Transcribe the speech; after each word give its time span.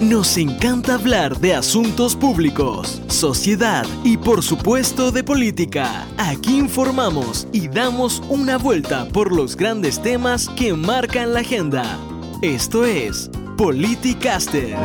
Nos 0.00 0.36
encanta 0.36 0.96
hablar 0.96 1.38
de 1.38 1.54
asuntos 1.54 2.14
públicos, 2.16 3.00
sociedad 3.08 3.86
y 4.04 4.18
por 4.18 4.42
supuesto 4.42 5.10
de 5.10 5.24
política. 5.24 6.06
Aquí 6.18 6.58
informamos 6.58 7.48
y 7.50 7.68
damos 7.68 8.22
una 8.28 8.58
vuelta 8.58 9.08
por 9.08 9.34
los 9.34 9.56
grandes 9.56 10.02
temas 10.02 10.50
que 10.50 10.74
marcan 10.74 11.32
la 11.32 11.40
agenda. 11.40 11.98
Esto 12.42 12.84
es 12.84 13.30
Politicaster. 13.56 14.76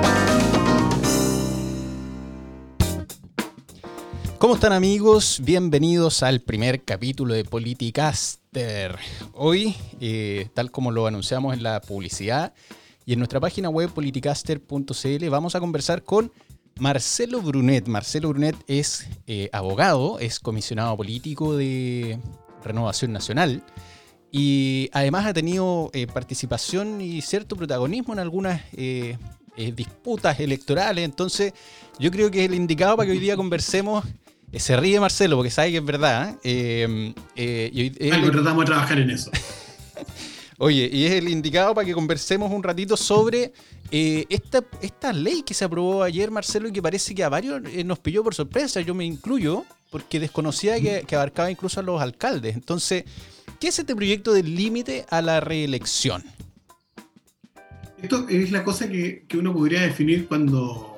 ¿Cómo 4.37 4.55
están 4.55 4.71
amigos? 4.71 5.41
Bienvenidos 5.43 6.23
al 6.23 6.39
primer 6.39 6.85
capítulo 6.85 7.33
de 7.33 7.43
Politicaster. 7.43 8.97
Hoy, 9.33 9.75
eh, 9.99 10.47
tal 10.53 10.71
como 10.71 10.89
lo 10.89 11.05
anunciamos 11.05 11.53
en 11.53 11.63
la 11.63 11.81
publicidad, 11.81 12.53
y 13.05 13.13
en 13.13 13.19
nuestra 13.19 13.39
página 13.39 13.69
web 13.69 13.89
politicaster.cl 13.91 15.29
vamos 15.29 15.55
a 15.55 15.59
conversar 15.59 16.03
con 16.03 16.31
Marcelo 16.79 17.41
Brunet. 17.41 17.87
Marcelo 17.87 18.29
Brunet 18.29 18.55
es 18.67 19.07
eh, 19.27 19.49
abogado, 19.51 20.19
es 20.19 20.39
comisionado 20.39 20.95
político 20.97 21.55
de 21.55 22.19
Renovación 22.63 23.11
Nacional 23.11 23.63
y 24.31 24.89
además 24.93 25.25
ha 25.25 25.33
tenido 25.33 25.89
eh, 25.93 26.07
participación 26.07 27.01
y 27.01 27.21
cierto 27.21 27.55
protagonismo 27.55 28.13
en 28.13 28.19
algunas 28.19 28.61
eh, 28.73 29.17
disputas 29.75 30.39
electorales. 30.39 31.03
Entonces 31.03 31.53
yo 31.99 32.11
creo 32.11 32.31
que 32.31 32.45
es 32.45 32.49
el 32.49 32.55
indicado 32.55 32.97
para 32.97 33.07
que 33.07 33.11
hoy 33.11 33.19
día 33.19 33.35
conversemos. 33.35 34.05
se 34.53 34.77
ríe 34.77 34.99
Marcelo 34.99 35.35
porque 35.35 35.51
sabe 35.51 35.71
que 35.71 35.77
es 35.77 35.85
verdad. 35.85 36.37
Eh, 36.43 37.13
tratamos 38.31 38.59
de 38.63 38.65
trabajar 38.65 38.99
en 38.99 39.09
eso. 39.09 39.31
Oye, 40.63 40.87
y 40.93 41.05
es 41.05 41.13
el 41.13 41.27
indicado 41.27 41.73
para 41.73 41.87
que 41.87 41.93
conversemos 41.95 42.51
un 42.51 42.61
ratito 42.61 42.95
sobre 42.95 43.51
eh, 43.89 44.25
esta, 44.29 44.63
esta 44.79 45.11
ley 45.11 45.41
que 45.41 45.55
se 45.55 45.65
aprobó 45.65 46.03
ayer, 46.03 46.29
Marcelo, 46.29 46.67
y 46.67 46.71
que 46.71 46.83
parece 46.83 47.15
que 47.15 47.23
a 47.23 47.29
varios 47.29 47.63
eh, 47.73 47.83
nos 47.83 47.97
pilló 47.97 48.23
por 48.23 48.35
sorpresa. 48.35 48.79
Yo 48.79 48.93
me 48.93 49.03
incluyo, 49.03 49.65
porque 49.89 50.19
desconocía 50.19 50.79
que, 50.79 51.15
abarcaba 51.15 51.49
incluso 51.49 51.79
a 51.79 51.83
los 51.83 51.99
alcaldes. 51.99 52.53
Entonces, 52.53 53.05
¿qué 53.59 53.69
es 53.69 53.79
este 53.79 53.95
proyecto 53.95 54.33
del 54.33 54.55
límite 54.55 55.07
a 55.09 55.23
la 55.23 55.39
reelección? 55.39 56.23
Esto 57.99 58.27
es 58.29 58.51
la 58.51 58.63
cosa 58.63 58.87
que, 58.87 59.25
que 59.27 59.39
uno 59.39 59.55
podría 59.55 59.81
definir 59.81 60.27
cuando 60.27 60.90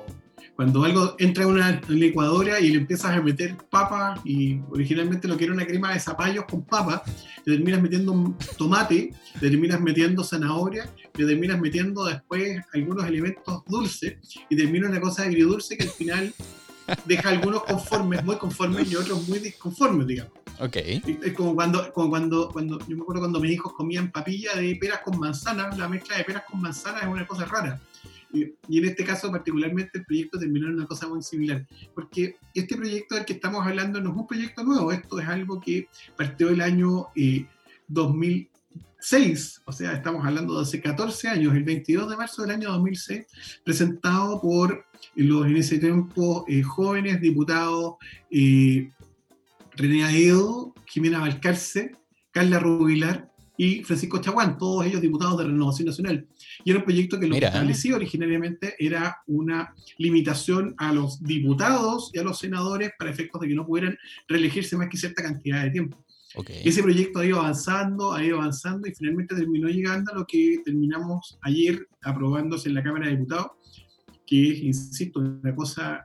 cuando 0.56 0.84
algo 0.84 1.16
entra 1.18 1.44
en 1.44 1.50
una 1.50 1.80
licuadora 1.88 2.60
y 2.60 2.70
le 2.70 2.78
empiezas 2.78 3.12
a 3.12 3.20
meter 3.20 3.56
papa 3.70 4.20
y 4.24 4.60
originalmente 4.70 5.26
lo 5.26 5.36
que 5.36 5.44
era 5.44 5.52
una 5.52 5.66
crema 5.66 5.92
de 5.92 6.00
zapallos 6.00 6.44
con 6.44 6.64
papa, 6.64 7.02
le 7.44 7.56
terminas 7.56 7.82
metiendo 7.82 8.36
tomate, 8.56 9.12
le 9.40 9.50
terminas 9.50 9.80
metiendo 9.80 10.22
zanahoria, 10.22 10.88
le 11.14 11.26
terminas 11.26 11.60
metiendo 11.60 12.04
después 12.04 12.60
algunos 12.72 13.06
elementos 13.06 13.64
dulces 13.66 14.18
y 14.48 14.56
termina 14.56 14.88
una 14.88 15.00
cosa 15.00 15.24
agridulce 15.24 15.76
que 15.76 15.84
al 15.84 15.90
final 15.90 16.32
deja 17.04 17.30
algunos 17.30 17.64
conformes, 17.64 18.24
muy 18.24 18.36
conformes 18.36 18.90
y 18.90 18.96
otros 18.96 19.28
muy 19.28 19.40
disconformes, 19.40 20.06
digamos. 20.06 20.32
Ok. 20.60 20.76
Es 20.76 21.32
como 21.34 21.54
cuando, 21.54 21.92
como 21.92 22.10
cuando, 22.10 22.48
cuando, 22.50 22.78
yo 22.86 22.96
me 22.96 23.02
acuerdo 23.02 23.22
cuando 23.22 23.40
mis 23.40 23.52
hijos 23.52 23.72
comían 23.72 24.12
papilla 24.12 24.54
de 24.54 24.76
peras 24.76 25.00
con 25.00 25.18
manzanas, 25.18 25.76
la 25.76 25.88
mezcla 25.88 26.16
de 26.16 26.24
peras 26.24 26.44
con 26.48 26.60
manzanas 26.60 27.02
es 27.02 27.08
una 27.08 27.26
cosa 27.26 27.44
rara. 27.44 27.80
Y 28.34 28.78
en 28.78 28.84
este 28.84 29.04
caso 29.04 29.30
particularmente 29.30 29.98
el 29.98 30.04
proyecto 30.04 30.38
terminó 30.38 30.66
en 30.66 30.74
una 30.74 30.86
cosa 30.86 31.08
muy 31.08 31.22
similar, 31.22 31.66
porque 31.94 32.36
este 32.54 32.76
proyecto 32.76 33.14
del 33.14 33.24
que 33.24 33.34
estamos 33.34 33.66
hablando 33.66 34.00
no 34.00 34.10
es 34.10 34.16
un 34.16 34.26
proyecto 34.26 34.64
nuevo, 34.64 34.92
esto 34.92 35.20
es 35.20 35.28
algo 35.28 35.60
que 35.60 35.88
partió 36.16 36.48
el 36.48 36.60
año 36.60 37.06
2006, 37.88 39.56
eh, 39.56 39.62
o 39.64 39.72
sea, 39.72 39.92
estamos 39.92 40.24
hablando 40.24 40.56
de 40.56 40.62
hace 40.62 40.80
14 40.80 41.28
años, 41.28 41.54
el 41.54 41.64
22 41.64 42.10
de 42.10 42.16
marzo 42.16 42.42
del 42.42 42.50
año 42.50 42.72
2006, 42.72 43.26
presentado 43.64 44.40
por 44.40 44.84
los 45.14 45.46
en 45.46 45.56
ese 45.56 45.78
tiempo 45.78 46.44
eh, 46.48 46.62
jóvenes 46.62 47.20
diputados 47.20 47.94
eh, 48.30 48.90
René 49.76 50.04
Aedo, 50.04 50.74
Jimena 50.86 51.20
Valcarce, 51.20 51.96
Carla 52.30 52.58
Rubilar 52.58 53.33
y 53.56 53.84
Francisco 53.84 54.20
Chaguán, 54.20 54.58
todos 54.58 54.86
ellos 54.86 55.00
diputados 55.00 55.38
de 55.38 55.44
Renovación 55.44 55.86
Nacional. 55.86 56.26
Y 56.64 56.70
era 56.70 56.80
un 56.80 56.84
proyecto 56.84 57.20
que 57.20 57.26
lo 57.26 57.36
que 57.36 57.44
establecía 57.44 57.96
originariamente 57.96 58.74
era 58.78 59.18
una 59.26 59.74
limitación 59.98 60.74
a 60.78 60.92
los 60.92 61.22
diputados 61.22 62.10
y 62.12 62.18
a 62.18 62.24
los 62.24 62.38
senadores 62.38 62.90
para 62.98 63.10
efectos 63.10 63.40
de 63.40 63.48
que 63.48 63.54
no 63.54 63.66
pudieran 63.66 63.96
reelegirse 64.26 64.76
más 64.76 64.88
que 64.88 64.96
cierta 64.96 65.22
cantidad 65.22 65.62
de 65.62 65.70
tiempo. 65.70 66.04
Ese 66.48 66.82
proyecto 66.82 67.20
ha 67.20 67.26
ido 67.26 67.38
avanzando, 67.38 68.12
ha 68.12 68.24
ido 68.24 68.38
avanzando 68.38 68.88
y 68.88 68.94
finalmente 68.94 69.36
terminó 69.36 69.68
llegando 69.68 70.10
a 70.10 70.16
lo 70.16 70.26
que 70.26 70.58
terminamos 70.64 71.38
ayer 71.42 71.86
aprobándose 72.02 72.68
en 72.68 72.74
la 72.74 72.82
Cámara 72.82 73.06
de 73.06 73.12
Diputados, 73.12 73.52
que 74.26 74.50
es, 74.50 74.62
insisto, 74.62 75.20
una 75.20 75.54
cosa 75.54 76.04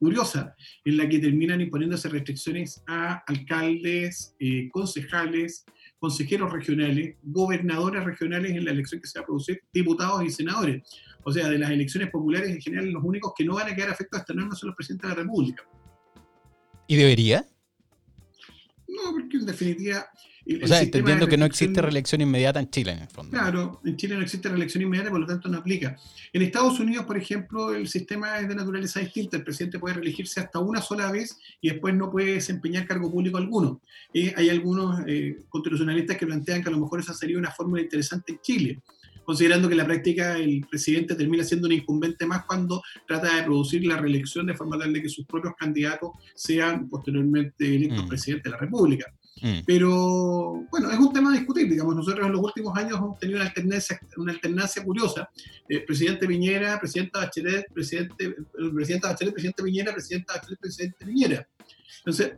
curiosa, 0.00 0.54
en 0.84 0.96
la 0.96 1.08
que 1.08 1.20
terminan 1.20 1.60
imponiéndose 1.60 2.08
restricciones 2.08 2.82
a 2.88 3.22
alcaldes, 3.26 4.34
eh, 4.40 4.68
concejales, 4.70 5.64
consejeros 5.98 6.52
regionales, 6.52 7.16
gobernadores 7.22 8.04
regionales 8.04 8.52
en 8.52 8.64
la 8.64 8.70
elección 8.70 9.00
que 9.00 9.08
se 9.08 9.18
va 9.18 9.24
a 9.24 9.26
producir, 9.26 9.62
diputados 9.72 10.24
y 10.24 10.30
senadores. 10.30 10.82
O 11.24 11.32
sea, 11.32 11.48
de 11.48 11.58
las 11.58 11.70
elecciones 11.70 12.10
populares 12.10 12.50
en 12.50 12.60
general, 12.60 12.90
los 12.90 13.04
únicos 13.04 13.32
que 13.36 13.44
no 13.44 13.54
van 13.54 13.68
a 13.68 13.74
quedar 13.74 13.90
afectados 13.90 14.20
a 14.20 14.24
esta 14.24 14.34
norma 14.34 14.54
son 14.54 14.68
los 14.68 14.76
presidentes 14.76 15.10
de 15.10 15.16
la 15.16 15.22
República. 15.22 15.62
¿Y 16.86 16.96
debería? 16.96 17.46
No, 18.88 19.12
porque 19.12 19.36
en 19.36 19.46
definitiva 19.46 20.06
o 20.62 20.66
sea, 20.66 20.80
entendiendo 20.80 21.26
que 21.26 21.36
no 21.36 21.44
existe 21.44 21.82
reelección 21.82 22.20
inmediata 22.20 22.58
en 22.60 22.70
Chile, 22.70 22.92
en 22.92 23.00
el 23.00 23.08
fondo. 23.08 23.30
Claro, 23.30 23.80
en 23.84 23.96
Chile 23.96 24.14
no 24.14 24.22
existe 24.22 24.48
reelección 24.48 24.82
inmediata, 24.82 25.10
por 25.10 25.20
lo 25.20 25.26
tanto 25.26 25.48
no 25.48 25.58
aplica. 25.58 25.96
En 26.32 26.42
Estados 26.42 26.80
Unidos, 26.80 27.04
por 27.04 27.18
ejemplo, 27.18 27.74
el 27.74 27.88
sistema 27.88 28.38
es 28.38 28.48
de 28.48 28.54
naturaleza 28.54 29.00
distinta. 29.00 29.36
El 29.36 29.44
presidente 29.44 29.78
puede 29.78 29.96
reelegirse 29.96 30.40
hasta 30.40 30.58
una 30.58 30.80
sola 30.80 31.10
vez 31.12 31.38
y 31.60 31.70
después 31.70 31.94
no 31.94 32.10
puede 32.10 32.34
desempeñar 32.34 32.86
cargo 32.86 33.10
público 33.10 33.36
alguno. 33.36 33.82
Eh, 34.14 34.32
hay 34.36 34.48
algunos 34.48 35.00
eh, 35.06 35.36
constitucionalistas 35.48 36.16
que 36.16 36.26
plantean 36.26 36.62
que 36.62 36.68
a 36.68 36.72
lo 36.72 36.80
mejor 36.80 37.00
esa 37.00 37.14
sería 37.14 37.38
una 37.38 37.50
fórmula 37.50 37.82
interesante 37.82 38.32
en 38.32 38.40
Chile 38.40 38.78
considerando 39.28 39.68
que 39.68 39.74
en 39.74 39.78
la 39.78 39.84
práctica 39.84 40.38
el 40.38 40.64
presidente 40.70 41.14
termina 41.14 41.44
siendo 41.44 41.66
un 41.66 41.74
incumbente 41.74 42.24
más 42.24 42.46
cuando 42.46 42.82
trata 43.06 43.36
de 43.36 43.42
producir 43.42 43.84
la 43.84 43.98
reelección 43.98 44.46
de 44.46 44.54
forma 44.54 44.78
tal 44.78 44.90
de 44.90 45.02
que 45.02 45.10
sus 45.10 45.26
propios 45.26 45.52
candidatos 45.54 46.12
sean 46.34 46.88
posteriormente 46.88 47.76
electos 47.76 48.06
mm. 48.06 48.08
presidente 48.08 48.48
de 48.48 48.50
la 48.52 48.56
República. 48.56 49.12
Mm. 49.42 49.58
Pero 49.66 50.66
bueno, 50.70 50.90
es 50.90 50.98
un 50.98 51.12
tema 51.12 51.30
a 51.30 51.36
discutir, 51.36 51.68
digamos, 51.68 51.94
nosotros 51.94 52.26
en 52.26 52.32
los 52.32 52.40
últimos 52.40 52.76
años 52.76 52.98
hemos 52.98 53.18
tenido 53.18 53.38
una 53.38 53.48
alternancia, 53.48 54.00
una 54.16 54.32
alternancia 54.32 54.84
curiosa. 54.84 55.28
Eh, 55.68 55.80
presidente 55.80 56.26
Piñera, 56.26 56.78
presidenta 56.78 57.20
Bachelet, 57.20 57.72
presidente, 57.72 58.36
presidenta 58.74 59.08
Bachelet, 59.08 59.32
presidente 59.32 59.62
Piñera, 59.62 59.92
presidenta 59.92 60.34
Bachelet, 60.34 60.60
presidente 60.60 61.04
Piñera. 61.04 61.48
Entonces, 61.98 62.32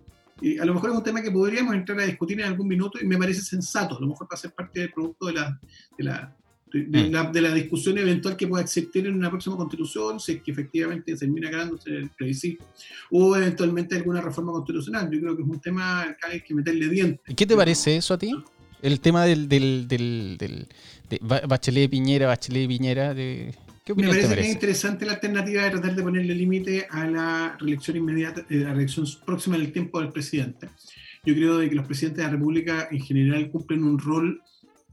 a 0.61 0.65
lo 0.65 0.75
mejor 0.75 0.91
es 0.91 0.97
un 0.97 1.03
tema 1.03 1.23
que 1.23 1.31
podríamos 1.31 1.75
entrar 1.75 2.01
a 2.01 2.05
discutir 2.05 2.41
en 2.41 2.47
algún 2.47 2.67
minuto 2.67 2.99
y 3.01 3.05
me 3.05 3.19
parece 3.19 3.43
sensato, 3.43 3.97
a 3.97 4.01
lo 4.01 4.09
mejor 4.09 4.27
para 4.27 4.41
ser 4.41 4.53
parte 4.53 4.81
del 4.81 4.93
producto 4.93 5.27
de 5.27 5.35
la, 6.05 6.37
Mm. 6.73 7.33
de, 7.33 7.41
la, 7.41 7.53
discusión 7.53 7.99
eventual 7.99 8.37
que 8.37 8.47
pueda 8.47 8.63
existir 8.63 9.07
en 9.07 9.15
una 9.15 9.29
próxima 9.29 9.57
constitución, 9.57 10.21
si 10.21 10.33
es 10.33 10.43
que 10.43 10.53
efectivamente 10.53 11.17
termina 11.17 11.51
ganándose 11.51 11.91
el 11.91 12.11
plebiscito, 12.11 12.65
o 13.11 13.37
eventualmente 13.37 13.97
alguna 13.97 14.21
reforma 14.21 14.53
constitucional. 14.53 15.11
Yo 15.11 15.21
creo 15.21 15.37
que 15.37 15.43
es 15.43 15.49
un 15.49 15.61
tema 15.61 16.17
que 16.21 16.27
hay 16.33 16.41
que 16.43 16.55
meterle 16.55 16.89
dientes. 16.89 17.21
¿Y 17.27 17.35
qué 17.35 17.47
te 17.47 17.57
parece 17.57 17.97
eso 17.97 18.15
a 18.15 18.19
ti? 18.19 18.33
El 18.83 19.01
tema 19.01 19.25
del, 19.25 19.49
del, 19.49 19.89
del, 19.89 20.69
de 21.11 21.19
Bachelet 21.23 21.91
Piñera, 21.91 22.29
Bachelet 22.29 22.69
Piñera, 22.69 23.15
de, 23.15 23.55
¿qué 23.85 23.95
Me 23.95 24.07
parece, 24.07 24.35
que 24.35 24.41
es 24.41 24.49
interesante 24.49 25.05
la 25.05 25.15
alternativa 25.15 25.65
de 25.65 25.71
tratar 25.71 25.97
de 25.97 26.03
ponerle 26.03 26.35
límite 26.35 26.87
a 26.89 27.07
la 27.07 27.57
reelección 27.59 27.97
inmediata, 27.97 28.47
eh, 28.49 28.61
a 28.61 28.69
la 28.69 28.71
reelección 28.75 29.07
próxima 29.27 29.59
del 29.59 29.73
tiempo 29.73 30.01
del 30.01 30.11
presidente. 30.11 30.69
Yo 31.25 31.35
creo 31.35 31.59
de 31.59 31.69
que 31.69 31.75
los 31.75 31.87
presidentes 31.87 32.19
de 32.19 32.25
la 32.25 32.31
República 32.31 32.89
en 32.91 33.01
general 33.01 33.51
cumplen 33.51 33.83
un 33.83 33.99
rol 33.99 34.41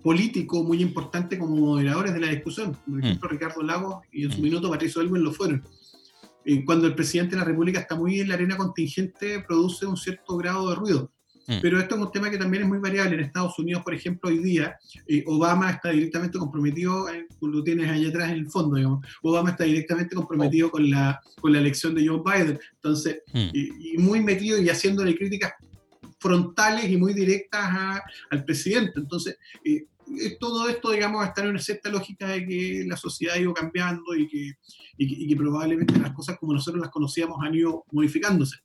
político 0.02 0.64
muy 0.64 0.82
importante 0.82 1.38
como 1.38 1.56
moderadores 1.56 2.14
de 2.14 2.20
la 2.20 2.28
discusión. 2.28 2.78
Por 2.86 2.96
mm. 2.96 3.04
ejemplo, 3.04 3.30
Ricardo 3.30 3.62
Lagos 3.64 4.06
y 4.12 4.26
en 4.26 4.32
su 4.32 4.40
mm. 4.40 4.44
minuto 4.44 4.70
Patricio 4.70 5.02
Elwin 5.02 5.24
lo 5.24 5.32
fueron. 5.32 5.64
Eh, 6.46 6.64
cuando 6.64 6.88
el 6.88 6.96
presidente 6.96 7.36
de 7.36 7.42
la 7.42 7.46
República 7.46 7.80
está 7.80 7.96
muy 7.96 8.20
en 8.20 8.30
la 8.30 8.36
arena 8.36 8.56
contingente, 8.56 9.44
produce 9.46 9.86
un 9.86 9.98
cierto 9.98 10.38
grado 10.38 10.70
de 10.70 10.76
ruido. 10.76 11.12
Mm. 11.48 11.60
Pero 11.62 11.80
esto 11.80 11.96
es 11.96 12.02
un 12.02 12.12
tema 12.12 12.30
que 12.30 12.38
también 12.38 12.64
es 12.64 12.70
muy 12.70 12.80
variable. 12.80 13.16
En 13.16 13.22
Estados 13.22 13.58
Unidos, 13.60 13.84
por 13.84 13.94
ejemplo, 13.94 14.30
hoy 14.30 14.40
día, 14.40 14.78
eh, 15.08 15.24
Obama 15.28 15.72
está 15.72 15.90
directamente 15.90 16.38
comprometido, 16.38 17.10
eh, 17.10 17.26
lo 17.42 17.64
tienes 17.64 17.90
ahí 17.90 18.06
atrás 18.06 18.30
en 18.32 18.38
el 18.38 18.50
fondo, 18.50 18.76
digamos. 18.76 19.06
Obama 19.22 19.52
está 19.52 19.64
directamente 19.64 20.16
comprometido 20.16 20.68
oh. 20.68 20.72
con, 20.72 20.90
la, 20.90 21.20
con 21.42 21.52
la 21.52 21.60
elección 21.60 21.96
de 21.96 22.08
Joe 22.08 22.22
Biden. 22.24 22.60
Entonces, 22.76 23.22
y, 23.34 23.94
y, 23.94 23.98
muy 23.98 24.22
metido 24.22 24.62
y 24.62 24.70
haciéndole 24.70 25.16
críticas 25.16 25.54
frontales 26.20 26.90
y 26.90 26.98
muy 26.98 27.14
directas 27.14 28.02
al 28.30 28.46
presidente. 28.46 28.94
Entonces, 28.96 29.38
eh, 29.64 29.86
todo 30.40 30.68
esto, 30.70 30.92
digamos, 30.92 31.26
está 31.26 31.44
en 31.44 31.50
una 31.50 31.60
cierta 31.60 31.90
lógica 31.90 32.28
de 32.28 32.46
que 32.46 32.86
la 32.88 32.98
sociedad 32.98 33.36
ha 33.36 33.40
ido 33.40 33.54
cambiando 33.54 34.16
y 34.16 34.28
que, 34.28 34.54
y 34.98 35.28
que, 35.28 35.36
probablemente 35.36 36.00
las 36.00 36.14
cosas 36.14 36.38
como 36.40 36.54
nosotros 36.54 36.82
las 36.82 36.92
conocíamos 36.92 37.38
han 37.42 37.56
ido 37.56 37.84
modificándose. 37.92 38.58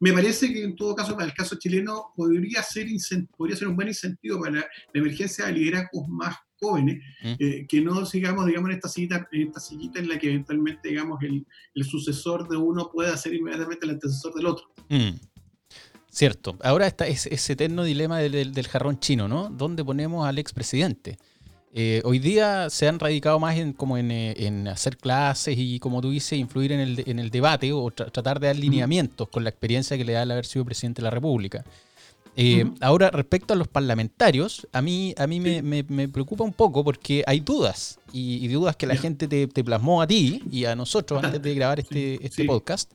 Me 0.00 0.12
parece 0.12 0.52
que 0.52 0.62
en 0.62 0.76
todo 0.76 0.94
caso, 0.94 1.14
para 1.14 1.26
el 1.26 1.34
caso 1.34 1.56
chileno, 1.56 2.12
podría 2.16 2.62
ser, 2.62 2.88
podría 3.36 3.56
ser 3.56 3.68
un 3.68 3.76
buen 3.76 3.88
incentivo 3.88 4.40
para 4.40 4.52
la, 4.52 4.66
emergencia 4.92 5.46
de 5.46 5.52
liderazgos 5.52 6.08
más 6.08 6.36
jóvenes, 6.60 7.02
mm. 7.22 7.66
que 7.68 7.80
no 7.80 8.04
sigamos, 8.04 8.46
digamos, 8.46 8.70
en 8.70 8.76
esta 8.76 8.88
sillita, 8.88 9.28
en 9.32 9.48
esta 9.48 9.60
sillita 9.60 10.00
en 10.00 10.08
la 10.08 10.18
que 10.18 10.28
eventualmente, 10.28 10.88
digamos, 10.88 11.22
el, 11.22 11.46
el 11.74 11.84
sucesor 11.84 12.48
de 12.48 12.56
uno 12.56 12.90
pueda 12.92 13.16
ser 13.16 13.34
inmediatamente 13.34 13.86
el 13.86 13.92
antecesor 13.92 14.34
del 14.34 14.46
otro. 14.46 14.66
Mm. 14.88 15.33
Cierto. 16.14 16.56
Ahora 16.62 16.86
está 16.86 17.08
ese, 17.08 17.52
eterno 17.52 17.82
dilema 17.82 18.20
del, 18.20 18.68
jarrón 18.68 19.00
chino, 19.00 19.26
¿no? 19.26 19.50
¿Dónde 19.50 19.84
ponemos 19.84 20.24
al 20.24 20.38
expresidente? 20.38 21.18
Eh, 21.72 22.02
hoy 22.04 22.20
día 22.20 22.70
se 22.70 22.86
han 22.86 23.00
radicado 23.00 23.40
más 23.40 23.56
en, 23.56 23.72
como 23.72 23.98
en, 23.98 24.12
eh, 24.12 24.70
hacer 24.70 24.96
clases 24.96 25.56
y, 25.58 25.80
como 25.80 26.00
tú 26.00 26.10
dices, 26.10 26.38
influir 26.38 26.70
en 26.70 27.18
el, 27.18 27.30
debate 27.30 27.72
o 27.72 27.90
tratar 27.90 28.38
de 28.38 28.46
dar 28.46 28.54
lineamientos 28.54 29.28
con 29.28 29.42
la 29.42 29.50
experiencia 29.50 29.96
que 29.96 30.04
le 30.04 30.12
da 30.12 30.22
el 30.22 30.30
haber 30.30 30.46
sido 30.46 30.64
presidente 30.64 31.02
de 31.02 31.04
la 31.06 31.10
República. 31.10 31.64
Eh, 32.36 32.64
ahora, 32.80 33.10
respecto 33.10 33.52
a 33.52 33.56
los 33.56 33.66
parlamentarios, 33.66 34.68
a 34.72 34.82
mí, 34.82 35.14
a 35.18 35.26
mí 35.26 35.40
me, 35.40 36.08
preocupa 36.08 36.44
un 36.44 36.52
poco 36.52 36.84
porque 36.84 37.24
hay 37.26 37.40
dudas 37.40 37.98
y, 38.12 38.46
dudas 38.46 38.76
que 38.76 38.86
la 38.86 38.94
gente 38.94 39.26
te, 39.26 39.64
plasmó 39.64 40.00
a 40.00 40.06
ti 40.06 40.42
y 40.48 40.64
a 40.64 40.76
nosotros 40.76 41.24
antes 41.24 41.42
de 41.42 41.54
grabar 41.56 41.80
este, 41.80 42.24
este 42.24 42.44
podcast. 42.44 42.92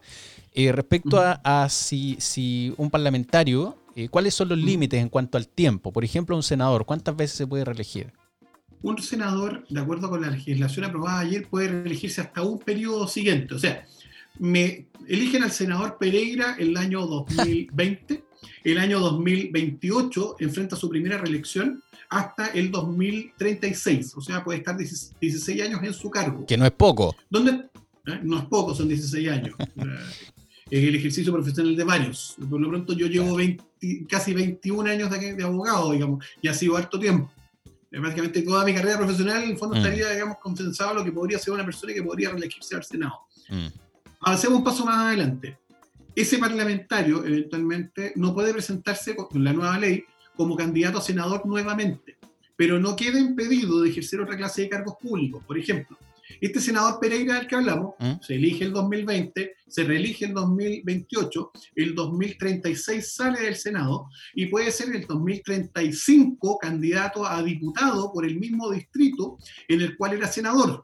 Eh, 0.61 0.73
respecto 0.73 1.21
a, 1.21 1.69
si, 1.69 2.73
un 2.75 2.89
parlamentario, 2.89 3.77
eh, 3.95 4.09
¿cuáles 4.09 4.33
son 4.33 4.49
los 4.49 4.57
límites 4.57 4.99
en 4.99 5.07
cuanto 5.07 5.37
al 5.37 5.47
tiempo? 5.47 5.93
Por 5.93 6.03
ejemplo, 6.03 6.35
un 6.35 6.43
senador, 6.43 6.85
¿cuántas 6.85 7.15
veces 7.15 7.37
se 7.37 7.47
puede 7.47 7.63
reelegir? 7.63 8.11
Un 8.81 9.01
senador, 9.01 9.65
de 9.69 9.79
acuerdo 9.79 10.09
con 10.09 10.19
la 10.19 10.29
legislación 10.29 10.83
aprobada 10.83 11.19
ayer, 11.19 11.47
puede 11.47 11.69
reelegirse 11.69 12.19
hasta 12.19 12.41
un 12.41 12.59
periodo 12.59 13.07
siguiente. 13.07 13.55
O 13.55 13.59
sea, 13.59 13.85
me 14.37 14.87
eligen 15.07 15.43
al 15.43 15.51
senador 15.51 15.97
Pereira 15.97 16.57
el 16.59 16.75
año 16.75 17.07
2020, 17.07 18.25
el 18.65 18.77
año 18.79 18.99
2028 18.99 20.35
enfrenta 20.39 20.75
su 20.75 20.89
primera 20.89 21.19
reelección 21.19 21.81
hasta 22.09 22.47
el 22.47 22.69
2036, 22.69 24.13
o 24.13 24.19
sea, 24.19 24.43
puede 24.43 24.57
estar 24.59 24.75
16 24.75 25.61
años 25.61 25.81
en 25.83 25.93
su 25.93 26.09
cargo. 26.09 26.45
Que 26.45 26.57
no 26.57 26.65
es 26.65 26.71
poco. 26.71 27.15
¿Dónde? 27.29 27.51
¿Eh? 28.07 28.19
No 28.23 28.39
es 28.39 28.45
poco, 28.45 28.75
son 28.75 28.89
16 28.89 29.29
años. 29.29 29.55
el 30.71 30.95
ejercicio 30.95 31.33
profesional 31.33 31.75
de 31.75 31.83
varios. 31.83 32.35
Por 32.49 32.59
lo 32.59 32.69
pronto 32.69 32.93
yo 32.93 33.07
llevo 33.07 33.37
casi 34.07 34.33
21 34.33 34.89
años 34.89 35.09
de, 35.09 35.43
abogado, 35.43 35.91
digamos, 35.91 36.25
y 36.41 36.47
ha 36.47 36.53
sido 36.53 36.77
harto 36.77 36.99
tiempo. 36.99 37.31
Básicamente 37.91 38.43
toda 38.43 38.63
mi 38.65 38.73
carrera 38.73 38.97
profesional, 38.97 39.43
en 39.43 39.51
el 39.51 39.57
fondo, 39.57 39.75
mm. 39.75 39.79
estaría, 39.79 40.09
digamos, 40.11 40.37
condensado 40.37 40.93
lo 40.93 41.03
que 41.03 41.11
podría 41.11 41.39
ser 41.39 41.53
una 41.53 41.65
persona 41.65 41.93
que 41.93 42.03
podría 42.03 42.29
reelegirse 42.29 42.75
al 42.75 42.83
Senado. 42.83 43.21
Mm. 43.49 43.67
Avancemos 44.21 44.59
un 44.59 44.63
paso 44.63 44.85
más 44.85 45.07
adelante. 45.07 45.57
Ese 46.15 46.37
parlamentario, 46.37 47.25
eventualmente, 47.25 48.13
no 48.15 48.33
puede 48.33 48.53
presentarse 48.53 49.15
con 49.15 49.43
la 49.43 49.53
nueva 49.53 49.77
ley 49.79 50.03
como 50.35 50.55
candidato 50.55 50.99
a 50.99 51.01
senador 51.01 51.45
nuevamente, 51.45 52.17
pero 52.55 52.79
no 52.79 52.95
queda 52.95 53.19
impedido 53.19 53.81
de 53.81 53.89
ejercer 53.89 54.21
otra 54.21 54.37
clase 54.37 54.63
de 54.63 54.69
cargos 54.69 54.95
públicos. 55.01 55.43
Por 55.45 55.57
ejemplo, 55.57 55.97
este 56.41 56.59
senador 56.59 56.99
Pereira 56.99 57.35
del 57.35 57.47
que 57.47 57.55
hablamos 57.55 57.95
¿Mm? 57.99 58.13
se 58.21 58.35
elige 58.35 58.65
el 58.65 58.73
2020, 58.73 59.55
se 59.67 59.83
reelige 59.83 60.25
el 60.25 60.33
2028, 60.33 61.51
el 61.75 61.95
2036 61.95 63.13
sale 63.13 63.41
del 63.41 63.55
Senado 63.55 64.07
y 64.35 64.47
puede 64.47 64.71
ser 64.71 64.95
el 64.95 65.05
2035 65.05 66.57
candidato 66.59 67.25
a 67.25 67.41
diputado 67.43 68.11
por 68.11 68.25
el 68.25 68.39
mismo 68.39 68.69
distrito 68.71 69.37
en 69.67 69.81
el 69.81 69.97
cual 69.97 70.13
era 70.13 70.27
senador. 70.27 70.83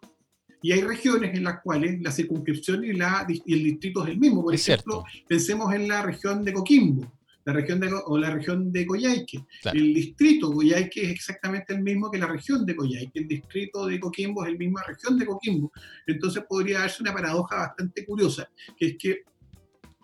Y 0.62 0.72
hay 0.72 0.82
regiones 0.82 1.36
en 1.36 1.44
las 1.44 1.62
cuales 1.62 2.02
la 2.02 2.12
circunscripción 2.12 2.84
y, 2.84 2.94
la, 2.94 3.28
y 3.28 3.54
el 3.54 3.64
distrito 3.64 4.04
es 4.04 4.10
el 4.10 4.18
mismo. 4.18 4.44
Por 4.44 4.56
ejemplo, 4.56 5.04
pensemos 5.28 5.72
en 5.76 5.88
la 5.88 6.02
región 6.02 6.44
de 6.44 6.54
Coquimbo 6.54 7.12
la 7.46 7.54
región 7.54 7.80
de, 7.80 7.92
o 8.06 8.18
la 8.18 8.32
región 8.32 8.72
de 8.72 8.86
Coyhaique. 8.86 9.46
El 9.72 9.94
distrito 9.94 10.52
Coyhaique 10.52 11.04
es 11.04 11.12
exactamente 11.12 11.74
el 11.74 11.84
mismo 11.84 12.10
que 12.10 12.18
la 12.18 12.28
región 12.28 12.66
de 12.66 12.76
Coyhaique. 12.76 13.20
El 13.20 13.28
distrito 13.28 13.86
de 13.86 14.00
Coquimbo 14.00 14.44
es 14.44 14.52
el 14.52 14.58
mismo 14.58 14.80
región 14.86 15.18
de 15.18 15.26
Coquimbo. 15.26 15.72
Entonces 16.08 16.44
podría 16.50 16.80
darse 16.80 17.04
una 17.04 17.14
paradoja 17.14 17.56
bastante 17.58 18.04
curiosa, 18.06 18.50
que 18.76 18.88
es 18.88 18.98
que 18.98 19.24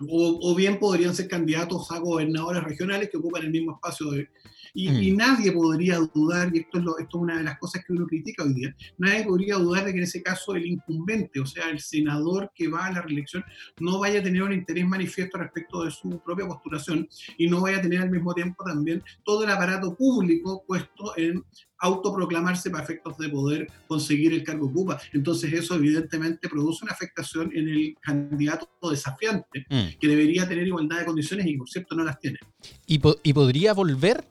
o, 0.07 0.55
bien 0.55 0.79
podrían 0.79 1.15
ser 1.15 1.27
candidatos 1.27 1.91
a 1.91 1.99
gobernadores 1.99 2.63
regionales 2.63 3.09
que 3.09 3.17
ocupan 3.17 3.43
el 3.43 3.51
mismo 3.51 3.73
espacio 3.73 4.09
de, 4.11 4.29
y, 4.73 5.11
mm. 5.11 5.17
nadie 5.17 5.51
podría 5.51 5.99
dudar, 6.13 6.51
y 6.53 6.59
esto 6.59 6.79
es, 6.79 6.85
esto 6.99 7.17
es 7.17 7.21
una 7.21 7.37
de 7.37 7.43
las 7.43 7.59
cosas 7.59 7.83
que 7.85 7.93
uno 7.93 8.05
critica 8.05 8.43
hoy 8.43 8.53
día, 8.53 8.75
nadie 8.97 9.23
podría 9.23 9.55
dudar 9.55 9.85
de 9.85 9.91
que 9.91 9.97
en 9.97 10.03
ese 10.03 10.21
caso 10.21 10.55
el 10.55 10.65
incumbente, 10.65 11.39
o 11.39 11.45
sea, 11.45 11.69
el 11.69 11.79
senador 11.79 12.51
que 12.55 12.67
va 12.67 12.85
a 12.85 12.91
la 12.91 13.01
reelección, 13.01 13.43
no 13.79 13.99
vaya 13.99 14.19
a 14.19 14.23
tener 14.23 14.43
un 14.43 14.53
interés 14.53 14.85
manifiesto 14.85 15.37
respecto 15.37 15.83
de 15.83 15.91
su 15.91 16.21
propia 16.23 16.47
postulación 16.47 17.07
y 17.37 17.47
no 17.47 17.61
vaya 17.61 17.77
a 17.77 17.81
tener 17.81 18.01
al 18.01 18.11
mismo 18.11 18.33
tiempo 18.33 18.63
también 18.63 19.03
todo 19.23 19.43
el 19.43 19.49
aparato 19.49 19.95
público 19.95 20.63
puesto 20.67 21.17
en 21.17 21.43
autoproclamarse 21.81 22.69
para 22.69 22.83
efectos 22.83 23.17
de 23.17 23.29
poder 23.29 23.67
conseguir 23.87 24.33
el 24.33 24.43
cargo 24.43 24.67
ocupa. 24.67 25.01
Entonces 25.13 25.51
eso 25.51 25.75
evidentemente 25.75 26.47
produce 26.47 26.85
una 26.85 26.93
afectación 26.93 27.51
en 27.55 27.67
el 27.67 27.95
candidato 27.99 28.69
desafiante, 28.89 29.65
mm. 29.69 29.99
que 29.99 30.07
debería 30.07 30.47
tener 30.47 30.67
igualdad 30.67 30.99
de 30.99 31.05
condiciones 31.05 31.47
y 31.47 31.57
por 31.57 31.67
cierto 31.67 31.95
no 31.95 32.03
las 32.03 32.19
tiene. 32.19 32.37
¿Y, 32.85 33.01
y 33.23 33.33
podría 33.33 33.73
volver 33.73 34.23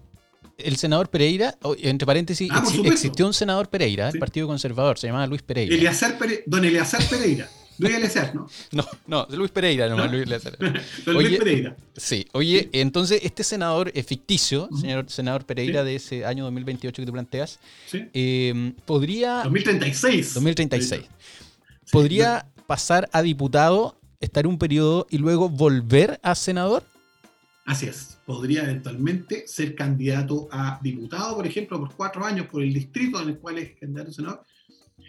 el 0.65 0.77
senador 0.77 1.09
Pereira, 1.11 1.57
entre 1.79 2.07
paréntesis, 2.07 2.49
ah, 2.53 2.63
existió 2.85 3.27
un 3.27 3.35
senador 3.35 3.69
Pereira 3.69 4.11
del 4.11 4.19
Partido 4.19 4.47
Conservador, 4.47 4.99
se 4.99 5.07
llamaba 5.07 5.27
Luis 5.27 5.43
Pereira. 5.43 5.75
don 6.47 6.65
Eleazar 6.65 7.03
Pereira. 7.09 7.49
Luis 7.79 7.95
Eleazar, 7.95 8.35
¿no? 8.35 8.47
No, 8.73 8.87
no, 9.07 9.27
Luis 9.37 9.51
Pereira 9.51 9.89
nomás, 9.89 10.11
Luis 10.11 10.25
Eleazar. 10.25 10.57
Luis 11.07 11.39
Pereira. 11.39 11.77
Sí, 11.97 12.27
oye, 12.33 12.69
entonces 12.73 13.21
este 13.23 13.43
senador 13.43 13.91
ficticio, 14.05 14.69
señor 14.79 15.07
senador 15.09 15.47
Pereira 15.47 15.83
de 15.83 15.97
ese 15.97 16.27
año 16.27 16.45
2028 16.45 17.03
que 17.03 17.07
tú 17.07 17.13
planteas, 17.13 17.59
eh, 17.93 18.75
podría... 18.85 19.43
2036. 19.45 20.35
2036. 20.35 21.03
¿Podría 21.91 22.47
pasar 22.67 23.09
a 23.13 23.23
diputado, 23.23 23.99
estar 24.21 24.47
un 24.47 24.59
periodo 24.59 25.07
y 25.11 25.19
luego 25.19 25.49
volver 25.49 26.21
a 26.23 26.35
senador? 26.35 26.85
Así 27.67 27.87
es, 27.87 28.19
podría 28.25 28.65
eventualmente 28.65 29.47
ser 29.47 29.75
candidato 29.75 30.49
a 30.51 30.81
diputado, 30.83 31.37
por 31.37 31.47
ejemplo, 31.47 31.79
por 31.79 31.95
cuatro 31.95 32.25
años 32.25 32.47
por 32.47 32.63
el 32.63 32.73
distrito 32.73 33.21
en 33.21 33.29
el 33.29 33.39
cual 33.39 33.59
es 33.59 33.79
candidato 33.79 34.11
a 34.11 34.15
senador. 34.15 34.45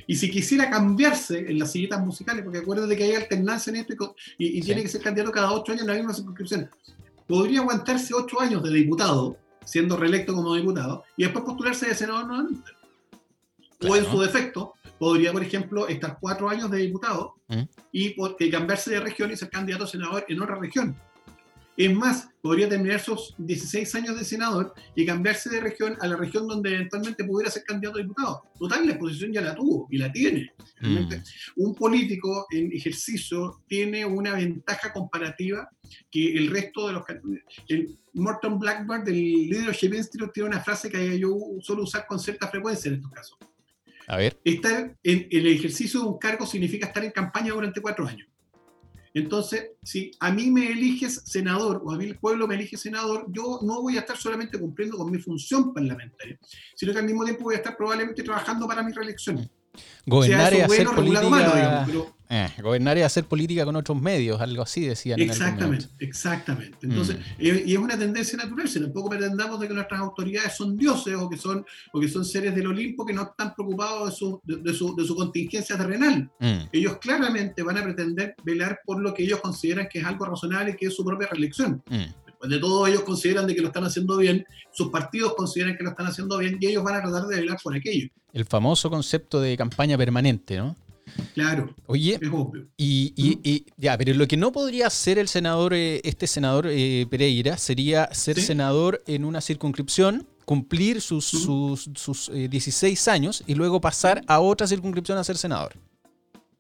Y 0.08 0.16
si 0.16 0.30
quisiera 0.30 0.70
cambiarse 0.70 1.40
en 1.40 1.60
las 1.60 1.72
silletas 1.72 2.04
musicales, 2.04 2.44
porque 2.44 2.60
acuérdate 2.60 2.96
que 2.96 3.04
hay 3.04 3.14
alternancia 3.14 3.72
en 3.72 3.78
esto 3.78 4.16
y, 4.38 4.62
tiene 4.62 4.82
que 4.82 4.90
ser 4.90 5.02
candidato 5.02 5.32
cada 5.32 5.52
ocho 5.52 5.72
años 5.72 5.84
en 5.84 5.88
la 5.88 5.94
misma 5.96 6.14
circunscripción, 6.14 6.70
podría 7.28 7.62
aguantarse 7.62 8.14
ocho 8.14 8.42
años 8.42 8.64
de 8.64 8.72
diputado, 8.72 9.38
siendo 9.64 9.98
reelecto 9.98 10.34
como 10.34 10.56
diputado, 10.56 11.04
y 11.16 11.24
después 11.24 11.46
postularse 11.46 11.88
de 11.88 11.96
senador 11.96 12.28
nuevamente. 12.28 12.72
O 13.88 13.96
en 13.96 14.06
su 14.06 14.20
defecto, 14.20 14.74
podría, 15.00 15.32
por 15.32 15.42
ejemplo, 15.42 15.88
estar 15.88 16.18
cuatro 16.20 16.50
años 16.50 16.70
de 16.70 16.78
diputado 16.78 17.36
¿Mm? 17.48 17.62
y, 17.92 18.16
y 18.40 18.52
cambiarse 18.52 18.92
de 18.92 19.00
región 19.00 19.32
y 19.32 19.38
ser 19.38 19.50
candidato 19.50 19.86
a 19.86 19.88
senador 19.88 20.26
en 20.28 20.42
otra 20.42 20.56
región. 20.56 20.96
Es 21.82 21.92
más, 21.92 22.30
podría 22.44 22.70
terminar 22.70 23.00
sus 23.00 23.34
16 23.40 23.96
años 23.96 24.16
de 24.16 24.24
senador 24.24 24.76
y 24.96 25.04
cambiarse 25.04 25.50
de 25.50 25.62
región 25.62 25.98
a 26.00 26.08
la 26.08 26.16
región 26.16 26.48
donde 26.48 26.76
eventualmente 26.76 27.24
pudiera 27.24 27.50
ser 27.50 27.64
candidato 27.64 27.98
a 27.98 28.02
diputado. 28.04 28.44
Total, 28.60 28.86
la 28.86 28.92
exposición 28.92 29.34
ya 29.34 29.42
la 29.42 29.56
tuvo 29.56 29.88
y 29.90 29.98
la 29.98 30.12
tiene. 30.12 30.54
Mm. 30.80 31.12
Un 31.56 31.74
político 31.74 32.46
en 32.52 32.72
ejercicio 32.72 33.64
tiene 33.68 34.06
una 34.06 34.36
ventaja 34.36 34.94
comparativa 34.94 35.72
que 36.12 36.38
el 36.38 36.52
resto 36.52 36.86
de 36.86 36.94
los... 36.94 37.04
El 37.68 37.98
Morton 38.14 38.60
Blackburn 38.60 39.04
del 39.04 39.50
Leadership 39.50 39.96
Institute 39.96 40.34
tiene 40.36 40.50
una 40.50 40.62
frase 40.62 40.88
que 40.88 41.18
yo 41.18 41.36
suelo 41.62 41.82
usar 41.82 42.06
con 42.06 42.20
cierta 42.20 42.48
frecuencia 42.48 42.90
en 42.90 42.98
estos 42.98 43.12
casos. 43.12 43.40
A 44.06 44.18
ver. 44.18 44.40
Estar 44.44 44.96
en 45.02 45.28
el 45.32 45.48
ejercicio 45.48 46.02
de 46.02 46.06
un 46.06 46.20
cargo 46.20 46.46
significa 46.46 46.86
estar 46.86 47.04
en 47.04 47.10
campaña 47.10 47.54
durante 47.54 47.82
cuatro 47.82 48.06
años. 48.06 48.28
Entonces, 49.14 49.72
si 49.84 50.12
a 50.20 50.32
mí 50.32 50.50
me 50.50 50.72
eliges 50.72 51.22
senador 51.26 51.82
o 51.84 51.92
a 51.92 51.98
mí 51.98 52.06
el 52.06 52.18
pueblo 52.18 52.48
me 52.48 52.56
elige 52.56 52.78
senador, 52.78 53.26
yo 53.30 53.60
no 53.62 53.82
voy 53.82 53.98
a 53.98 54.02
estar 54.02 54.18
solamente 54.18 54.58
cumpliendo 54.58 54.98
con 54.98 55.12
mi 55.12 55.20
función 55.20 55.74
parlamentaria, 55.74 56.40
sino 56.76 56.94
que 56.94 57.00
al 57.00 57.06
mismo 57.06 57.26
tiempo 57.26 57.44
voy 57.44 57.56
a 57.56 57.58
estar 57.58 57.76
probablemente 57.76 58.24
trabajando 58.24 58.68
para 58.68 58.84
mi 58.84 58.94
reelección. 58.94 59.50
Gobernar 60.06 60.54
y 60.54 60.62
hacer 60.62 60.88
política. 60.88 61.88
Eh, 62.34 62.48
gobernar 62.64 62.98
y 62.98 63.02
hacer 63.02 63.26
política 63.26 63.66
con 63.66 63.76
otros 63.76 64.02
medios, 64.02 64.40
algo 64.40 64.64
así 64.64 64.86
decían. 64.88 65.20
Exactamente, 65.20 65.88
exactamente. 66.00 66.78
Entonces, 66.82 67.18
mm. 67.18 67.42
y 67.42 67.74
es 67.74 67.78
una 67.78 68.00
tendencia 68.00 68.38
natural, 68.38 68.70
si 68.70 68.80
tampoco 68.80 69.10
pretendamos 69.10 69.60
de 69.60 69.68
que 69.68 69.74
nuestras 69.74 70.00
autoridades 70.00 70.56
son 70.56 70.78
dioses 70.78 71.14
o 71.16 71.30
que 71.30 71.36
son, 71.36 71.66
o 71.92 72.00
que 72.00 72.08
son 72.08 72.24
seres 72.24 72.56
del 72.56 72.68
Olimpo 72.68 73.06
que 73.06 73.12
no 73.12 73.24
están 73.24 73.54
preocupados 73.54 74.12
de 74.12 74.16
su, 74.16 74.42
de, 74.46 74.74
su, 74.74 74.96
de 74.96 75.04
su 75.04 75.14
contingencia 75.14 75.78
terrenal. 75.78 76.32
Mm. 76.40 76.70
Ellos 76.72 77.00
claramente 77.00 77.64
van 77.64 77.80
a 77.80 77.84
pretender 77.84 78.34
velar 78.46 78.80
por 78.86 79.02
lo 79.02 79.14
que 79.14 79.24
ellos 79.24 79.42
consideran 79.42 79.90
que 79.92 80.00
es 80.00 80.06
algo 80.06 80.24
razonable, 80.24 80.78
que 80.78 80.86
es 80.86 80.96
su 80.96 81.04
propia 81.04 81.28
reelección. 81.28 81.84
Mm 81.90 82.22
de 82.48 82.60
todos 82.60 82.90
ellos 82.90 83.04
consideran 83.04 83.48
de 83.48 83.56
que 83.56 83.62
lo 83.62 83.68
están 83.68 83.84
haciendo 83.84 84.18
bien, 84.18 84.46
sus 84.72 84.90
partidos 84.90 85.36
consideran 85.36 85.78
que 85.78 85.84
lo 85.84 85.92
están 85.92 86.08
haciendo 86.08 86.38
bien 86.38 86.58
y 86.60 86.68
ellos 86.68 86.84
van 86.84 86.96
a 86.96 87.02
tratar 87.02 87.28
de 87.28 87.36
velar 87.38 87.58
por 87.64 87.76
aquello. 87.76 88.10
El 88.34 88.46
famoso 88.46 88.90
concepto 88.90 89.42
de 89.42 89.58
campaña 89.58 89.98
permanente, 89.98 90.58
¿no? 90.58 90.76
Claro. 91.34 91.74
Oye, 91.88 92.18
es 92.22 92.30
obvio. 92.32 92.68
Y, 92.78 93.66
ya, 93.78 93.98
pero 93.98 94.14
lo 94.14 94.28
que 94.28 94.38
no 94.38 94.52
podría 94.52 94.88
hacer 94.88 95.20
el 95.20 95.28
senador, 95.28 95.74
eh, 95.74 96.00
este 96.04 96.28
senador 96.28 96.68
eh, 96.70 97.06
Pereira, 97.10 97.58
sería 97.58 98.14
ser 98.14 98.40
senador 98.40 99.04
en 99.08 99.26
una 99.26 99.42
circunscripción 99.42 100.28
cumplir 100.46 101.02
sus, 101.02 101.26
sus, 101.26 101.90
sus 101.96 102.32
16 102.32 103.08
años 103.08 103.44
y 103.48 103.56
luego 103.56 103.82
pasar 103.82 104.22
a 104.28 104.40
otra 104.40 104.68
circunscripción 104.68 105.18
a 105.18 105.24
ser 105.24 105.38
senador 105.38 105.74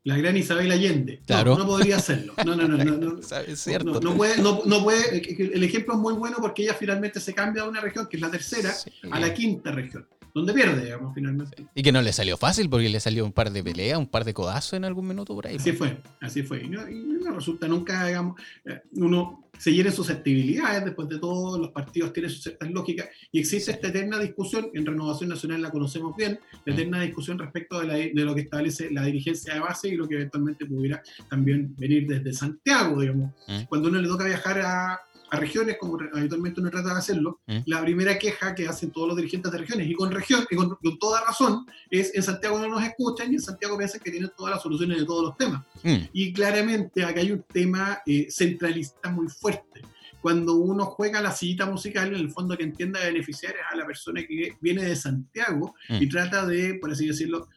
la 0.03 0.17
gran 0.17 0.35
Isabel 0.35 0.71
Allende. 0.71 1.21
Claro. 1.25 1.57
No, 1.57 1.65
podría 1.65 1.97
hacerlo. 1.97 2.33
No, 2.45 2.55
no, 2.55 2.67
no. 2.67 2.77
no, 2.77 3.19
es 3.47 3.59
cierto. 3.59 3.99
No, 3.99 4.15
puede, 4.15 4.41
no, 4.41 4.83
puede, 4.83 5.53
el 5.53 5.63
ejemplo 5.63 5.93
es 5.93 5.99
muy 5.99 6.13
bueno 6.13 6.37
porque 6.41 6.63
ella 6.63 6.73
finalmente 6.73 7.19
se 7.19 7.33
cambia 7.33 7.63
de 7.63 7.69
una 7.69 7.81
región, 7.81 8.07
que 8.07 8.17
es 8.17 8.21
la 8.21 8.31
tercera, 8.31 8.73
a 9.11 9.19
la 9.19 9.33
quinta 9.33 9.71
región 9.71 10.07
donde 10.33 10.53
pierde, 10.53 10.85
digamos, 10.85 11.13
finalmente. 11.13 11.65
Y 11.75 11.83
que 11.83 11.91
no 11.91 12.01
le 12.01 12.13
salió 12.13 12.37
fácil 12.37 12.69
porque 12.69 12.89
le 12.89 12.99
salió 12.99 13.25
un 13.25 13.31
par 13.31 13.51
de 13.51 13.63
peleas, 13.63 13.97
un 13.97 14.07
par 14.07 14.25
de 14.25 14.33
codazos 14.33 14.73
en 14.73 14.85
algún 14.85 15.07
minuto 15.07 15.33
por 15.35 15.47
ahí. 15.47 15.55
Así 15.55 15.71
fue, 15.71 15.97
así 16.19 16.43
fue. 16.43 16.63
Y 16.63 16.69
no, 16.69 17.31
resulta 17.31 17.67
nunca, 17.67 18.05
digamos, 18.07 18.39
eh, 18.65 18.81
uno 18.93 19.49
se 19.57 19.71
llena 19.71 19.91
susceptibilidades, 19.91 20.85
después 20.85 21.07
de 21.07 21.19
todo, 21.19 21.57
los 21.59 21.69
partidos 21.69 22.13
tienen 22.13 22.31
sus 22.31 22.41
ciertas 22.41 22.71
lógicas, 22.71 23.09
y 23.31 23.39
existe 23.39 23.71
esta 23.71 23.89
eterna 23.89 24.17
discusión, 24.17 24.69
en 24.73 24.85
Renovación 24.85 25.29
Nacional 25.29 25.61
la 25.61 25.69
conocemos 25.69 26.15
bien, 26.15 26.39
la 26.65 26.73
mm. 26.73 26.75
eterna 26.77 27.01
discusión 27.01 27.37
respecto 27.37 27.79
de, 27.81 28.11
de 28.13 28.25
lo 28.25 28.33
que 28.33 28.41
establece 28.41 28.89
la 28.91 29.03
dirigencia 29.03 29.53
de 29.53 29.59
base 29.59 29.89
y 29.89 29.95
lo 29.95 30.07
que 30.07 30.15
eventualmente 30.15 30.65
pudiera 30.65 31.03
también 31.29 31.75
venir 31.77 32.07
desde 32.07 32.33
Santiago, 32.33 33.01
digamos. 33.01 33.33
Mm. 33.47 33.63
Cuando 33.69 33.89
uno 33.89 34.01
le 34.01 34.07
toca 34.07 34.25
viajar 34.25 34.61
a, 34.61 34.99
a 35.31 35.37
regiones, 35.37 35.77
como 35.79 35.97
habitualmente 36.13 36.59
uno 36.59 36.69
trata 36.69 36.89
de 36.89 36.99
hacerlo, 36.99 37.39
mm. 37.47 37.59
la 37.65 37.81
primera 37.81 38.19
queja 38.19 38.53
que 38.53 38.67
hacen 38.67 38.91
todos 38.91 39.07
los 39.07 39.17
dirigentes 39.17 39.49
de 39.49 39.59
regiones, 39.59 39.89
y 39.89 39.93
con 39.93 40.11
región, 40.11 40.45
y 40.51 40.55
con, 40.57 40.77
toda 40.99 41.23
razón, 41.25 41.65
es 41.89 42.13
en 42.13 42.21
Santiago 42.21 42.59
no 42.59 42.67
nos 42.67 42.83
escuchan 42.83 43.31
y 43.31 43.35
en 43.35 43.41
Santiago 43.41 43.77
piensan 43.77 44.01
que 44.01 44.11
tienen 44.11 44.29
todas 44.37 44.55
las 44.55 44.61
soluciones 44.61 44.99
de 44.99 45.05
todos 45.05 45.23
los 45.23 45.37
temas. 45.37 45.63
Mm. 45.83 45.95
Y 46.11 46.33
claramente 46.33 47.05
acá 47.05 47.21
hay 47.21 47.31
un 47.31 47.43
tema 47.43 48.01
eh, 48.05 48.27
centralista 48.29 49.09
muy 49.09 49.29
fuerte. 49.29 49.81
Cuando 50.21 50.55
uno 50.55 50.85
juega 50.85 51.21
la 51.21 51.31
cita 51.31 51.65
musical, 51.65 52.09
en 52.09 52.15
el 52.15 52.29
fondo 52.29 52.57
que 52.57 52.63
entienda 52.63 52.99
beneficiar 52.99 53.53
es 53.53 53.61
a 53.71 53.77
la 53.77 53.85
persona 53.85 54.21
que 54.27 54.57
viene 54.59 54.83
de 54.83 54.95
Santiago 54.97 55.75
y 55.87 56.07
mm. 56.07 56.09
trata 56.09 56.45
de, 56.45 56.73
por 56.73 56.91
así 56.91 57.07
decirlo, 57.07 57.47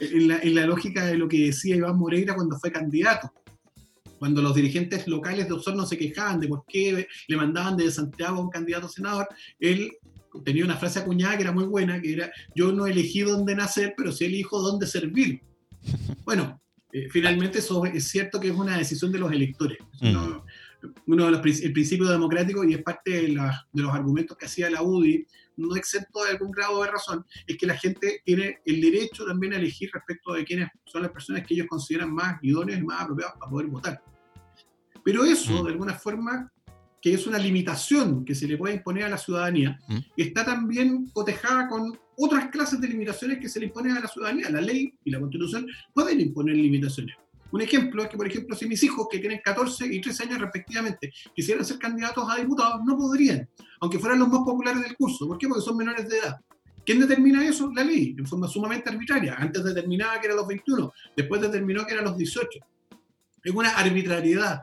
en 0.00 0.28
la, 0.28 0.38
en 0.38 0.54
la 0.56 0.66
lógica 0.66 1.06
de 1.06 1.16
lo 1.16 1.28
que 1.28 1.46
decía 1.46 1.76
Iván 1.76 1.96
Moreira 1.96 2.34
cuando 2.34 2.58
fue 2.58 2.72
candidato 2.72 3.32
cuando 4.20 4.42
los 4.42 4.54
dirigentes 4.54 5.08
locales 5.08 5.48
de 5.48 5.54
Osorno 5.54 5.86
se 5.86 5.96
quejaban 5.96 6.38
de 6.38 6.46
por 6.46 6.64
qué 6.68 7.08
le 7.26 7.36
mandaban 7.38 7.74
desde 7.74 7.92
Santiago 7.92 8.36
a 8.36 8.42
un 8.42 8.50
candidato 8.50 8.84
a 8.84 8.90
senador, 8.90 9.26
él 9.58 9.92
tenía 10.44 10.62
una 10.62 10.76
frase 10.76 10.98
acuñada 10.98 11.38
que 11.38 11.42
era 11.44 11.52
muy 11.52 11.64
buena, 11.64 11.98
que 12.02 12.12
era, 12.12 12.30
yo 12.54 12.70
no 12.70 12.86
elegí 12.86 13.22
dónde 13.22 13.54
nacer, 13.54 13.94
pero 13.96 14.12
sí 14.12 14.26
elijo 14.26 14.60
dónde 14.60 14.86
servir. 14.86 15.40
Bueno, 16.24 16.60
eh, 16.92 17.08
finalmente 17.10 17.60
eso 17.60 17.84
es 17.86 18.08
cierto 18.08 18.38
que 18.38 18.48
es 18.48 18.54
una 18.54 18.76
decisión 18.76 19.10
de 19.10 19.18
los 19.18 19.32
electores. 19.32 19.78
Mm. 20.02 20.14
Uno, 21.06 21.24
de 21.24 21.30
los 21.30 21.60
el 21.62 21.72
principio 21.72 22.06
democrático 22.06 22.62
y 22.62 22.74
es 22.74 22.82
parte 22.82 23.10
de, 23.10 23.22
de, 23.72 23.82
los 23.82 23.92
argumentos 23.92 24.36
que 24.36 24.46
hacía 24.46 24.70
la 24.70 24.82
UDI, 24.82 25.26
no 25.56 25.74
exento 25.76 26.24
de 26.24 26.32
algún 26.32 26.50
grado 26.50 26.82
de 26.82 26.90
razón, 26.90 27.24
es 27.46 27.56
que 27.56 27.66
la 27.66 27.76
gente 27.76 28.20
tiene 28.24 28.60
el 28.66 28.80
derecho 28.80 29.24
también 29.24 29.54
a 29.54 29.56
elegir 29.56 29.90
respecto 29.92 30.34
de 30.34 30.44
quiénes 30.44 30.68
son 30.84 31.02
las 31.02 31.10
personas 31.10 31.46
que 31.46 31.54
ellos 31.54 31.66
consideran 31.68 32.14
más 32.14 32.38
idóneas 32.42 32.80
y 32.80 32.84
más 32.84 33.02
apropiadas 33.02 33.34
para 33.38 33.50
poder 33.50 33.66
votar. 33.66 34.02
Pero 35.04 35.24
eso, 35.24 35.62
mm. 35.62 35.64
de 35.66 35.72
alguna 35.72 35.94
forma, 35.94 36.52
que 37.00 37.14
es 37.14 37.26
una 37.26 37.38
limitación 37.38 38.24
que 38.24 38.34
se 38.34 38.46
le 38.46 38.56
puede 38.56 38.74
imponer 38.74 39.04
a 39.04 39.08
la 39.08 39.18
ciudadanía, 39.18 39.78
mm. 39.88 39.98
está 40.16 40.44
también 40.44 41.06
cotejada 41.12 41.68
con 41.68 41.98
otras 42.16 42.48
clases 42.48 42.80
de 42.80 42.88
limitaciones 42.88 43.38
que 43.38 43.48
se 43.48 43.60
le 43.60 43.66
imponen 43.66 43.96
a 43.96 44.00
la 44.00 44.08
ciudadanía. 44.08 44.50
La 44.50 44.60
ley 44.60 44.92
y 45.04 45.10
la 45.10 45.20
constitución 45.20 45.66
pueden 45.94 46.20
imponer 46.20 46.56
limitaciones. 46.56 47.16
Un 47.52 47.62
ejemplo 47.62 48.02
es 48.02 48.08
que, 48.08 48.16
por 48.16 48.26
ejemplo, 48.26 48.54
si 48.54 48.66
mis 48.66 48.82
hijos, 48.82 49.08
que 49.10 49.18
tienen 49.18 49.40
14 49.42 49.86
y 49.86 50.00
13 50.00 50.24
años 50.24 50.38
respectivamente, 50.38 51.12
quisieran 51.34 51.64
ser 51.64 51.78
candidatos 51.78 52.24
a 52.28 52.36
diputados, 52.36 52.80
no 52.84 52.96
podrían, 52.96 53.48
aunque 53.80 53.98
fueran 53.98 54.20
los 54.20 54.28
más 54.28 54.40
populares 54.40 54.82
del 54.82 54.96
curso. 54.96 55.26
¿Por 55.26 55.36
qué? 55.38 55.48
Porque 55.48 55.64
son 55.64 55.76
menores 55.76 56.08
de 56.08 56.18
edad. 56.18 56.36
¿Quién 56.84 57.00
determina 57.00 57.44
eso? 57.44 57.70
La 57.74 57.84
ley, 57.84 58.14
en 58.16 58.26
forma 58.26 58.48
sumamente 58.48 58.88
arbitraria. 58.88 59.34
Antes 59.34 59.64
determinaba 59.64 60.20
que 60.20 60.26
eran 60.26 60.36
los 60.36 60.46
21, 60.46 60.92
después 61.16 61.40
determinó 61.40 61.84
que 61.84 61.92
eran 61.92 62.04
los 62.04 62.16
18. 62.16 62.58
Es 63.42 63.52
una 63.52 63.70
arbitrariedad 63.70 64.62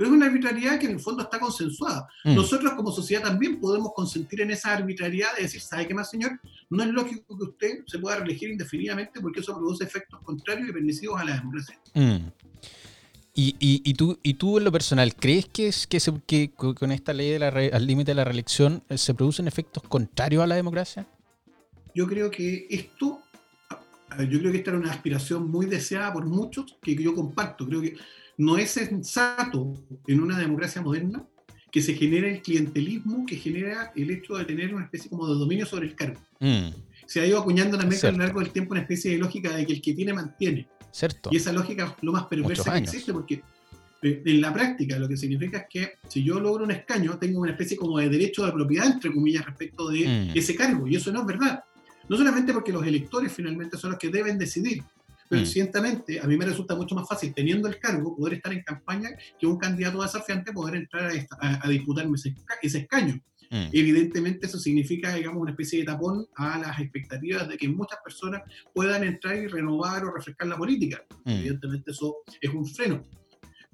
pero 0.00 0.12
es 0.12 0.16
una 0.16 0.26
arbitrariedad 0.28 0.78
que 0.78 0.86
en 0.86 0.92
el 0.92 1.00
fondo 1.00 1.24
está 1.24 1.38
consensuada. 1.38 2.08
Mm. 2.24 2.34
Nosotros 2.34 2.72
como 2.72 2.90
sociedad 2.90 3.22
también 3.22 3.60
podemos 3.60 3.92
consentir 3.94 4.40
en 4.40 4.50
esa 4.50 4.72
arbitrariedad 4.72 5.36
de 5.36 5.42
decir, 5.42 5.60
¿sabe 5.60 5.86
qué 5.86 5.92
más, 5.92 6.08
señor? 6.08 6.40
No 6.70 6.82
es 6.82 6.88
lógico 6.88 7.36
que 7.36 7.44
usted 7.44 7.84
se 7.86 7.98
pueda 7.98 8.16
reelegir 8.16 8.48
indefinidamente 8.48 9.20
porque 9.20 9.40
eso 9.40 9.54
produce 9.54 9.84
efectos 9.84 10.18
contrarios 10.22 10.70
y 10.70 10.72
permisivos 10.72 11.20
a 11.20 11.24
la 11.26 11.34
democracia. 11.34 11.78
Mm. 11.92 12.16
Y, 13.34 13.54
y, 13.60 13.92
tú, 13.92 14.18
y 14.22 14.34
tú 14.34 14.56
en 14.56 14.64
lo 14.64 14.72
personal, 14.72 15.14
¿crees 15.14 15.44
que, 15.44 15.68
es, 15.68 15.86
que, 15.86 16.00
que 16.26 16.50
con 16.50 16.92
esta 16.92 17.12
ley 17.12 17.38
de 17.38 17.70
al 17.70 17.86
límite 17.86 18.12
de 18.12 18.14
la 18.14 18.24
reelección 18.24 18.82
eh, 18.88 18.96
se 18.96 19.12
producen 19.12 19.48
efectos 19.48 19.82
contrarios 19.82 20.42
a 20.42 20.46
la 20.46 20.54
democracia? 20.54 21.06
Yo 21.94 22.06
creo 22.06 22.30
que 22.30 22.66
esto, 22.70 23.20
yo 24.18 24.38
creo 24.38 24.50
que 24.50 24.58
esta 24.58 24.70
era 24.70 24.80
una 24.80 24.92
aspiración 24.92 25.50
muy 25.50 25.66
deseada 25.66 26.10
por 26.10 26.24
muchos 26.24 26.78
que 26.80 26.94
yo 26.96 27.14
comparto. 27.14 27.66
Creo 27.66 27.82
que 27.82 27.96
no 28.40 28.56
es 28.56 28.70
sensato 28.70 29.74
en 30.06 30.20
una 30.20 30.38
democracia 30.38 30.80
moderna 30.80 31.22
que 31.70 31.82
se 31.82 31.92
genere 31.92 32.36
el 32.36 32.42
clientelismo 32.42 33.26
que 33.26 33.36
genera 33.36 33.92
el 33.94 34.10
hecho 34.10 34.34
de 34.36 34.46
tener 34.46 34.74
una 34.74 34.84
especie 34.84 35.10
como 35.10 35.28
de 35.28 35.38
dominio 35.38 35.66
sobre 35.66 35.88
el 35.88 35.94
cargo. 35.94 36.18
Mm. 36.40 36.68
Se 37.06 37.20
ha 37.20 37.26
ido 37.26 37.38
acuñando 37.38 37.76
también 37.76 38.00
a 38.04 38.10
lo 38.10 38.16
largo 38.16 38.40
del 38.40 38.50
tiempo 38.50 38.72
una 38.72 38.80
especie 38.80 39.12
de 39.12 39.18
lógica 39.18 39.54
de 39.54 39.66
que 39.66 39.74
el 39.74 39.82
que 39.82 39.92
tiene 39.92 40.14
mantiene. 40.14 40.66
Cierto. 40.90 41.28
Y 41.30 41.36
esa 41.36 41.52
lógica 41.52 41.84
es 41.84 42.02
lo 42.02 42.12
más 42.12 42.24
perversa 42.24 42.72
que 42.72 42.78
existe 42.78 43.12
porque 43.12 43.42
eh, 44.02 44.22
en 44.24 44.40
la 44.40 44.54
práctica 44.54 44.98
lo 44.98 45.06
que 45.06 45.18
significa 45.18 45.58
es 45.58 45.66
que 45.68 45.92
si 46.08 46.24
yo 46.24 46.40
logro 46.40 46.64
un 46.64 46.70
escaño, 46.70 47.18
tengo 47.18 47.40
una 47.40 47.50
especie 47.50 47.76
como 47.76 47.98
de 47.98 48.08
derecho 48.08 48.46
de 48.46 48.52
propiedad, 48.52 48.86
entre 48.86 49.12
comillas, 49.12 49.44
respecto 49.44 49.90
de 49.90 50.32
mm. 50.32 50.38
ese 50.38 50.56
cargo. 50.56 50.88
Y 50.88 50.96
eso 50.96 51.12
no 51.12 51.20
es 51.20 51.26
verdad. 51.26 51.62
No 52.08 52.16
solamente 52.16 52.54
porque 52.54 52.72
los 52.72 52.86
electores 52.86 53.30
finalmente 53.32 53.76
son 53.76 53.90
los 53.90 53.98
que 53.98 54.08
deben 54.08 54.38
decidir, 54.38 54.82
pero 55.30 55.42
mm. 55.42 55.46
ciertamente 55.46 56.18
a 56.18 56.26
mí 56.26 56.36
me 56.36 56.44
resulta 56.44 56.74
mucho 56.74 56.96
más 56.96 57.08
fácil, 57.08 57.32
teniendo 57.32 57.68
el 57.68 57.78
cargo, 57.78 58.16
poder 58.16 58.34
estar 58.34 58.52
en 58.52 58.64
campaña 58.64 59.10
que 59.38 59.46
un 59.46 59.58
candidato 59.58 60.02
desafiante 60.02 60.52
poder 60.52 60.74
entrar 60.74 61.12
a, 61.40 61.64
a, 61.64 61.68
disputarme 61.68 62.16
ese, 62.16 62.78
escaño. 62.78 63.14
Mm. 63.48 63.68
Evidentemente 63.72 64.46
eso 64.46 64.58
significa, 64.58 65.14
digamos, 65.14 65.40
una 65.40 65.52
especie 65.52 65.78
de 65.78 65.84
tapón 65.84 66.26
a 66.34 66.58
las 66.58 66.80
expectativas 66.80 67.48
de 67.48 67.56
que 67.56 67.68
muchas 67.68 68.00
personas 68.02 68.42
puedan 68.74 69.04
entrar 69.04 69.36
y 69.36 69.46
renovar 69.46 70.04
o 70.04 70.12
refrescar 70.12 70.48
la 70.48 70.58
política. 70.58 71.04
Mm. 71.24 71.30
Evidentemente 71.30 71.92
eso 71.92 72.16
es 72.40 72.50
un 72.52 72.66
freno. 72.66 73.04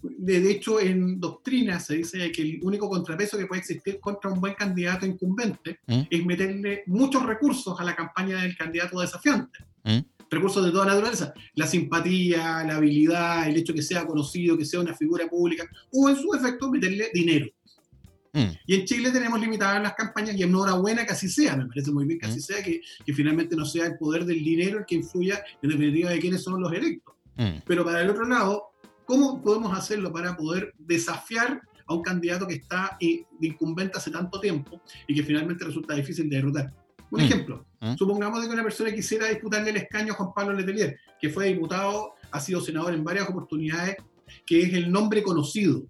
De 0.03 0.51
hecho, 0.51 0.79
en 0.79 1.19
doctrina 1.19 1.81
se 1.81 1.97
dice 1.97 2.31
que 2.33 2.43
el 2.43 2.61
único 2.63 2.87
contrapeso 2.91 3.39
que 3.39 3.47
puede 3.47 3.61
existir 3.61 3.99
contra 3.99 4.31
un 4.31 4.41
buen 4.43 4.53
candidato 4.53 5.07
incumbente 5.07 5.81
es 5.87 6.25
meterle 6.25 6.83
muchos 6.87 7.25
recursos 7.25 7.81
a 7.81 7.83
la 7.83 7.97
campaña 7.97 8.43
del 8.43 8.55
candidato 8.55 9.01
desafiante 9.01 9.59
recursos 10.31 10.65
de 10.65 10.71
toda 10.71 10.87
naturaleza, 10.87 11.33
la 11.55 11.67
simpatía, 11.67 12.65
la 12.65 12.77
habilidad, 12.77 13.49
el 13.49 13.57
hecho 13.57 13.75
que 13.75 13.83
sea 13.83 14.07
conocido, 14.07 14.57
que 14.57 14.65
sea 14.65 14.81
una 14.81 14.95
figura 14.95 15.27
pública, 15.29 15.69
o 15.93 16.09
en 16.09 16.17
su 16.17 16.33
efecto 16.35 16.71
meterle 16.71 17.11
dinero. 17.13 17.47
Mm. 18.33 18.51
Y 18.67 18.75
en 18.75 18.85
Chile 18.85 19.11
tenemos 19.11 19.41
limitadas 19.41 19.83
las 19.83 19.95
campañas 19.95 20.37
y 20.37 20.43
enhorabuena 20.43 21.07
que 21.07 21.13
así 21.13 21.29
sea, 21.29 21.57
me 21.57 21.67
parece 21.67 21.91
muy 21.91 22.05
bien 22.05 22.19
que 22.19 22.27
así 22.27 22.39
mm. 22.39 22.43
sea, 22.43 22.63
que, 22.63 22.81
que, 23.05 23.15
finalmente 23.15 23.57
no 23.57 23.65
sea 23.65 23.87
el 23.87 23.97
poder 23.97 24.27
del 24.27 24.45
dinero 24.45 24.79
el 24.79 24.85
que 24.85 24.97
influya 24.97 25.43
en 25.63 25.71
definitiva 25.71 26.11
de 26.11 26.19
quiénes 26.19 26.43
son 26.43 26.61
los 26.61 26.73
electos. 26.73 27.15
Mm. 27.37 27.61
Pero 27.67 27.85
para 27.85 28.03
el 28.03 28.11
otro 28.11 28.27
lado, 28.27 28.65
¿cómo 29.07 29.43
podemos 29.43 29.77
hacerlo 29.77 30.13
para 30.13 30.37
poder 30.37 30.75
desafiar 30.79 31.63
a 31.87 31.95
un 31.95 32.03
candidato 32.03 32.47
que 32.47 32.55
está 32.55 32.99
de 33.01 33.25
incumbente 33.41 33.97
hace 33.97 34.11
tanto 34.11 34.41
tiempo 34.41 34.83
y 35.07 35.15
que 35.15 35.23
finalmente 35.23 35.65
resulta 35.65 35.95
difícil 35.95 36.29
de 36.29 36.37
derrotar? 36.37 36.86
Un 37.11 37.21
mm. 37.21 37.25
ejemplo, 37.25 37.67
mm. 37.81 37.95
supongamos 37.97 38.45
que 38.45 38.53
una 38.53 38.63
persona 38.63 38.93
quisiera 38.93 39.29
disputarle 39.29 39.71
el 39.71 39.77
escaño 39.77 40.13
a 40.13 40.17
Juan 40.17 40.31
Pablo 40.35 40.53
Letelier, 40.55 40.99
que 41.21 41.31
fue 41.31 41.47
diputado, 41.47 42.15
ha 42.31 42.41
sido 42.41 42.61
senador 42.61 42.95
en 42.95 43.05
varias 43.05 43.29
oportunidades, 43.29 43.97
que 44.45 44.63
es 44.63 44.75
el 44.75 44.91
nombre 44.91 45.23
conocido. 45.23 45.85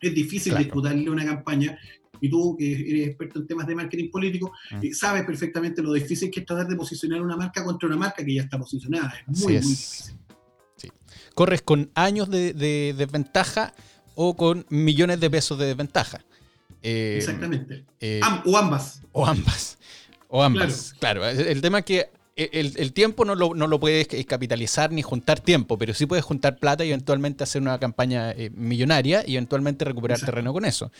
Es 0.00 0.14
difícil 0.14 0.56
disputarle 0.56 1.08
una 1.10 1.24
campaña 1.24 1.78
y 2.20 2.30
tú 2.30 2.56
que 2.58 2.72
eres 2.72 3.08
experto 3.08 3.40
en 3.40 3.46
temas 3.46 3.66
de 3.66 3.74
marketing 3.74 4.10
político, 4.10 4.52
mm. 4.70 4.84
eh, 4.84 4.94
sabes 4.94 5.24
perfectamente 5.24 5.82
lo 5.82 5.92
difícil 5.92 6.30
que 6.30 6.40
es 6.40 6.46
tratar 6.46 6.66
de 6.66 6.76
posicionar 6.76 7.20
una 7.20 7.36
marca 7.36 7.64
contra 7.64 7.88
una 7.88 7.96
marca 7.96 8.24
que 8.24 8.34
ya 8.34 8.42
está 8.42 8.58
posicionada. 8.58 9.12
Es 9.28 9.40
muy, 9.40 9.52
muy 9.52 9.62
difícil. 9.62 10.16
Corres 11.34 11.60
con 11.60 11.90
años 11.94 12.30
de, 12.30 12.94
desventaja 12.96 13.74
o 14.14 14.34
con 14.36 14.64
millones 14.70 15.20
de 15.20 15.30
pesos 15.30 15.58
de 15.58 15.66
desventaja. 15.66 16.24
Eh, 16.82 17.16
Exactamente. 17.18 17.84
Eh, 18.00 18.20
o 18.46 18.56
ambas. 18.56 19.02
O 19.12 19.26
ambas. 19.26 19.76
O 20.28 20.42
ambas, 20.42 20.94
claro. 20.98 21.26
El 21.26 21.60
tema 21.60 21.80
es 21.80 21.84
que 21.84 22.10
el, 22.36 22.92
tiempo 22.92 23.24
no 23.24 23.34
lo, 23.34 23.54
no 23.54 23.66
lo, 23.66 23.80
puedes 23.80 24.08
capitalizar 24.26 24.92
ni 24.92 25.02
juntar 25.02 25.40
tiempo, 25.40 25.78
pero 25.78 25.94
sí 25.94 26.06
puedes 26.06 26.24
juntar 26.24 26.58
plata 26.58 26.84
y 26.84 26.88
eventualmente 26.88 27.44
hacer 27.44 27.62
una 27.62 27.78
campaña 27.78 28.32
eh, 28.32 28.50
millonaria 28.54 29.24
y 29.26 29.36
eventualmente 29.36 29.84
recuperar 29.84 30.20
terreno 30.20 30.52
con 30.52 30.64
eso. 30.64 30.90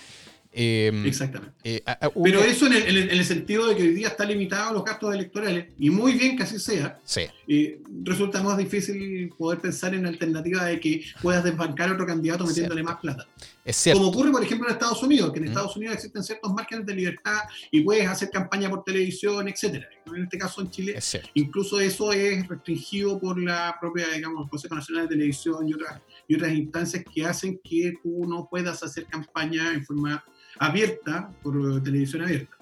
Em, 0.58 1.04
Exactamente. 1.04 1.54
Eh, 1.64 1.82
Pero 2.22 2.40
eso 2.40 2.66
en 2.66 2.72
el, 2.72 3.24
sentido 3.26 3.66
de 3.66 3.76
que 3.76 3.82
hoy 3.82 3.92
día 3.92 4.08
está 4.08 4.24
limitado 4.24 4.72
los 4.72 4.84
gastos 4.86 5.14
electorales, 5.14 5.66
y 5.78 5.90
muy 5.90 6.14
bien 6.14 6.34
que 6.34 6.44
así 6.44 6.58
sea, 6.58 6.98
eh, 7.46 7.82
resulta 8.02 8.42
más 8.42 8.56
difícil 8.56 9.28
poder 9.36 9.60
pensar 9.60 9.94
en 9.94 10.06
alternativa 10.06 10.64
de 10.64 10.80
que 10.80 11.04
puedas 11.20 11.44
desbancar 11.44 11.90
a 11.90 11.92
otro 11.92 12.06
candidato 12.06 12.46
metiéndole 12.46 12.82
más 12.82 12.96
plata. 13.00 13.26
Es 13.66 13.76
cierto. 13.76 14.00
Como 14.00 14.10
ocurre, 14.10 14.30
por 14.30 14.42
ejemplo, 14.42 14.66
en 14.66 14.72
Estados 14.72 15.02
Unidos, 15.02 15.30
que 15.30 15.40
en 15.40 15.44
mm. 15.44 15.48
Estados 15.48 15.76
Unidos 15.76 15.94
existen 15.96 16.24
ciertos 16.24 16.50
márgenes 16.54 16.86
de 16.86 16.94
libertad 16.94 17.40
y 17.70 17.82
puedes 17.82 18.08
hacer 18.08 18.30
campaña 18.30 18.70
por 18.70 18.82
televisión, 18.82 19.46
etcétera. 19.48 19.88
En 20.06 20.22
este 20.22 20.38
caso 20.38 20.62
en 20.62 20.70
Chile, 20.70 20.98
incluso 21.34 21.78
eso 21.80 22.12
es 22.12 22.48
restringido 22.48 23.20
por 23.20 23.38
la 23.38 23.76
propia, 23.78 24.08
digamos, 24.08 24.48
Consejo 24.48 24.74
Nacional 24.74 25.02
de 25.02 25.16
Televisión 25.16 25.68
y 25.68 25.74
otras, 25.74 26.00
y 26.26 26.34
otras 26.34 26.52
instancias 26.54 27.04
que 27.12 27.26
hacen 27.26 27.60
que 27.62 27.92
tú 28.02 28.24
no 28.26 28.48
puedas 28.48 28.82
hacer 28.82 29.04
campaña 29.04 29.74
en 29.74 29.84
forma 29.84 30.24
abierta 30.58 31.30
por 31.42 31.82
televisión 31.82 32.22
abierta. 32.22 32.56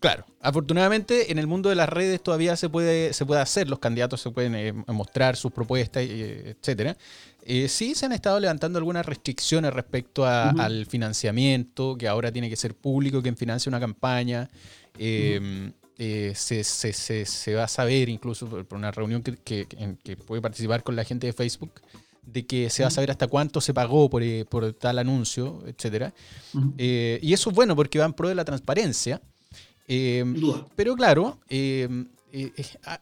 Claro, 0.00 0.24
afortunadamente 0.40 1.32
en 1.32 1.38
el 1.38 1.48
mundo 1.48 1.70
de 1.70 1.74
las 1.74 1.88
redes 1.88 2.22
todavía 2.22 2.54
se 2.56 2.68
puede, 2.68 3.12
se 3.12 3.26
puede 3.26 3.40
hacer, 3.40 3.68
los 3.68 3.80
candidatos 3.80 4.20
se 4.20 4.30
pueden 4.30 4.54
eh, 4.54 4.72
mostrar 4.86 5.34
sus 5.34 5.50
propuestas, 5.50 6.04
eh, 6.04 6.54
etcétera. 6.56 6.96
Eh, 7.42 7.66
sí 7.66 7.96
se 7.96 8.06
han 8.06 8.12
estado 8.12 8.38
levantando 8.38 8.78
algunas 8.78 9.04
restricciones 9.04 9.72
respecto 9.72 10.24
al 10.24 10.86
financiamiento, 10.86 11.96
que 11.98 12.06
ahora 12.06 12.30
tiene 12.30 12.48
que 12.48 12.56
ser 12.56 12.74
público 12.74 13.22
quien 13.22 13.36
financia 13.36 13.70
una 13.70 13.80
campaña. 13.80 14.48
Em, 14.98 15.72
se, 15.96 16.62
se, 16.62 17.54
va 17.54 17.64
a 17.64 17.68
saber 17.68 18.08
incluso 18.08 18.46
por 18.46 18.78
una 18.78 18.92
reunión 18.92 19.22
que, 19.22 19.36
que 19.64 20.16
puede 20.16 20.40
participar 20.40 20.84
con 20.84 20.94
la 20.94 21.02
gente 21.02 21.26
de 21.26 21.32
Facebook 21.32 21.72
de 22.22 22.46
que 22.46 22.70
se 22.70 22.82
va 22.82 22.88
a 22.88 22.90
saber 22.90 23.10
hasta 23.10 23.26
cuánto 23.26 23.60
se 23.60 23.72
pagó 23.72 24.10
por, 24.10 24.22
eh, 24.22 24.44
tal 24.78 24.98
anuncio, 24.98 25.62
etc. 25.66 26.12
Eh, 26.76 27.18
y 27.22 27.32
eso 27.32 27.50
es 27.50 27.56
bueno 27.56 27.74
porque 27.74 27.98
va 27.98 28.04
en 28.04 28.12
pro 28.12 28.28
de 28.28 28.34
la 28.34 28.44
transparencia. 28.44 29.20
Eh, 29.86 30.24
pero 30.76 30.94
claro, 30.94 31.38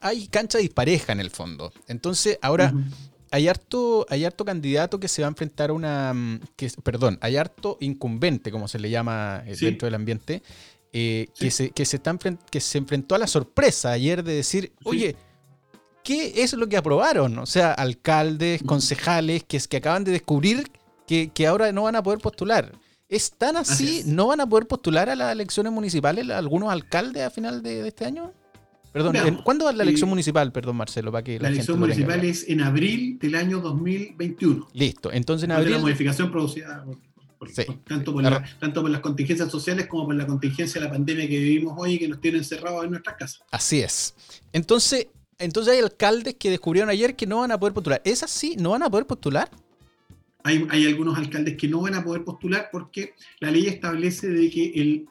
hay 0.01 0.29
cancha 0.29 0.59
dispareja 0.59 1.13
en 1.13 1.21
el 1.21 1.31
fondo. 1.31 1.73
Entonces, 1.89 2.39
ahora 2.41 2.73
hay, 3.33 3.49
harto, 3.49 4.07
hay 4.09 4.25
harto 4.25 4.45
candidato 4.45 5.01
que 5.01 5.09
se 5.09 5.23
va 5.23 5.29
a 5.29 5.31
enfrentar 5.31 5.71
a 5.71 5.73
una. 5.73 6.15
Mm, 6.15 6.41
Que, 6.55 6.71
perdón, 6.83 7.19
hay 7.21 7.37
harto 7.37 7.77
incumbente, 7.81 8.53
como 8.53 8.69
se 8.69 8.79
le 8.79 8.91
llama 8.91 9.43
dentro 9.61 9.87
del 9.87 9.97
ambiente, 9.97 10.43
que, 10.93 11.29
se, 11.51 11.71
que, 11.71 11.85
se 11.85 12.01
que 12.51 12.61
se 12.61 12.79
enfrentó 12.79 13.17
a 13.17 13.19
la 13.19 13.27
sorpresa 13.27 13.91
ayer 13.91 14.23
de 14.23 14.35
decir, 14.35 14.73
oye, 14.85 15.17
¿qué 16.07 16.33
es 16.37 16.53
lo 16.53 16.69
que 16.69 16.77
aprobaron? 16.77 17.37
O 17.39 17.47
sea, 17.47 17.73
alcaldes, 17.73 18.63
concejales 18.63 19.43
que, 19.43 19.59
que 19.59 19.77
acaban 19.79 20.05
de 20.05 20.13
descubrir 20.13 20.71
que, 21.07 21.47
ahora 21.47 21.73
no 21.73 21.83
van 21.83 21.97
a 21.97 22.03
poder 22.03 22.21
postular. 22.21 22.73
¿Es 23.09 23.33
tan 23.33 23.57
así? 23.57 24.03
¿No 24.07 24.29
van 24.29 24.41
a 24.41 24.47
poder 24.49 24.67
postular 24.69 25.11
a 25.11 25.17
las 25.17 25.33
elecciones 25.33 25.73
municipales 25.73 26.29
algunos 26.31 26.71
alcaldes 26.71 27.25
a 27.25 27.31
final 27.31 27.61
de, 27.61 27.89
este 27.89 28.05
año? 28.05 28.33
Perdón, 28.93 29.41
¿cuándo 29.45 29.69
es 29.69 29.77
la 29.77 29.83
elección 29.83 30.09
municipal? 30.09 30.53
Perdón, 30.53 30.77
Marcelo, 30.77 31.11
para 31.11 31.25
que 31.25 31.41
la, 31.41 31.49
elección 31.49 31.79
municipal 31.79 32.25
es 32.25 32.49
en 32.49 32.61
abril 32.61 33.19
del 33.19 33.35
año 33.35 33.61
2021. 33.61 34.69
Listo, 34.73 35.13
entonces 35.13 35.45
en 35.45 35.53
abril. 35.53 35.73
la 35.73 35.79
modificación 35.81 36.31
producida 36.31 36.85
tanto, 37.85 38.13
por 38.13 38.23
tanto 38.59 38.83
por 38.83 38.91
las 38.91 39.01
contingencias 39.01 39.51
sociales 39.51 39.87
como 39.89 40.07
por 40.07 40.15
la 40.15 40.27
contingencia 40.27 40.81
de 40.81 40.87
la 40.87 40.93
pandemia 40.93 41.29
que 41.29 41.39
vivimos 41.39 41.75
hoy 41.77 41.95
y 41.95 41.99
que 41.99 42.09
nos 42.09 42.21
tiene 42.21 42.39
encerrados 42.39 42.85
en 42.85 42.91
nuestras 42.91 43.17
casas. 43.17 43.43
Así 43.51 43.81
es. 43.81 44.15
Entonces, 44.53 45.09
entonces 45.39 45.75
hay 45.75 45.81
alcaldes 45.81 46.35
que 46.35 46.51
descubrieron 46.51 46.91
ayer 46.91 47.17
que 47.17 47.27
no 47.27 47.41
van 47.41 47.53
a 47.53 47.59
poder 47.59 47.75
postular. 47.75 48.01
¿Es 48.05 48.23
así? 48.23 48.57
¿No 48.57 48.71
van 48.71 48.83
a 48.83 48.91
poder 48.91 49.07
postular? 49.07 49.51
Hay, 50.43 50.87
algunos 50.87 51.19
alcaldes 51.19 51.57
que 51.57 51.67
no 51.67 51.81
van 51.81 51.95
a 51.95 52.05
poder 52.05 52.23
postular 52.23 52.69
porque 52.71 53.15
la 53.41 53.51
ley 53.51 53.67
establece 53.67 54.29
de 54.29 54.49
que 54.49 54.67
el 54.77 55.09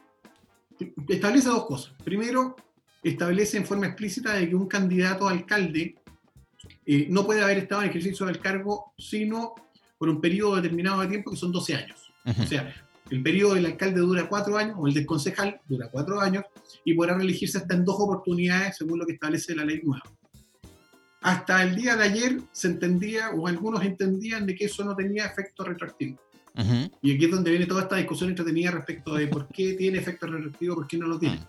establece 1.08 1.48
dos 1.48 1.66
cosas. 1.66 1.92
Primero, 2.04 2.56
establece 3.02 3.58
en 3.58 3.66
forma 3.66 3.86
explícita 3.86 4.32
de 4.32 4.48
que 4.48 4.54
un 4.54 4.66
candidato 4.66 5.28
a 5.28 5.32
alcalde 5.32 5.96
eh, 6.86 7.06
no 7.10 7.26
puede 7.26 7.42
haber 7.42 7.58
estado 7.58 7.82
en 7.82 7.90
ejercicio 7.90 8.24
del 8.24 8.40
cargo 8.40 8.94
sino 8.96 9.54
por 9.98 10.08
un 10.08 10.20
periodo 10.22 10.56
determinado 10.56 11.02
de 11.02 11.08
tiempo 11.08 11.30
que 11.30 11.36
son 11.36 11.52
12 11.52 11.74
años. 11.74 12.12
O 12.24 12.46
sea, 12.46 12.74
el 13.10 13.22
periodo 13.22 13.54
del 13.54 13.66
alcalde 13.66 14.00
dura 14.00 14.28
cuatro 14.28 14.56
años, 14.56 14.76
o 14.78 14.88
el 14.88 14.94
del 14.94 15.06
concejal 15.06 15.60
dura 15.68 15.88
cuatro 15.90 16.20
años, 16.20 16.44
y 16.86 16.94
podrá 16.94 17.16
reelegirse 17.16 17.58
hasta 17.58 17.74
en 17.74 17.84
dos 17.84 17.96
oportunidades, 17.98 18.76
según 18.76 19.00
lo 19.00 19.06
que 19.06 19.14
establece 19.14 19.56
la 19.56 19.64
ley 19.64 19.80
nueva. 19.82 20.04
Hasta 21.20 21.64
el 21.64 21.74
día 21.74 21.96
de 21.96 22.04
ayer 22.04 22.40
se 22.52 22.68
entendía, 22.68 23.30
o 23.30 23.48
algunos 23.48 23.82
entendían, 23.84 24.46
de 24.46 24.54
que 24.54 24.66
eso 24.66 24.84
no 24.84 24.94
tenía 24.94 25.26
efecto 25.26 25.64
retroactivo. 25.64 26.16
Y 27.02 27.14
aquí 27.14 27.24
es 27.24 27.30
donde 27.30 27.50
viene 27.50 27.66
toda 27.66 27.82
esta 27.82 27.96
discusión 27.96 28.30
entretenida 28.30 28.70
respecto 28.70 29.14
de 29.14 29.26
por 29.26 29.48
qué 29.48 29.74
tiene 29.74 29.98
efecto 29.98 30.28
retroactivo, 30.28 30.76
por 30.76 30.86
qué 30.86 30.96
no 30.96 31.08
lo 31.08 31.18
tiene. 31.18 31.40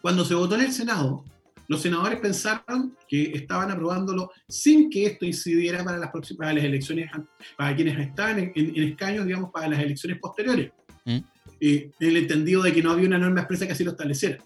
Cuando 0.00 0.24
se 0.24 0.34
votó 0.34 0.54
en 0.54 0.62
el 0.62 0.72
Senado, 0.72 1.22
los 1.68 1.82
senadores 1.82 2.18
pensaron 2.18 2.96
que 3.06 3.32
estaban 3.34 3.70
aprobándolo 3.70 4.32
sin 4.48 4.88
que 4.88 5.04
esto 5.04 5.26
incidiera 5.26 5.84
para 5.84 5.98
las 5.98 6.10
próximas 6.10 6.52
las 6.54 6.64
elecciones, 6.64 7.10
para 7.58 7.76
quienes 7.76 7.96
están 7.98 8.38
en, 8.40 8.82
escaños, 8.82 9.26
digamos, 9.26 9.50
para 9.52 9.68
las 9.68 9.80
elecciones 9.80 10.18
posteriores. 10.18 10.72
¿Mm? 11.10 11.24
Eh, 11.60 11.90
el 12.00 12.16
entendido 12.16 12.62
de 12.62 12.72
que 12.72 12.82
no 12.82 12.92
había 12.92 13.06
una 13.06 13.18
norma 13.18 13.40
expresa 13.40 13.66
que 13.66 13.72
así 13.72 13.84
lo 13.84 13.90
estableciera. 13.90 14.38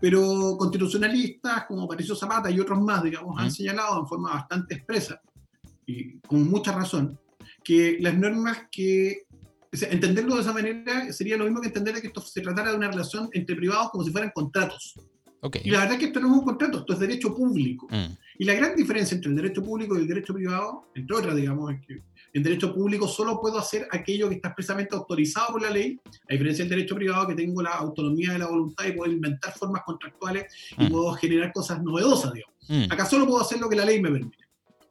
Pero 0.00 0.56
constitucionalistas 0.58 1.64
como 1.66 1.88
Patricio 1.88 2.14
Zapata 2.14 2.50
y 2.50 2.60
otros 2.60 2.80
más, 2.80 3.02
digamos, 3.02 3.38
han 3.38 3.48
¿Mm? 3.48 3.50
señalado 3.50 4.00
en 4.00 4.06
forma 4.06 4.34
bastante 4.34 4.74
expresa 4.74 5.20
y 5.86 6.18
con 6.20 6.48
mucha 6.50 6.72
razón 6.72 7.18
que 7.62 7.96
las 8.00 8.16
normas 8.16 8.66
que 8.70 9.26
entenderlo 9.72 10.36
de 10.36 10.42
esa 10.42 10.52
manera 10.52 11.12
sería 11.12 11.36
lo 11.36 11.44
mismo 11.44 11.60
que 11.60 11.68
entender 11.68 12.00
que 12.00 12.08
esto 12.08 12.20
se 12.20 12.40
tratara 12.40 12.70
de 12.70 12.76
una 12.76 12.90
relación 12.90 13.28
entre 13.32 13.56
privados 13.56 13.90
como 13.90 14.04
si 14.04 14.10
fueran 14.10 14.30
contratos. 14.34 14.94
Y 15.62 15.70
la 15.70 15.80
verdad 15.80 15.94
es 15.94 16.00
que 16.00 16.06
esto 16.06 16.20
no 16.20 16.28
es 16.28 16.38
un 16.38 16.44
contrato, 16.44 16.78
esto 16.78 16.92
es 16.92 16.98
derecho 16.98 17.34
público. 17.34 17.86
Mm. 17.90 18.16
Y 18.38 18.44
la 18.44 18.54
gran 18.54 18.74
diferencia 18.74 19.14
entre 19.14 19.30
el 19.30 19.36
derecho 19.36 19.62
público 19.62 19.96
y 19.96 20.02
el 20.02 20.08
derecho 20.08 20.34
privado, 20.34 20.90
entre 20.94 21.16
otras, 21.16 21.36
digamos, 21.36 21.72
es 21.72 21.86
que 21.86 22.02
en 22.36 22.42
derecho 22.42 22.74
público 22.74 23.08
solo 23.08 23.40
puedo 23.40 23.58
hacer 23.58 23.88
aquello 23.90 24.28
que 24.28 24.34
está 24.34 24.48
expresamente 24.48 24.94
autorizado 24.94 25.52
por 25.52 25.62
la 25.62 25.70
ley, 25.70 25.98
a 26.28 26.32
diferencia 26.32 26.64
del 26.64 26.68
derecho 26.68 26.94
privado 26.94 27.26
que 27.28 27.34
tengo 27.34 27.62
la 27.62 27.70
autonomía 27.70 28.32
de 28.32 28.40
la 28.40 28.46
voluntad 28.46 28.84
y 28.84 28.92
puedo 28.92 29.10
inventar 29.10 29.56
formas 29.56 29.82
contractuales 29.84 30.44
y 30.76 30.84
mm. 30.84 30.90
puedo 30.90 31.12
generar 31.14 31.50
cosas 31.50 31.82
novedosas, 31.82 32.34
digamos. 32.34 32.54
Mm. 32.68 32.92
Acá 32.92 33.06
solo 33.06 33.26
puedo 33.26 33.40
hacer 33.40 33.58
lo 33.58 33.70
que 33.70 33.76
la 33.76 33.86
ley 33.86 34.02
me 34.02 34.10
permite. 34.10 34.44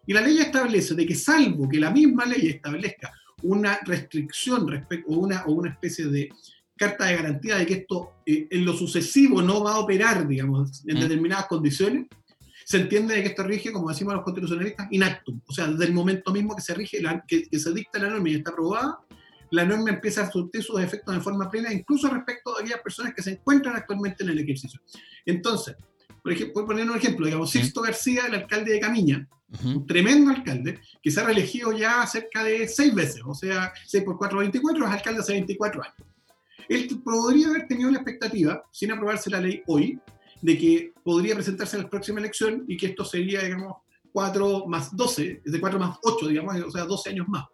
Y 0.08 0.14
la 0.14 0.22
ley 0.22 0.40
establece 0.40 0.96
de 0.96 1.06
que 1.06 1.14
salvo 1.14 1.70
que 1.70 1.80
la 1.80 1.92
misma 1.92 2.26
ley 2.26 2.48
establezca 2.48 3.14
una 3.44 3.78
restricción 3.86 4.68
respecto, 4.68 5.12
o 5.12 5.20
una, 5.20 5.44
o 5.46 5.52
una 5.52 5.70
especie 5.70 6.06
de 6.06 6.30
carta 6.76 7.06
de 7.06 7.16
garantía 7.16 7.58
de 7.58 7.68
que 7.68 7.74
esto 7.76 8.14
eh, 8.26 8.48
en 8.50 8.66
lo 8.66 8.74
sucesivo 8.74 9.44
no 9.44 9.64
va 9.64 9.76
a 9.76 9.80
operar, 9.80 10.28
digamos, 10.28 10.84
en 10.88 10.98
mm. 10.98 11.00
determinadas 11.00 11.46
condiciones, 11.46 12.08
se 12.66 12.78
entiende 12.78 13.14
de 13.14 13.22
que 13.22 13.30
esto 13.30 13.44
rige, 13.44 13.72
como 13.72 13.90
decimos 13.90 14.16
los 14.16 14.24
constitucionalistas, 14.24 14.88
inactum. 14.90 15.40
O 15.46 15.54
sea, 15.54 15.68
desde 15.68 15.86
el 15.86 15.94
momento 15.94 16.32
mismo 16.32 16.56
que 16.56 16.64
se 16.64 16.74
rige, 16.74 16.98
que, 17.28 17.60
se 17.60 17.72
dicta 17.72 18.00
la 18.00 18.10
norma 18.10 18.28
y 18.28 18.36
está 18.36 18.50
aprobada, 18.50 19.02
la 19.52 19.66
norma 19.66 19.92
empieza 19.92 20.24
a 20.24 20.32
surtir 20.32 20.64
sus 20.64 20.82
efectos 20.82 21.14
de 21.14 21.22
forma 21.22 21.48
plena, 21.48 21.72
incluso 21.72 22.10
respecto 22.10 22.58
a 22.58 22.62
aquellas 22.62 22.82
personas 22.82 23.14
que 23.14 23.22
se 23.22 23.34
encuentran 23.34 23.76
actualmente 23.76 24.24
en 24.24 24.32
el 24.32 24.40
ejercicio. 24.40 24.82
Entonces, 25.28 25.76
por 26.24 26.32
ejemplo, 26.32 26.56
voy 26.56 26.64
a 26.64 26.68
poner 26.68 26.90
un 26.90 26.98
ejemplo, 26.98 27.28
digamos, 27.28 27.52
Sixto 27.52 27.84
García, 27.84 28.26
el 28.26 28.34
alcalde 28.34 28.74
de 28.74 28.80
Camiña, 28.80 29.30
un 29.64 29.86
tremendo 29.86 30.32
alcalde, 30.32 30.80
que 31.04 31.12
se 31.12 31.22
ha 31.22 31.24
reelegido 31.24 31.72
ya 31.72 32.04
cerca 32.08 32.44
de 32.44 32.68
seis 32.68 32.96
veces, 32.96 33.22
o 33.24 33.36
sea, 33.36 33.72
6 33.86 34.04
por 34.04 34.18
4, 34.18 34.40
24, 34.40 34.88
es 34.88 34.92
alcalde 34.92 35.20
hace 35.20 35.34
24 35.34 35.84
años. 35.84 35.96
Él 36.68 36.88
podría 37.04 37.50
haber 37.50 37.68
tenido 37.68 37.92
la 37.92 37.98
expectativa, 37.98 38.64
sin 38.72 38.92
aprobarse 38.92 39.30
la 39.30 39.40
ley 39.40 39.62
hoy, 39.68 40.00
de 40.42 40.58
que 40.58 40.94
podría 41.04 41.36
presentarse 41.36 41.78
en 41.78 41.84
la 41.84 41.90
próxima 41.90 42.20
elección 42.20 42.66
y 42.68 42.78
que 42.78 42.88
esto 42.88 43.06
sería, 43.06 43.42
digamos, 43.42 43.78
4 44.12 44.66
más 44.68 44.96
12, 44.96 45.42
es 45.46 45.52
de 45.52 45.60
4 45.60 45.80
más 45.80 45.98
8, 46.04 46.28
digamos, 46.28 46.56
o 46.62 46.72
sea, 46.72 46.86
12 46.86 47.10
años 47.10 47.28
más. 47.28 47.46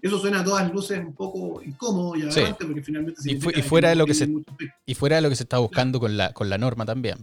Eso 0.00 0.18
suena 0.18 0.40
a 0.40 0.44
todas 0.44 0.72
luces 0.72 0.98
un 0.98 1.14
poco 1.14 1.62
incómodo 1.62 2.16
y 2.16 2.22
adelante, 2.22 2.64
porque 2.64 2.82
finalmente... 2.82 3.20
Y, 3.24 3.36
y, 3.36 3.62
fuera 3.62 3.90
de 3.90 3.94
lo 3.94 4.04
que 4.04 4.14
se, 4.14 4.28
y 4.84 4.94
fuera 4.94 5.16
de 5.16 5.22
lo 5.22 5.28
que 5.28 5.36
se 5.36 5.44
está 5.44 5.58
buscando 5.58 6.00
con, 6.00 6.16
la, 6.16 6.32
con 6.32 6.50
la 6.50 6.58
norma 6.58 6.84
también. 6.84 7.18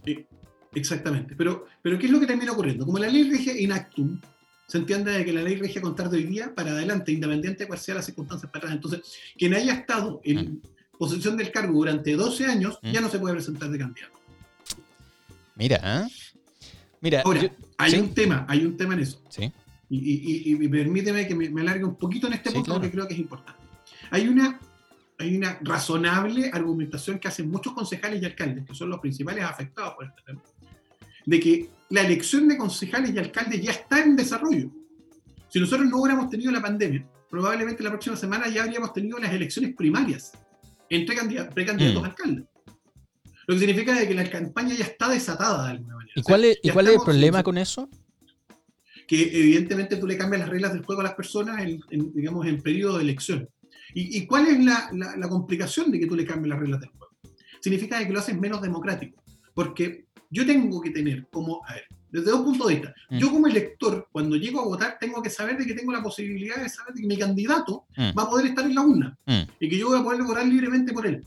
exactamente. 0.73 1.35
Pero, 1.35 1.65
pero 1.81 1.99
¿qué 1.99 2.05
es 2.05 2.11
lo 2.11 2.21
que 2.21 2.25
termina 2.25 2.53
ocurriendo? 2.53 2.85
Como 2.85 2.97
la 2.97 3.09
ley 3.09 3.29
regia 3.29 3.59
in 3.59 3.73
actum, 3.73 4.21
se 4.65 4.77
entiende 4.77 5.25
que 5.25 5.33
la 5.33 5.41
ley 5.41 5.57
regia 5.57 5.81
contar 5.81 6.09
de 6.09 6.17
hoy 6.17 6.23
día 6.23 6.55
para 6.55 6.71
adelante, 6.71 7.11
independiente 7.11 7.63
de 7.63 7.67
cuáles 7.67 7.83
sean 7.83 7.97
las 7.97 8.05
circunstancias 8.05 8.49
para 8.49 8.59
atrás. 8.59 8.75
Entonces, 8.75 9.01
quien 9.37 9.53
haya 9.55 9.73
estado 9.73 10.21
en, 10.23 10.53
mm 10.53 10.61
posición 10.99 11.37
del 11.37 11.51
cargo 11.51 11.73
durante 11.73 12.13
12 12.13 12.45
años, 12.45 12.77
mm. 12.83 12.91
ya 12.91 13.01
no 13.01 13.09
se 13.09 13.17
puede 13.17 13.33
presentar 13.33 13.69
de 13.69 13.79
candidato. 13.79 14.18
Mira, 15.59 15.77
¿eh? 15.83 16.07
Mira, 17.01 17.21
Ahora, 17.25 17.51
hay 17.77 17.95
un 17.95 18.13
tema, 18.13 18.45
hay 18.47 18.65
un 18.65 18.77
tema 18.77 18.93
en 18.93 19.01
eso. 19.01 19.21
Sí. 19.29 19.51
Y, 19.89 20.67
permíteme 20.67 21.27
que 21.27 21.35
me, 21.35 21.61
alargue 21.61 21.83
un 21.83 21.95
poquito 21.95 22.27
en 22.27 22.33
este 22.33 22.51
punto 22.51 22.73
porque 22.73 22.91
creo 22.91 23.07
que 23.07 23.13
es 23.13 23.19
importante. 23.19 23.61
Hay 24.11 24.27
una, 24.27 24.59
hay 25.17 25.35
una 25.35 25.59
razonable 25.61 26.49
argumentación 26.53 27.19
que 27.19 27.27
hacen 27.27 27.49
muchos 27.49 27.73
concejales 27.73 28.21
y 28.21 28.25
alcaldes, 28.25 28.65
que 28.65 28.73
son 28.73 28.89
los 28.89 28.99
principales 28.99 29.43
afectados 29.43 29.95
por 29.95 30.05
este 30.05 30.21
tema, 30.25 30.41
de 31.25 31.39
que 31.39 31.69
la 31.89 32.01
elección 32.01 32.47
de 32.47 32.57
concejales 32.57 33.13
y 33.13 33.19
alcaldes 33.19 33.61
ya 33.61 33.71
está 33.71 34.01
en 34.01 34.15
desarrollo. 34.15 34.69
Si 35.49 35.59
nosotros 35.59 35.89
no 35.89 35.97
hubiéramos 35.97 36.29
tenido 36.29 36.51
la 36.51 36.61
pandemia, 36.61 37.05
probablemente 37.29 37.83
la 37.83 37.89
próxima 37.89 38.15
semana 38.15 38.47
ya 38.47 38.63
habríamos 38.63 38.93
tenido 38.93 39.17
las 39.17 39.33
elecciones 39.33 39.75
primarias 39.75 40.31
entre 40.89 41.15
precandidatos 41.53 42.01
mm. 42.01 42.05
alcaldes. 42.05 42.45
Lo 43.49 43.55
que 43.55 43.61
significa 43.61 44.07
que 44.07 44.13
la 44.13 44.29
campaña 44.29 44.75
ya 44.75 44.85
está 44.85 45.09
desatada 45.09 45.63
de 45.63 45.71
alguna 45.71 45.95
manera. 45.95 46.13
¿Y 46.15 46.21
cuál 46.21 46.45
es, 46.45 46.59
¿y 46.61 46.69
cuál 46.69 46.85
es 46.85 46.93
el 46.93 47.01
problema 47.01 47.41
con 47.41 47.57
eso? 47.57 47.89
Que 49.07 49.23
evidentemente 49.23 49.97
tú 49.97 50.05
le 50.05 50.19
cambias 50.19 50.41
las 50.41 50.49
reglas 50.49 50.71
del 50.71 50.85
juego 50.85 51.01
a 51.01 51.05
las 51.05 51.15
personas 51.15 51.59
en, 51.59 51.81
digamos, 52.13 52.45
en 52.45 52.61
periodo 52.61 52.97
de 52.97 53.05
elección. 53.05 53.49
¿Y, 53.95 54.27
cuál 54.27 54.49
es 54.49 54.63
la, 54.63 54.91
la, 54.93 55.27
complicación 55.27 55.89
de 55.89 55.99
que 55.99 56.05
tú 56.05 56.15
le 56.15 56.25
cambies 56.25 56.49
las 56.51 56.59
reglas 56.59 56.79
del 56.79 56.91
juego? 56.91 57.11
Significa 57.59 58.05
que 58.05 58.13
lo 58.13 58.19
haces 58.19 58.39
menos 58.39 58.61
democrático. 58.61 59.19
Porque 59.55 60.05
yo 60.29 60.45
tengo 60.45 60.79
que 60.79 60.91
tener 60.91 61.25
como, 61.31 61.65
a 61.65 61.73
ver, 61.73 61.85
desde 62.11 62.29
dos 62.29 62.41
puntos 62.41 62.67
de 62.67 62.75
vista. 62.75 62.93
Mm. 63.09 63.17
Yo 63.17 63.31
como 63.31 63.47
elector, 63.47 64.07
cuando 64.11 64.35
llego 64.35 64.61
a 64.61 64.65
votar, 64.65 64.97
tengo 64.99 65.23
que 65.23 65.31
saber 65.31 65.57
de 65.57 65.65
que 65.65 65.73
tengo 65.73 65.91
la 65.91 66.03
posibilidad 66.03 66.57
de 66.57 66.69
saber 66.69 66.93
de 66.93 67.01
que 67.01 67.07
mi 67.07 67.17
candidato 67.17 67.87
mm. 67.97 68.11
va 68.15 68.21
a 68.21 68.29
poder 68.29 68.45
estar 68.45 68.63
en 68.63 68.75
la 68.75 68.81
urna 68.81 69.17
mm. 69.25 69.41
y 69.59 69.69
que 69.69 69.79
yo 69.79 69.87
voy 69.87 69.99
a 69.99 70.03
poder 70.03 70.21
votar 70.21 70.45
libremente 70.45 70.93
por 70.93 71.07
él. 71.07 71.25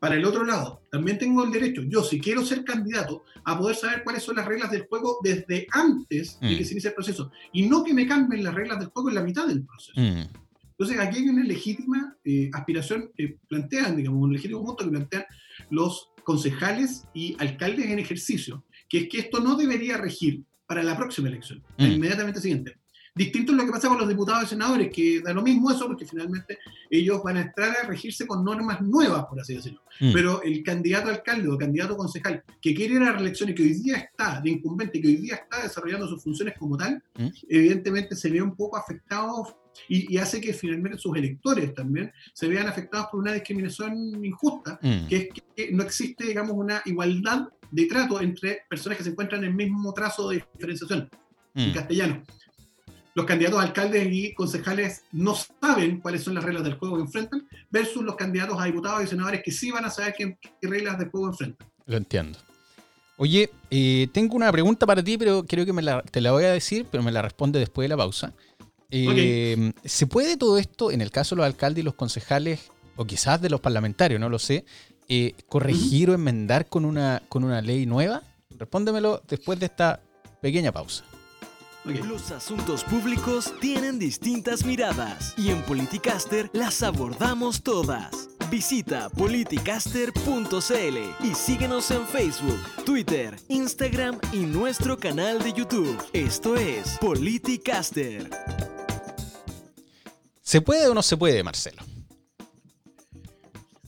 Para 0.00 0.16
el 0.16 0.24
otro 0.24 0.44
lado, 0.44 0.82
también 0.90 1.18
tengo 1.18 1.44
el 1.44 1.50
derecho, 1.50 1.82
yo 1.82 2.02
si 2.02 2.20
quiero 2.20 2.44
ser 2.44 2.64
candidato, 2.64 3.24
a 3.44 3.58
poder 3.58 3.76
saber 3.76 4.02
cuáles 4.04 4.22
son 4.22 4.36
las 4.36 4.46
reglas 4.46 4.70
del 4.70 4.86
juego 4.86 5.18
desde 5.22 5.66
antes 5.70 6.38
de 6.40 6.58
que 6.58 6.64
se 6.64 6.72
inicie 6.72 6.90
el 6.90 6.94
proceso 6.94 7.30
y 7.52 7.66
no 7.66 7.82
que 7.84 7.94
me 7.94 8.06
cambien 8.06 8.44
las 8.44 8.54
reglas 8.54 8.78
del 8.78 8.88
juego 8.88 9.08
en 9.08 9.14
la 9.14 9.22
mitad 9.22 9.46
del 9.46 9.64
proceso. 9.64 9.92
Entonces, 9.96 10.98
aquí 10.98 11.18
hay 11.18 11.28
una 11.28 11.44
legítima 11.44 12.16
eh, 12.24 12.50
aspiración 12.52 13.10
que 13.16 13.38
plantean, 13.48 13.96
digamos, 13.96 14.22
un 14.22 14.32
legítimo 14.32 14.64
punto 14.64 14.84
que 14.84 14.90
plantean 14.90 15.24
los 15.70 16.10
concejales 16.24 17.04
y 17.14 17.36
alcaldes 17.38 17.86
en 17.86 17.98
ejercicio, 17.98 18.64
que 18.88 18.98
es 18.98 19.08
que 19.08 19.18
esto 19.20 19.40
no 19.40 19.56
debería 19.56 19.96
regir 19.96 20.42
para 20.66 20.82
la 20.82 20.96
próxima 20.96 21.28
elección, 21.28 21.62
mm. 21.78 21.84
inmediatamente 21.84 22.40
siguiente. 22.40 22.76
Distinto 23.14 23.52
es 23.52 23.58
lo 23.58 23.64
que 23.64 23.70
pasa 23.70 23.88
con 23.88 23.98
los 23.98 24.08
diputados 24.08 24.44
y 24.44 24.46
senadores, 24.48 24.90
que 24.92 25.20
da 25.20 25.32
lo 25.32 25.42
mismo 25.42 25.70
eso, 25.70 25.86
porque 25.86 26.04
finalmente 26.04 26.58
ellos 26.90 27.22
van 27.22 27.36
a 27.36 27.42
entrar 27.42 27.76
a 27.82 27.86
regirse 27.86 28.26
con 28.26 28.44
normas 28.44 28.80
nuevas, 28.80 29.26
por 29.26 29.40
así 29.40 29.54
decirlo. 29.54 29.80
Mm. 30.00 30.12
Pero 30.12 30.42
el 30.42 30.64
candidato 30.64 31.10
alcalde 31.10 31.48
o 31.48 31.56
candidato 31.56 31.96
concejal 31.96 32.42
que 32.60 32.74
quiere 32.74 32.94
ir 32.94 33.02
a 33.02 33.06
la 33.06 33.12
reelección 33.12 33.50
y 33.50 33.54
que 33.54 33.62
hoy 33.62 33.74
día 33.74 33.98
está 33.98 34.40
de 34.40 34.50
incumbente, 34.50 35.00
que 35.00 35.06
hoy 35.06 35.16
día 35.16 35.36
está 35.36 35.62
desarrollando 35.62 36.08
sus 36.08 36.24
funciones 36.24 36.54
como 36.58 36.76
tal, 36.76 37.02
mm. 37.16 37.28
evidentemente 37.48 38.16
se 38.16 38.30
ve 38.30 38.42
un 38.42 38.56
poco 38.56 38.76
afectado 38.76 39.60
y, 39.88 40.16
hace 40.18 40.40
que 40.40 40.52
finalmente 40.52 40.98
sus 40.98 41.16
electores 41.16 41.74
también 41.74 42.12
se 42.32 42.48
vean 42.48 42.66
afectados 42.66 43.08
por 43.10 43.20
una 43.20 43.32
discriminación 43.32 44.24
injusta, 44.24 44.78
que 45.08 45.16
es 45.16 45.28
que 45.56 45.72
no 45.72 45.82
existe, 45.82 46.26
digamos, 46.26 46.52
una 46.52 46.82
igualdad 46.84 47.48
de 47.70 47.86
trato 47.86 48.20
entre 48.20 48.62
personas 48.68 48.98
que 48.98 49.04
se 49.04 49.10
encuentran 49.10 49.42
en 49.42 49.50
el 49.50 49.54
mismo 49.54 49.92
trazo 49.92 50.30
de 50.30 50.44
diferenciación 50.52 51.08
en 51.54 51.70
mm. 51.70 51.74
castellano. 51.74 52.22
Los 53.14 53.26
candidatos 53.26 53.60
a 53.60 53.62
alcaldes 53.62 54.08
y 54.10 54.34
concejales 54.34 55.04
no 55.12 55.36
saben 55.36 56.00
cuáles 56.00 56.24
son 56.24 56.34
las 56.34 56.42
reglas 56.42 56.64
del 56.64 56.74
juego 56.74 56.96
que 56.96 57.02
enfrentan, 57.02 57.48
versus 57.70 58.02
los 58.02 58.16
candidatos 58.16 58.60
a 58.60 58.64
diputados 58.64 59.04
y 59.04 59.06
senadores 59.06 59.40
que 59.44 59.52
sí 59.52 59.70
van 59.70 59.84
a 59.84 59.90
saber 59.90 60.14
qué, 60.18 60.36
reglas 60.62 60.98
del 60.98 61.10
juego 61.10 61.28
enfrentan. 61.28 61.68
Lo 61.86 61.96
entiendo. 61.96 62.38
Oye, 63.16 63.50
eh, 63.70 64.08
tengo 64.12 64.34
una 64.34 64.50
pregunta 64.50 64.84
para 64.84 65.02
ti, 65.02 65.16
pero 65.16 65.44
creo 65.44 65.64
que 65.64 65.72
me 65.72 65.82
la, 65.82 66.02
te 66.02 66.20
la 66.20 66.32
voy 66.32 66.44
a 66.44 66.52
decir, 66.52 66.86
pero 66.90 67.04
me 67.04 67.12
la 67.12 67.22
responde 67.22 67.60
después 67.60 67.84
de 67.84 67.90
la 67.90 67.96
pausa. 67.96 68.32
Eh, 68.90 69.72
¿Se 69.84 70.06
puede 70.08 70.36
todo 70.36 70.58
esto, 70.58 70.90
en 70.90 71.00
el 71.00 71.12
caso 71.12 71.34
de 71.34 71.38
los 71.38 71.46
alcaldes 71.46 71.82
y 71.82 71.84
los 71.84 71.94
concejales, 71.94 72.72
o 72.96 73.04
quizás 73.04 73.40
de 73.40 73.50
los 73.50 73.60
parlamentarios, 73.60 74.20
no 74.20 74.28
lo 74.28 74.40
sé, 74.40 74.64
eh, 75.08 75.34
corregir 75.48 76.10
o 76.10 76.14
enmendar 76.14 76.66
con 76.68 76.84
una, 76.84 77.22
con 77.28 77.44
una 77.44 77.62
ley 77.62 77.86
nueva? 77.86 78.22
Respóndemelo 78.50 79.22
después 79.28 79.60
de 79.60 79.66
esta 79.66 80.00
pequeña 80.40 80.72
pausa. 80.72 81.04
Los 81.84 82.30
asuntos 82.30 82.82
públicos 82.82 83.52
tienen 83.60 83.98
distintas 83.98 84.64
miradas 84.64 85.34
y 85.36 85.50
en 85.50 85.60
Politicaster 85.64 86.48
las 86.54 86.82
abordamos 86.82 87.62
todas. 87.62 88.30
Visita 88.50 89.10
politicaster.cl 89.10 90.98
y 91.22 91.34
síguenos 91.34 91.90
en 91.90 92.06
Facebook, 92.06 92.58
Twitter, 92.86 93.36
Instagram 93.48 94.18
y 94.32 94.38
nuestro 94.38 94.96
canal 94.96 95.42
de 95.42 95.52
YouTube. 95.52 96.02
Esto 96.14 96.56
es 96.56 96.96
Politicaster. 97.02 98.30
¿Se 100.40 100.62
puede 100.62 100.88
o 100.88 100.94
no 100.94 101.02
se 101.02 101.18
puede, 101.18 101.42
Marcelo? 101.42 101.82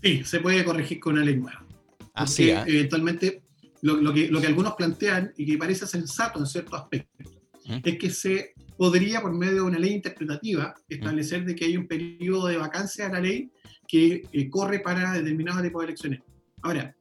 Sí, 0.03 0.23
se 0.23 0.41
puede 0.41 0.63
corregir 0.67 1.01
con 1.01 1.15
una 1.15 1.25
ley 1.25 1.37
nueva. 1.37 1.65
Así 2.13 2.51
¿ah? 2.51 2.63
eventualmente 2.67 3.43
lo, 3.81 4.13
que, 4.13 4.29
lo 4.29 4.39
que 4.39 4.49
algunos 4.49 4.75
plantean 4.75 5.33
y 5.39 5.47
que 5.47 5.57
parece 5.57 5.87
sensato 5.87 6.39
en 6.39 6.47
ciertos 6.47 6.79
aspectos 6.79 7.27
¿Mm? 7.27 7.36
Es 7.69 7.99
que 7.99 8.11
se 8.11 8.55
podría, 8.77 9.21
por 9.21 9.33
medio 9.33 9.55
de 9.55 9.63
una 9.63 9.79
ley 9.79 9.93
interpretativa, 9.93 10.75
establecer 10.89 11.45
de 11.45 11.55
que 11.55 11.65
hay 11.65 11.77
un 11.77 11.87
periodo 11.87 12.47
de 12.49 12.57
vacancia 12.57 13.07
de 13.07 13.13
la 13.13 13.21
ley 13.21 13.51
que 13.89 14.23
eh, 14.33 14.51
corre 14.51 14.81
para 14.81 15.13
determinado 15.13 15.63
tipo 15.63 15.81
de 15.81 15.87
elecciones. 15.87 16.21
Ahora, 16.63 16.95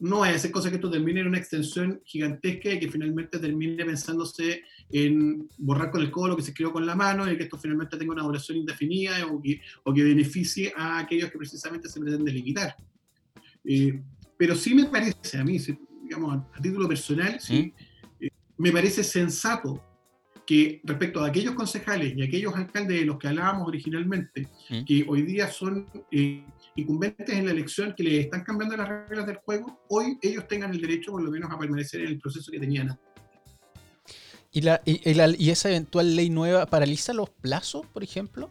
no 0.00 0.22
a 0.22 0.38
ser 0.38 0.50
cosa 0.50 0.70
que 0.70 0.76
esto 0.76 0.90
termine 0.90 1.20
en 1.20 1.26
una 1.26 1.38
extensión 1.38 2.00
gigantesca 2.04 2.72
y 2.72 2.78
que 2.78 2.90
finalmente 2.90 3.38
termine 3.38 3.84
pensándose 3.84 4.62
en 4.90 5.48
borrar 5.58 5.90
con 5.90 6.02
el 6.02 6.10
codo 6.10 6.28
lo 6.28 6.36
que 6.36 6.42
se 6.42 6.50
escribió 6.50 6.72
con 6.72 6.86
la 6.86 6.94
mano 6.94 7.30
y 7.30 7.36
que 7.36 7.44
esto 7.44 7.58
finalmente 7.58 7.96
tenga 7.96 8.12
una 8.12 8.22
duración 8.22 8.58
indefinida 8.58 9.26
o 9.26 9.42
que, 9.42 9.60
o 9.84 9.92
que 9.92 10.04
beneficie 10.04 10.72
a 10.76 11.00
aquellos 11.00 11.30
que 11.30 11.38
precisamente 11.38 11.88
se 11.88 12.00
pretende 12.00 12.32
limitar. 12.32 12.76
Eh, 13.64 14.00
pero 14.36 14.54
sí 14.54 14.74
me 14.74 14.86
parece, 14.86 15.38
a 15.38 15.44
mí, 15.44 15.58
digamos, 16.02 16.44
a, 16.54 16.62
título 16.62 16.88
personal, 16.88 17.40
sí, 17.40 17.74
¿Mm? 17.76 17.87
Me 18.58 18.72
parece 18.72 19.02
sensato 19.04 19.82
que 20.44 20.80
respecto 20.82 21.22
a 21.22 21.28
aquellos 21.28 21.54
concejales 21.54 22.14
y 22.16 22.22
aquellos 22.22 22.54
alcaldes 22.54 23.00
de 23.00 23.04
los 23.04 23.18
que 23.18 23.28
hablábamos 23.28 23.68
originalmente, 23.68 24.48
¿Mm? 24.70 24.84
que 24.84 25.04
hoy 25.06 25.22
día 25.22 25.48
son 25.48 25.86
eh, 26.10 26.42
incumbentes 26.74 27.28
en 27.28 27.44
la 27.44 27.52
elección, 27.52 27.94
que 27.94 28.02
le 28.02 28.20
están 28.20 28.44
cambiando 28.44 28.76
las 28.76 28.88
reglas 28.88 29.26
del 29.26 29.36
juego, 29.36 29.80
hoy 29.88 30.18
ellos 30.22 30.48
tengan 30.48 30.72
el 30.72 30.80
derecho 30.80 31.12
por 31.12 31.22
lo 31.22 31.30
menos 31.30 31.50
a 31.52 31.58
permanecer 31.58 32.00
en 32.00 32.08
el 32.08 32.18
proceso 32.18 32.50
que 32.50 32.58
tenían 32.58 32.90
antes. 32.90 33.06
¿Y, 34.50 34.62
la, 34.62 34.80
y, 34.86 35.50
esa 35.50 35.68
eventual 35.68 36.16
ley 36.16 36.30
nueva 36.30 36.64
paraliza 36.66 37.12
los 37.12 37.28
plazos, 37.28 37.86
por 37.86 38.02
ejemplo? 38.02 38.50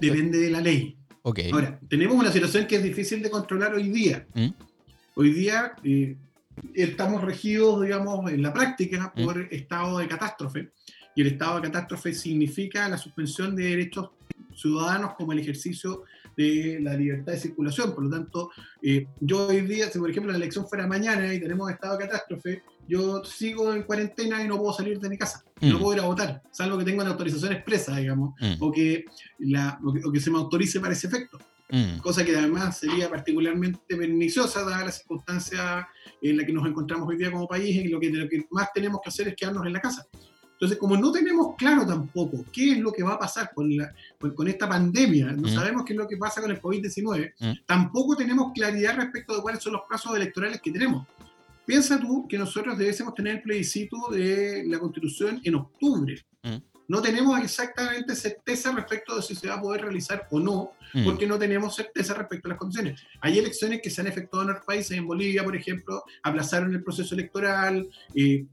Depende 0.00 0.38
de 0.38 0.50
la 0.50 0.60
ley. 0.60 0.96
Okay. 1.22 1.50
Ahora, 1.52 1.78
tenemos 1.88 2.16
una 2.16 2.32
situación 2.32 2.66
que 2.66 2.76
es 2.76 2.82
difícil 2.82 3.22
de 3.22 3.30
controlar 3.30 3.74
hoy 3.74 3.88
día. 3.88 4.26
¿Mm? 4.34 4.48
Hoy 5.14 5.30
día 5.30 5.76
eh, 5.84 6.16
estamos 6.74 7.22
regidos, 7.22 7.82
digamos, 7.82 8.30
en 8.30 8.42
la 8.42 8.52
práctica 8.52 9.12
¿Mm? 9.14 9.24
por 9.24 9.40
estado 9.50 9.98
de 9.98 10.08
catástrofe. 10.08 10.70
Y 11.14 11.22
el 11.22 11.28
estado 11.28 11.56
de 11.56 11.62
catástrofe 11.62 12.12
significa 12.12 12.88
la 12.88 12.98
suspensión 12.98 13.56
de 13.56 13.64
derechos 13.64 14.10
ciudadanos 14.54 15.14
como 15.14 15.32
el 15.32 15.38
ejercicio 15.38 16.04
de 16.36 16.78
la 16.82 16.94
libertad 16.94 17.32
de 17.32 17.38
circulación. 17.38 17.94
Por 17.94 18.04
lo 18.04 18.10
tanto, 18.10 18.50
eh, 18.82 19.06
yo 19.20 19.46
hoy 19.46 19.62
día, 19.62 19.90
si 19.90 19.98
por 19.98 20.10
ejemplo 20.10 20.32
la 20.32 20.38
elección 20.38 20.68
fuera 20.68 20.86
mañana 20.86 21.32
y 21.32 21.40
tenemos 21.40 21.70
estado 21.70 21.96
de 21.96 22.06
catástrofe, 22.06 22.62
yo 22.88 23.24
sigo 23.24 23.72
en 23.72 23.82
cuarentena 23.82 24.42
y 24.42 24.48
no 24.48 24.58
puedo 24.58 24.72
salir 24.72 25.00
de 25.00 25.08
mi 25.08 25.18
casa, 25.18 25.44
no 25.60 25.78
mm. 25.78 25.80
puedo 25.80 25.96
ir 25.96 26.02
a 26.02 26.06
votar, 26.06 26.42
salvo 26.52 26.78
que 26.78 26.84
tenga 26.84 27.02
una 27.02 27.12
autorización 27.12 27.52
expresa, 27.52 27.96
digamos, 27.96 28.34
mm. 28.40 28.54
o, 28.60 28.70
que 28.70 29.04
la, 29.40 29.80
o, 29.84 30.12
que, 30.12 30.20
se 30.20 30.30
me 30.30 30.38
autorice 30.38 30.78
para 30.80 30.92
ese 30.92 31.08
efecto. 31.08 31.38
Mm. 31.70 31.98
Cosa 31.98 32.24
que 32.24 32.36
además 32.36 32.78
sería 32.78 33.10
particularmente 33.10 33.96
perniciosa 33.96 34.62
dada 34.62 34.84
la 34.84 34.92
circunstancia 34.92 35.88
en 36.22 36.36
la 36.36 36.46
que 36.46 36.52
nos 36.52 36.66
encontramos 36.66 37.08
hoy 37.08 37.16
día 37.16 37.30
como 37.30 37.48
país 37.48 37.76
y 37.76 37.88
lo 37.88 37.98
que, 37.98 38.10
lo 38.10 38.28
que 38.28 38.46
más 38.50 38.72
tenemos 38.72 39.00
que 39.02 39.08
hacer 39.08 39.28
es 39.28 39.36
quedarnos 39.36 39.66
en 39.66 39.72
la 39.72 39.80
casa. 39.80 40.06
Entonces, 40.56 40.78
como 40.78 40.96
no 40.96 41.12
tenemos 41.12 41.54
claro 41.56 41.86
tampoco 41.86 42.42
qué 42.50 42.72
es 42.72 42.78
lo 42.78 42.90
que 42.90 43.02
va 43.02 43.14
a 43.14 43.18
pasar 43.18 43.50
con, 43.54 43.76
la, 43.76 43.92
con, 44.34 44.48
esta 44.48 44.66
pandemia, 44.66 45.32
no 45.32 45.48
sabemos 45.48 45.84
qué 45.84 45.92
es 45.92 45.98
lo 45.98 46.08
que 46.08 46.16
pasa 46.16 46.40
con 46.40 46.50
el 46.50 46.62
COVID-19, 46.62 47.64
tampoco 47.66 48.16
tenemos 48.16 48.52
claridad 48.54 48.96
respecto 48.96 49.36
de 49.36 49.42
cuáles 49.42 49.62
son 49.62 49.74
los 49.74 49.82
plazos 49.86 50.16
electorales 50.16 50.62
que 50.62 50.70
tenemos. 50.70 51.06
Piensa 51.66 52.00
tú 52.00 52.26
que 52.26 52.38
nosotros 52.38 52.78
debemos 52.78 53.14
tener 53.14 53.36
el 53.36 53.42
plebiscito 53.42 54.08
de 54.10 54.64
la 54.66 54.78
Constitución 54.78 55.40
en 55.44 55.56
octubre. 55.56 56.24
Mm. 56.42 56.56
No 56.88 57.02
tenemos 57.02 57.38
exactamente 57.40 58.14
certeza 58.14 58.72
respecto 58.72 59.16
de 59.16 59.22
si 59.22 59.34
se 59.34 59.48
va 59.48 59.54
a 59.54 59.60
poder 59.60 59.82
realizar 59.82 60.26
o 60.30 60.38
no, 60.38 60.72
mm. 60.92 61.04
porque 61.04 61.26
no 61.26 61.38
tenemos 61.38 61.74
certeza 61.74 62.14
respecto 62.14 62.48
a 62.48 62.50
las 62.50 62.58
condiciones. 62.58 63.00
Hay 63.20 63.38
elecciones 63.38 63.80
que 63.82 63.90
se 63.90 64.00
han 64.00 64.06
efectuado 64.06 64.44
en 64.44 64.50
otros 64.50 64.66
países, 64.66 64.96
en 64.96 65.06
Bolivia, 65.06 65.44
por 65.44 65.56
ejemplo, 65.56 66.04
aplazaron 66.22 66.72
el 66.72 66.82
proceso 66.82 67.14
electoral. 67.14 67.88
Eh, 68.14 68.46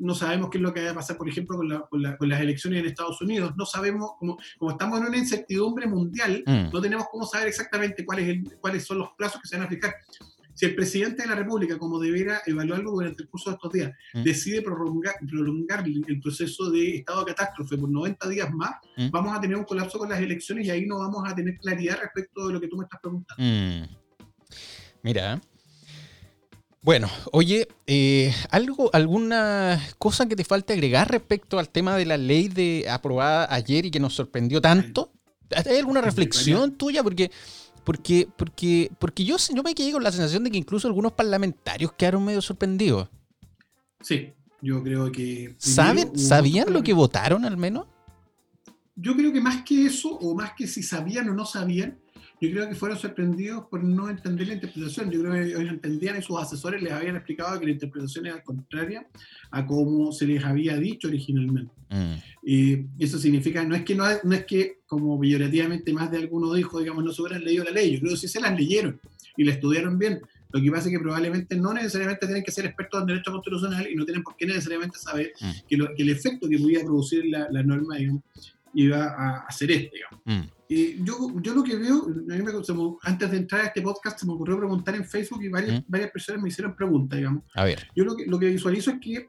no 0.00 0.14
sabemos 0.14 0.50
qué 0.50 0.58
es 0.58 0.62
lo 0.62 0.74
que 0.74 0.84
va 0.84 0.90
a 0.90 0.94
pasar, 0.94 1.16
por 1.16 1.28
ejemplo, 1.28 1.56
con, 1.56 2.02
las 2.02 2.40
elecciones 2.40 2.80
en 2.80 2.86
Estados 2.86 3.20
Unidos. 3.22 3.54
No 3.56 3.64
sabemos, 3.64 4.12
como, 4.18 4.38
como 4.58 4.70
estamos 4.72 5.00
en 5.00 5.06
una 5.06 5.16
incertidumbre 5.16 5.86
mundial, 5.86 6.42
mm. 6.46 6.70
no 6.72 6.80
tenemos 6.80 7.06
cómo 7.10 7.26
saber 7.26 7.48
exactamente 7.48 8.04
cuáles 8.04 8.38
cuáles 8.60 8.84
son 8.84 8.98
los 8.98 9.10
plazos 9.16 9.40
que 9.40 9.48
se 9.48 9.56
van 9.56 9.66
a 9.66 9.68
fijar. 9.68 9.94
Si 10.60 10.66
el 10.66 10.74
presidente 10.74 11.22
de 11.22 11.28
la 11.30 11.36
República, 11.36 11.78
como 11.78 11.98
debiera 11.98 12.42
evaluarlo 12.44 12.90
durante 12.90 13.22
el 13.22 13.30
curso 13.30 13.48
de 13.48 13.54
estos 13.54 13.72
días, 13.72 13.92
mm. 14.12 14.22
decide 14.22 14.60
prolongar, 14.60 15.14
prolongar, 15.26 15.86
el 15.86 16.20
proceso 16.20 16.68
de 16.68 16.96
estado 16.96 17.24
de 17.24 17.32
catástrofe 17.32 17.78
por 17.78 17.88
90 17.88 18.28
días 18.28 18.52
más, 18.52 18.72
mm. 18.94 19.08
vamos 19.10 19.34
a 19.34 19.40
tener 19.40 19.56
un 19.56 19.64
colapso 19.64 19.98
con 19.98 20.10
las 20.10 20.20
elecciones 20.20 20.66
y 20.66 20.70
ahí 20.70 20.84
no 20.84 20.98
vamos 20.98 21.26
a 21.26 21.34
tener 21.34 21.56
claridad 21.56 22.00
respecto 22.02 22.46
de 22.46 22.52
lo 22.52 22.60
que 22.60 22.68
tú 22.68 22.76
me 22.76 22.84
estás 22.84 23.00
preguntando. 23.00 23.42
Mm. 23.42 23.88
Mira. 25.02 25.40
Bueno, 26.82 27.08
oye, 27.32 27.66
eh, 27.86 28.30
¿algo, 28.50 28.90
¿alguna 28.92 29.82
cosa 29.96 30.28
que 30.28 30.36
te 30.36 30.44
falte 30.44 30.74
agregar 30.74 31.10
respecto 31.10 31.58
al 31.58 31.70
tema 31.70 31.96
de 31.96 32.04
la 32.04 32.18
ley 32.18 32.48
de 32.48 32.84
aprobada 32.90 33.46
ayer 33.50 33.86
y 33.86 33.90
que 33.90 33.98
nos 33.98 34.12
sorprendió 34.12 34.60
tanto? 34.60 35.10
¿Hay 35.56 35.78
alguna 35.78 36.02
reflexión 36.02 36.76
tuya? 36.76 37.02
Porque 37.02 37.30
Porque, 37.90 38.28
porque, 38.36 38.88
porque 39.00 39.24
yo, 39.24 39.36
yo 39.52 39.64
me 39.64 39.74
quedé 39.74 39.90
con 39.90 40.04
la 40.04 40.12
sensación 40.12 40.44
de 40.44 40.50
que 40.52 40.56
incluso 40.56 40.86
algunos 40.86 41.10
parlamentarios 41.10 41.92
quedaron 41.94 42.24
medio 42.24 42.40
sorprendidos. 42.40 43.08
Sí, 44.00 44.32
yo 44.62 44.80
creo 44.80 45.10
que... 45.10 45.56
¿Saben, 45.58 46.16
¿Sabían 46.16 46.72
lo 46.72 46.84
que 46.84 46.92
votaron 46.92 47.44
al 47.44 47.56
menos? 47.56 47.88
Yo 48.94 49.16
creo 49.16 49.32
que 49.32 49.40
más 49.40 49.64
que 49.64 49.86
eso, 49.86 50.08
o 50.08 50.36
más 50.36 50.52
que 50.56 50.68
si 50.68 50.84
sabían 50.84 51.30
o 51.30 51.34
no 51.34 51.44
sabían, 51.44 51.98
yo 52.40 52.50
creo 52.50 52.68
que 52.68 52.74
fueron 52.74 52.98
sorprendidos 52.98 53.66
por 53.66 53.84
no 53.84 54.08
entender 54.08 54.48
la 54.48 54.54
interpretación. 54.54 55.10
Yo 55.10 55.20
creo 55.20 55.32
que 55.32 55.42
ellos 55.42 55.60
entendían 55.60 56.18
y 56.18 56.22
sus 56.22 56.40
asesores 56.40 56.82
les 56.82 56.92
habían 56.92 57.16
explicado 57.16 57.60
que 57.60 57.66
la 57.66 57.72
interpretación 57.72 58.26
era 58.26 58.42
contraria 58.42 59.06
a 59.50 59.66
como 59.66 60.10
se 60.10 60.26
les 60.26 60.42
había 60.42 60.76
dicho 60.76 61.08
originalmente. 61.08 61.72
Mm. 61.90 62.14
Y 62.42 62.86
eso 62.98 63.18
significa, 63.18 63.62
no 63.64 63.74
es 63.74 63.84
que, 63.84 63.94
no, 63.94 64.04
no 64.24 64.34
es 64.34 64.46
que 64.46 64.78
como 64.86 65.20
peyorativamente 65.20 65.92
más 65.92 66.10
de 66.10 66.18
alguno 66.18 66.54
dijo, 66.54 66.80
digamos, 66.80 67.04
no 67.04 67.12
se 67.12 67.20
hubieran 67.20 67.44
leído 67.44 67.64
la 67.64 67.72
ley. 67.72 67.92
Yo 67.92 68.00
creo 68.00 68.12
que 68.12 68.20
sí 68.20 68.28
se 68.28 68.40
las 68.40 68.58
leyeron 68.58 68.98
y 69.36 69.44
la 69.44 69.52
estudiaron 69.52 69.98
bien. 69.98 70.20
Lo 70.52 70.62
que 70.62 70.70
pasa 70.70 70.88
es 70.88 70.94
que 70.94 71.00
probablemente 71.00 71.56
no 71.56 71.74
necesariamente 71.74 72.26
tienen 72.26 72.42
que 72.42 72.50
ser 72.50 72.64
expertos 72.64 73.02
en 73.02 73.06
derecho 73.06 73.32
constitucional 73.32 73.86
y 73.86 73.94
no 73.94 74.04
tienen 74.04 74.22
por 74.22 74.34
qué 74.36 74.46
necesariamente 74.46 74.98
saber 74.98 75.32
mm. 75.40 75.50
que, 75.68 76.02
el 76.02 76.08
efecto 76.08 76.48
que 76.48 76.58
podía 76.58 76.80
producir 76.80 77.26
la, 77.26 77.48
la 77.50 77.62
norma, 77.62 77.96
digamos, 77.96 78.22
iba 78.74 79.04
a 79.04 79.38
hacer 79.48 79.70
este, 79.70 79.96
digamos. 79.96 80.20
Mm. 80.24 80.60
Y 80.68 81.04
yo, 81.04 81.32
yo 81.42 81.54
lo 81.54 81.64
que 81.64 81.76
veo, 81.76 82.06
antes 83.02 83.30
de 83.30 83.36
entrar 83.36 83.62
a 83.62 83.66
este 83.66 83.82
podcast, 83.82 84.20
se 84.20 84.26
me 84.26 84.34
ocurrió 84.34 84.56
preguntar 84.56 84.94
en 84.94 85.04
Facebook 85.04 85.42
y 85.42 85.48
varias, 85.48 85.80
¿Mm? 85.80 85.84
varias 85.88 86.10
personas 86.12 86.42
me 86.42 86.48
hicieron 86.48 86.76
preguntas, 86.76 87.16
digamos. 87.18 87.42
A 87.54 87.64
ver. 87.64 87.88
Yo 87.96 88.04
lo 88.04 88.16
que, 88.16 88.26
lo 88.26 88.38
que 88.38 88.46
visualizo 88.46 88.92
es 88.92 89.00
que 89.00 89.28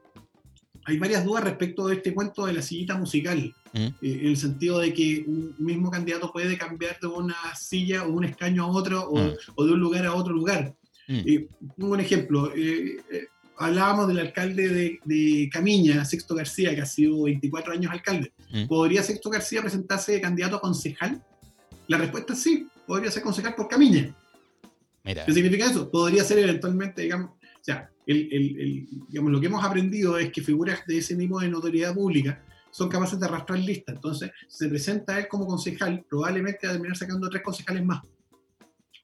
hay 0.84 0.98
varias 0.98 1.24
dudas 1.24 1.44
respecto 1.44 1.86
de 1.88 1.96
este 1.96 2.14
cuento 2.14 2.46
de 2.46 2.52
la 2.52 2.62
sillita 2.62 2.96
musical, 2.96 3.54
¿Mm? 3.72 3.78
eh, 3.78 3.92
en 4.00 4.26
el 4.26 4.36
sentido 4.36 4.78
de 4.78 4.94
que 4.94 5.24
un 5.26 5.54
mismo 5.58 5.90
candidato 5.90 6.30
puede 6.32 6.56
cambiar 6.56 7.00
de 7.00 7.08
una 7.08 7.36
silla 7.56 8.04
o 8.04 8.12
un 8.12 8.24
escaño 8.24 8.64
a 8.64 8.68
otro 8.68 9.10
o, 9.10 9.34
o 9.56 9.64
de 9.64 9.72
un 9.72 9.80
lugar 9.80 10.06
a 10.06 10.14
otro 10.14 10.32
lugar. 10.32 10.74
Eh, 11.08 11.48
pongo 11.76 11.94
un 11.94 12.00
ejemplo. 12.00 12.52
Eh, 12.54 13.00
eh 13.10 13.26
hablábamos 13.56 14.08
del 14.08 14.18
alcalde 14.18 14.68
de, 14.68 15.00
de, 15.04 15.50
Camiña, 15.52 16.04
Sexto 16.04 16.34
García, 16.34 16.74
que 16.74 16.80
ha 16.82 16.86
sido 16.86 17.22
24 17.24 17.72
años 17.72 17.92
alcalde. 17.92 18.32
Mm. 18.50 18.66
¿Podría 18.66 19.02
Sexto 19.02 19.30
García 19.30 19.60
presentarse 19.60 20.12
de 20.12 20.20
candidato 20.20 20.56
a 20.56 20.60
concejal? 20.60 21.22
La 21.88 21.98
respuesta 21.98 22.32
es 22.32 22.42
sí, 22.42 22.68
podría 22.86 23.10
ser 23.10 23.22
concejal 23.22 23.54
por 23.54 23.68
Camiña. 23.68 24.14
¿Qué 25.04 25.32
significa 25.32 25.66
eso? 25.66 25.90
Podría 25.90 26.24
ser 26.24 26.38
eventualmente, 26.38 27.02
digamos, 27.02 27.30
o 27.30 27.64
sea, 27.64 27.90
el, 28.06 28.28
el, 28.32 28.88
digamos, 29.08 29.32
lo 29.32 29.40
que 29.40 29.46
hemos 29.46 29.64
aprendido 29.64 30.18
es 30.18 30.32
que 30.32 30.42
figuras 30.42 30.84
de 30.86 30.98
ese 30.98 31.16
tipo 31.16 31.40
de 31.40 31.48
notoriedad 31.48 31.94
pública 31.94 32.42
son 32.70 32.88
capaces 32.88 33.20
de 33.20 33.26
arrastrar 33.26 33.58
lista. 33.58 33.92
Entonces, 33.92 34.30
se 34.48 34.68
presenta 34.68 35.18
él 35.18 35.28
como 35.28 35.46
concejal, 35.46 36.04
probablemente 36.08 36.66
va 36.66 36.72
a 36.72 36.74
terminar 36.74 36.96
sacando 36.96 37.28
tres 37.28 37.42
concejales 37.42 37.84
más. 37.84 38.02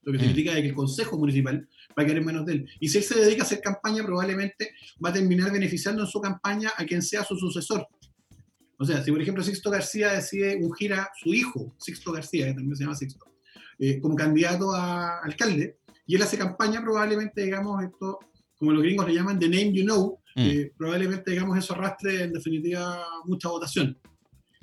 Lo 0.08 0.12
que 0.12 0.18
mm. 0.18 0.20
significa 0.22 0.54
que 0.54 0.68
el 0.68 0.74
consejo 0.74 1.18
municipal 1.18 1.68
va 1.90 2.02
a 2.02 2.06
querer 2.06 2.24
menos 2.24 2.46
de 2.46 2.54
él. 2.54 2.70
Y 2.80 2.88
si 2.88 2.96
él 2.96 3.04
se 3.04 3.20
dedica 3.20 3.42
a 3.42 3.44
hacer 3.44 3.60
campaña, 3.60 4.02
probablemente 4.02 4.70
va 5.04 5.10
a 5.10 5.12
terminar 5.12 5.52
beneficiando 5.52 6.00
en 6.00 6.08
su 6.08 6.18
campaña 6.18 6.72
a 6.78 6.86
quien 6.86 7.02
sea 7.02 7.24
su 7.24 7.36
sucesor. 7.36 7.86
O 8.78 8.86
sea, 8.86 9.04
si 9.04 9.10
por 9.10 9.20
ejemplo 9.20 9.44
Sixto 9.44 9.70
García 9.70 10.12
decide 10.12 10.56
ungir 10.62 10.94
a 10.94 11.10
su 11.20 11.34
hijo, 11.34 11.74
Sixto 11.78 12.10
García, 12.10 12.46
que 12.46 12.54
también 12.54 12.74
se 12.74 12.84
llama 12.84 12.96
Sixto, 12.96 13.26
eh, 13.78 14.00
como 14.00 14.16
candidato 14.16 14.72
a 14.72 15.18
alcalde, 15.18 15.76
y 16.06 16.14
él 16.16 16.22
hace 16.22 16.38
campaña, 16.38 16.80
probablemente, 16.80 17.42
digamos, 17.42 17.84
esto, 17.84 18.18
como 18.56 18.72
los 18.72 18.82
gringos 18.82 19.06
le 19.06 19.14
llaman 19.14 19.38
the 19.38 19.46
name 19.46 19.74
you 19.74 19.84
know, 19.84 20.18
mm. 20.36 20.40
eh, 20.40 20.72
probablemente, 20.74 21.32
digamos, 21.32 21.58
eso 21.58 21.74
arrastre 21.74 22.22
en 22.22 22.32
definitiva 22.32 23.04
mucha 23.26 23.50
votación. 23.50 23.98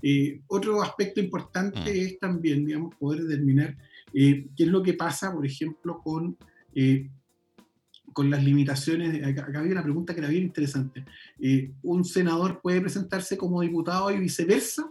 Eh, 0.01 0.41
otro 0.47 0.81
aspecto 0.81 1.19
importante 1.19 1.79
mm. 1.79 1.87
es 1.87 2.19
también, 2.19 2.65
digamos, 2.65 2.95
poder 2.95 3.23
determinar 3.23 3.77
qué 4.15 4.63
es 4.63 4.67
lo 4.67 4.81
que 4.81 4.93
pasa, 4.93 5.33
por 5.33 5.45
ejemplo, 5.45 6.01
con 6.01 6.37
con 8.15 8.29
las 8.29 8.41
limitaciones, 8.41 9.21
acá, 9.27 9.59
había 9.59 9.73
una 9.73 9.83
pregunta 9.83 10.13
que 10.13 10.21
era 10.21 10.29
bien 10.29 10.45
interesante. 10.45 11.03
Eh, 11.37 11.73
¿Un 11.83 12.05
senador 12.05 12.61
puede 12.61 12.79
presentarse 12.79 13.37
como 13.37 13.59
diputado 13.59 14.09
y 14.09 14.17
viceversa? 14.17 14.89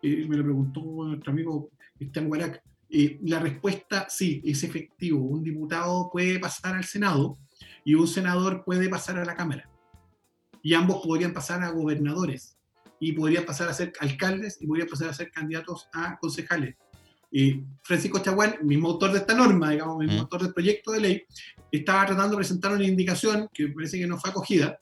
Eh, 0.00 0.24
me 0.28 0.36
lo 0.36 0.44
preguntó 0.44 0.80
nuestro 0.80 1.32
amigo 1.32 1.72
Cristian 1.98 2.28
Guarac. 2.28 2.62
Eh, 2.88 3.18
la 3.24 3.40
respuesta 3.40 4.06
sí, 4.08 4.40
es 4.44 4.62
efectivo. 4.62 5.18
Un 5.18 5.42
diputado 5.42 6.08
puede 6.08 6.38
pasar 6.38 6.76
al 6.76 6.84
Senado 6.84 7.36
y 7.84 7.94
un 7.94 8.06
senador 8.06 8.62
puede 8.64 8.88
pasar 8.88 9.18
a 9.18 9.24
la 9.24 9.34
Cámara. 9.34 9.68
Y 10.62 10.74
ambos 10.74 11.04
podrían 11.04 11.32
pasar 11.32 11.64
a 11.64 11.70
gobernadores 11.70 12.56
y 13.00 13.10
podrían 13.10 13.44
pasar 13.44 13.68
a 13.70 13.74
ser 13.74 13.92
alcaldes 13.98 14.58
y 14.60 14.68
podrían 14.68 14.86
pasar 14.86 15.08
a 15.08 15.14
ser 15.14 15.32
candidatos 15.32 15.88
a 15.92 16.16
concejales. 16.20 16.76
Francisco 17.82 18.20
Chaguán, 18.20 18.56
mismo 18.62 18.88
autor 18.88 19.12
de 19.12 19.18
esta 19.18 19.34
norma, 19.34 19.70
digamos, 19.70 19.98
mismo 19.98 20.20
autor 20.20 20.42
del 20.42 20.54
proyecto 20.54 20.92
de 20.92 21.00
ley, 21.00 21.22
estaba 21.70 22.06
tratando 22.06 22.30
de 22.30 22.36
presentar 22.36 22.72
una 22.72 22.86
indicación 22.86 23.48
que 23.52 23.68
parece 23.68 23.98
que 23.98 24.06
no 24.06 24.18
fue 24.18 24.30
acogida, 24.30 24.80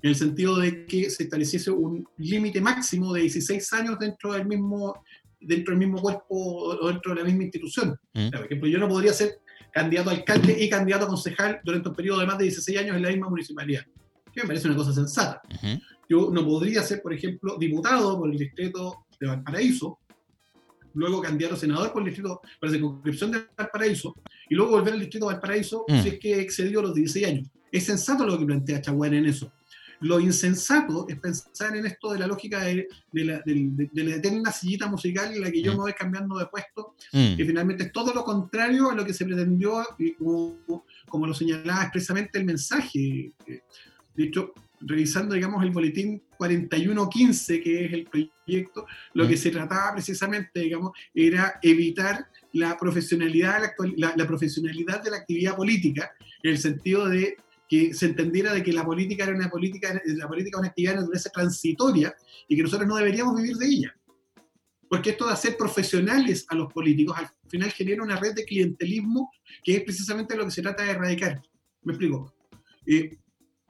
en 0.00 0.10
el 0.10 0.16
sentido 0.16 0.56
de 0.58 0.86
que 0.86 1.10
se 1.10 1.24
estableciese 1.24 1.70
un 1.70 2.06
límite 2.18 2.60
máximo 2.60 3.12
de 3.12 3.22
16 3.22 3.72
años 3.72 3.98
dentro 3.98 4.32
del 4.32 4.46
mismo, 4.46 5.02
dentro 5.40 5.72
del 5.72 5.80
mismo 5.80 6.00
cuerpo 6.00 6.26
o 6.30 6.88
dentro 6.88 7.14
de 7.14 7.20
la 7.20 7.26
misma 7.26 7.42
institución. 7.42 7.98
Por 8.12 8.44
ejemplo, 8.44 8.68
yo 8.68 8.78
no 8.78 8.88
podría 8.88 9.12
ser 9.12 9.40
candidato 9.72 10.10
a 10.10 10.12
alcalde 10.12 10.56
y 10.62 10.68
candidato 10.68 11.06
a 11.06 11.08
concejal 11.08 11.60
durante 11.64 11.88
un 11.88 11.94
periodo 11.94 12.20
de 12.20 12.26
más 12.26 12.38
de 12.38 12.44
16 12.44 12.78
años 12.78 12.96
en 12.96 13.02
la 13.02 13.08
misma 13.08 13.28
municipalidad, 13.28 13.82
que 14.32 14.42
me 14.42 14.46
parece 14.46 14.68
una 14.68 14.76
cosa 14.76 14.92
sensata. 14.92 15.42
Yo 16.08 16.30
no 16.30 16.44
podría 16.44 16.82
ser, 16.82 17.02
por 17.02 17.12
ejemplo, 17.12 17.56
diputado 17.58 18.18
por 18.18 18.30
el 18.30 18.38
distrito 18.38 19.06
de 19.18 19.26
Valparaíso, 19.26 19.98
luego 20.94 21.20
candidato 21.20 21.54
a 21.54 21.58
senador 21.58 21.92
por 21.92 22.02
el 22.02 22.06
distrito, 22.06 22.40
para 22.60 22.72
circunscripción 22.72 23.30
de 23.30 23.46
Valparaíso, 23.56 24.14
y 24.48 24.54
luego 24.54 24.72
volver 24.72 24.94
al 24.94 25.00
distrito 25.00 25.26
de 25.26 25.34
Valparaíso 25.34 25.84
mm. 25.88 26.02
si 26.02 26.08
es 26.08 26.18
que 26.18 26.40
excedió 26.40 26.82
los 26.82 26.94
16 26.94 27.26
años. 27.26 27.48
Es 27.70 27.84
sensato 27.84 28.26
lo 28.26 28.38
que 28.38 28.46
plantea 28.46 28.80
Chaguán 28.80 29.14
en 29.14 29.26
eso. 29.26 29.52
Lo 30.00 30.20
insensato 30.20 31.06
es 31.08 31.18
pensar 31.18 31.76
en 31.76 31.84
esto 31.84 32.12
de 32.12 32.20
la 32.20 32.26
lógica 32.28 32.60
de, 32.60 32.86
la, 33.12 33.42
eterna 33.44 34.52
sillita 34.52 34.86
musical 34.86 35.34
en 35.34 35.40
la 35.40 35.50
que 35.50 35.60
yo 35.60 35.72
mm. 35.72 35.74
me 35.74 35.80
voy 35.80 35.92
cambiando 35.92 36.38
de 36.38 36.46
puesto, 36.46 36.94
mm. 37.12 37.36
que 37.36 37.44
finalmente 37.44 37.84
es 37.84 37.92
todo 37.92 38.14
lo 38.14 38.24
contrario 38.24 38.90
a 38.90 38.94
lo 38.94 39.04
que 39.04 39.12
se 39.12 39.24
pretendió, 39.24 39.84
como, 40.18 40.84
como 41.08 41.26
lo 41.26 41.34
señalaba 41.34 41.82
expresamente 41.82 42.38
el 42.38 42.44
mensaje. 42.44 43.32
De 43.46 44.24
hecho, 44.24 44.52
revisando, 44.80 45.34
digamos, 45.34 45.62
el 45.64 45.70
boletín 45.70 46.22
4115, 46.38 47.60
que 47.60 47.84
es 47.84 47.92
el 47.92 48.06
proyecto, 48.06 48.86
lo 49.12 49.26
que 49.26 49.36
se 49.36 49.50
trataba 49.50 49.92
precisamente, 49.94 50.60
digamos, 50.60 50.92
era 51.12 51.58
evitar 51.62 52.28
la 52.52 52.78
profesionalidad, 52.78 53.72
la, 53.96 54.14
la, 54.16 54.26
profesionalidad 54.26 55.02
de 55.02 55.10
la 55.10 55.18
actividad 55.18 55.56
política, 55.56 56.12
en 56.42 56.52
el 56.52 56.58
sentido 56.58 57.08
de 57.08 57.36
que 57.68 57.92
se 57.92 58.06
entendiera 58.06 58.54
de 58.54 58.62
que 58.62 58.72
la 58.72 58.84
política 58.84 59.24
era 59.24 59.34
una 59.34 59.50
política, 59.50 60.00
la 60.06 60.26
política 60.26 60.58
una 60.58 60.68
actividad 60.68 60.92
de 60.92 61.00
naturaleza 61.00 61.30
transitoria 61.30 62.14
y 62.48 62.56
que 62.56 62.62
nosotros 62.62 62.88
no 62.88 62.96
deberíamos 62.96 63.36
vivir 63.36 63.56
de 63.56 63.66
ella. 63.66 63.94
Porque 64.88 65.10
esto 65.10 65.26
de 65.26 65.34
hacer 65.34 65.56
profesionales 65.58 66.46
a 66.48 66.54
los 66.54 66.72
políticos 66.72 67.18
al 67.18 67.28
final 67.46 67.70
genera 67.72 68.02
una 68.02 68.16
red 68.16 68.34
de 68.34 68.46
clientelismo 68.46 69.30
que 69.62 69.76
es 69.76 69.82
precisamente 69.82 70.34
lo 70.34 70.46
que 70.46 70.50
se 70.50 70.62
trata 70.62 70.82
de 70.82 70.92
erradicar. 70.92 71.42
Me 71.82 71.92
explico. 71.92 72.32
Eh, 72.86 73.18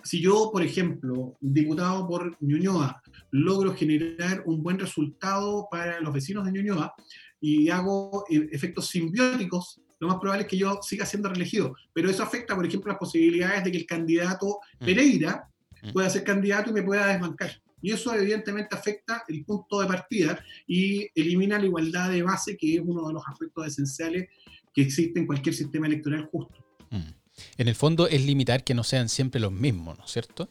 si 0.03 0.21
yo, 0.21 0.51
por 0.53 0.63
ejemplo, 0.63 1.37
diputado 1.41 2.07
por 2.07 2.37
Ñuñoa, 2.41 3.03
logro 3.31 3.75
generar 3.75 4.43
un 4.47 4.63
buen 4.63 4.79
resultado 4.79 5.69
para 5.71 6.01
los 6.01 6.13
vecinos 6.13 6.45
de 6.45 6.53
Ñuñoa 6.53 6.95
y 7.41 7.69
hago 7.69 8.25
eh, 8.31 8.49
efectos 8.53 8.89
simbióticos, 8.89 9.81
lo 10.01 10.09
más 10.09 10.19
probable 10.19 10.43
es 10.43 10.49
que 10.49 10.57
yo 10.57 10.79
siga 10.83 11.05
siendo 11.05 11.29
reelegido. 11.29 11.75
Pero 11.93 12.09
eso 12.11 12.23
afecta, 12.23 12.55
por 12.55 12.67
ejemplo, 12.67 12.93
las 12.93 12.99
posibilidades 12.99 13.65
de 13.65 13.73
que 13.73 13.79
el 13.79 13.87
candidato 13.87 14.61
mm. 14.81 14.85
Pereira 14.85 15.49
mm. 15.83 15.93
pueda 15.93 16.11
ser 16.11 16.25
candidato 16.25 16.71
y 16.71 16.75
me 16.75 16.83
pueda 16.83 17.09
desbancar. 17.09 17.61
Y 17.81 17.93
eso 17.93 18.13
evidentemente 18.15 18.75
afecta 18.75 19.25
el 19.29 19.45
punto 19.45 19.81
de 19.81 19.87
partida 19.87 20.45
y 20.67 21.09
elimina 21.15 21.59
la 21.59 21.67
igualdad 21.67 22.11
de 22.11 22.23
base, 22.23 22.57
que 22.57 22.75
es 22.75 22.81
uno 22.85 23.07
de 23.07 23.15
los 23.15 23.23
aspectos 23.27 23.67
esenciales 23.67 24.29
que 24.75 24.83
existe 24.83 25.21
en 25.21 25.27
cualquier 25.27 25.55
sistema 25.55 25.87
electoral 25.87 26.29
justo. 26.31 26.65
Mm. 26.91 27.18
En 27.57 27.69
el 27.69 27.75
fondo 27.75 28.09
es 28.09 28.25
limitar 28.25 28.65
que 28.65 28.75
no 28.75 28.85
sean 28.85 29.09
siempre 29.09 29.41
los 29.41 29.53
mismos, 29.53 29.99
¿no 29.99 30.05
es 30.05 30.11
cierto? 30.11 30.49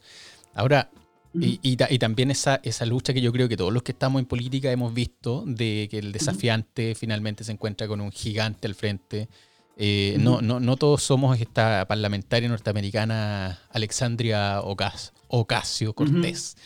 Ahora, 0.54 0.90
y, 1.34 1.76
también 1.98 2.30
esa, 2.30 2.60
esa 2.62 2.86
lucha 2.86 3.12
que 3.12 3.20
yo 3.20 3.32
creo 3.32 3.48
que 3.48 3.56
todos 3.56 3.72
los 3.72 3.82
que 3.82 3.92
estamos 3.92 4.20
en 4.20 4.26
política 4.26 4.72
hemos 4.72 4.94
visto, 4.94 5.44
de 5.46 5.88
que 5.90 5.98
el 5.98 6.12
desafiante 6.12 6.94
finalmente 6.94 7.44
se 7.44 7.52
encuentra 7.52 7.86
con 7.86 8.00
un 8.00 8.10
gigante 8.10 8.66
al 8.66 8.74
frente. 8.74 9.28
Eh, 9.76 10.16
no, 10.18 10.40
no, 10.40 10.58
no 10.58 10.76
todos 10.76 11.02
somos 11.02 11.40
esta 11.40 11.86
parlamentaria 11.86 12.48
norteamericana 12.48 13.60
Alexandria 13.70 14.62
Ocasio 14.62 15.92
Cortés, 15.94 16.56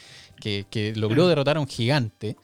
que, 0.40 0.92
logró 0.96 1.28
derrotar 1.28 1.56
a 1.56 1.60
un 1.60 1.68
gigante. 1.68 2.36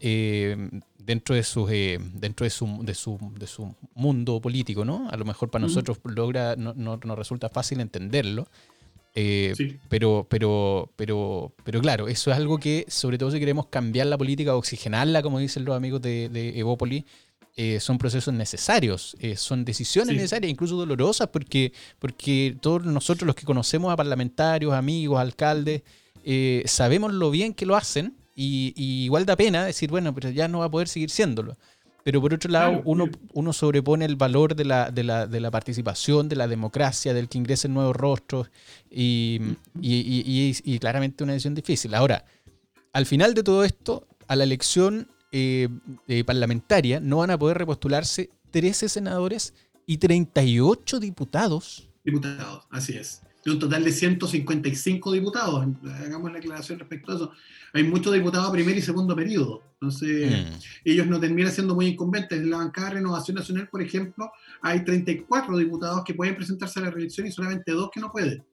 Eh, 0.00 0.68
dentro 1.04 1.34
de 1.34 1.42
su, 1.42 1.68
eh, 1.68 1.98
dentro 2.14 2.44
de 2.44 2.50
su, 2.50 2.80
de, 2.82 2.94
su, 2.94 3.18
de 3.38 3.46
su 3.46 3.74
mundo 3.94 4.40
político, 4.40 4.84
¿no? 4.84 5.08
A 5.10 5.16
lo 5.16 5.24
mejor 5.24 5.50
para 5.50 5.62
nosotros 5.62 5.98
logra, 6.04 6.56
no, 6.56 6.74
no, 6.74 6.98
nos 7.02 7.18
resulta 7.18 7.48
fácil 7.48 7.80
entenderlo. 7.80 8.48
Eh, 9.14 9.52
pero, 9.90 10.26
pero, 10.28 10.90
pero, 10.96 11.52
pero 11.64 11.80
claro, 11.82 12.08
eso 12.08 12.30
es 12.30 12.36
algo 12.36 12.58
que, 12.58 12.86
sobre 12.88 13.18
todo 13.18 13.30
si 13.30 13.38
queremos 13.38 13.66
cambiar 13.66 14.06
la 14.06 14.16
política, 14.16 14.56
oxigenarla, 14.56 15.22
como 15.22 15.38
dicen 15.38 15.64
los 15.66 15.76
amigos 15.76 16.00
de, 16.00 16.30
de 16.30 16.58
Evópoli, 16.58 17.04
eh, 17.54 17.80
son 17.80 17.98
procesos 17.98 18.32
necesarios, 18.32 19.14
eh, 19.20 19.36
son 19.36 19.66
decisiones 19.66 20.16
necesarias, 20.16 20.50
incluso 20.50 20.74
dolorosas, 20.74 21.28
porque, 21.28 21.74
porque 21.98 22.56
todos 22.58 22.86
nosotros 22.86 23.26
los 23.26 23.36
que 23.36 23.44
conocemos 23.44 23.92
a 23.92 23.96
parlamentarios, 23.96 24.72
amigos, 24.72 25.20
alcaldes, 25.20 25.82
eh, 26.24 26.62
sabemos 26.64 27.12
lo 27.12 27.30
bien 27.30 27.52
que 27.52 27.66
lo 27.66 27.76
hacen 27.76 28.14
y, 28.34 28.72
igual 29.04 29.26
da 29.26 29.36
pena 29.36 29.64
decir, 29.64 29.90
bueno, 29.90 30.14
pero 30.14 30.30
ya 30.30 30.48
no 30.48 30.60
va 30.60 30.66
a 30.66 30.70
poder 30.70 30.88
seguir 30.88 31.10
siéndolo. 31.10 31.56
Pero 32.04 32.20
por 32.20 32.34
otro 32.34 32.50
lado, 32.50 32.82
uno, 32.84 33.08
uno 33.32 33.52
sobrepone 33.52 34.04
el 34.04 34.16
valor 34.16 34.56
de 34.56 34.64
la, 34.64 34.90
de, 34.90 35.04
la, 35.04 35.26
de 35.28 35.38
la, 35.38 35.52
participación, 35.52 36.28
de 36.28 36.34
la 36.34 36.48
democracia, 36.48 37.14
del 37.14 37.28
que 37.28 37.38
ingresen 37.38 37.74
nuevos 37.74 37.94
rostros 37.94 38.50
y, 38.90 39.40
y, 39.80 40.52
y, 40.64 40.78
claramente 40.80 41.22
una 41.22 41.34
decisión 41.34 41.54
difícil. 41.54 41.94
Ahora, 41.94 42.24
al 42.92 43.06
final 43.06 43.34
de 43.34 43.44
todo 43.44 43.62
esto, 43.62 44.08
a 44.26 44.34
la 44.34 44.42
elección 44.42 45.08
eh, 45.30 45.68
eh, 46.08 46.24
parlamentaria 46.24 47.00
no 47.00 47.18
van 47.18 47.30
a 47.30 47.38
poder 47.38 47.58
repostularse 47.58 48.30
13 48.50 48.88
senadores 48.88 49.54
y 49.86 49.98
38 49.98 51.00
diputados. 51.00 51.88
Diputados, 52.04 52.66
así 52.70 52.96
es. 52.96 53.22
De 53.44 53.50
un 53.50 53.58
total 53.58 53.84
de 53.84 53.92
155 53.92 55.12
diputados. 55.12 55.66
Hagamos 56.04 56.32
la 56.32 56.38
aclaración 56.38 56.78
respecto 56.78 57.12
a 57.12 57.14
eso. 57.16 57.32
Hay 57.72 57.82
muchos 57.84 58.12
diputados 58.12 58.48
a 58.48 58.52
primer 58.52 58.76
y 58.76 58.82
segundo 58.82 59.16
periodo. 59.16 59.62
Entonces, 59.74 60.30
mm. 60.30 60.58
ellos 60.84 61.06
no 61.06 61.18
terminan 61.18 61.50
siendo 61.50 61.74
muy 61.74 61.86
incumbentes. 61.86 62.38
En 62.38 62.50
la 62.50 62.58
bancada 62.58 62.88
de 62.88 62.94
Renovación 62.94 63.36
Nacional, 63.36 63.68
por 63.68 63.82
ejemplo, 63.82 64.30
hay 64.60 64.84
34 64.84 65.56
diputados 65.56 66.04
que 66.04 66.14
pueden 66.14 66.36
presentarse 66.36 66.78
a 66.78 66.84
la 66.84 66.90
reelección 66.90 67.26
y 67.26 67.32
solamente 67.32 67.72
dos 67.72 67.90
que 67.92 68.00
no 68.00 68.12
pueden. 68.12 68.44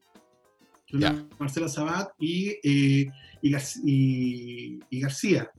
Marcela 1.38 1.68
Sabat 1.68 2.10
y, 2.18 2.58
eh, 2.64 3.08
y 3.42 5.00
García. 5.00 5.52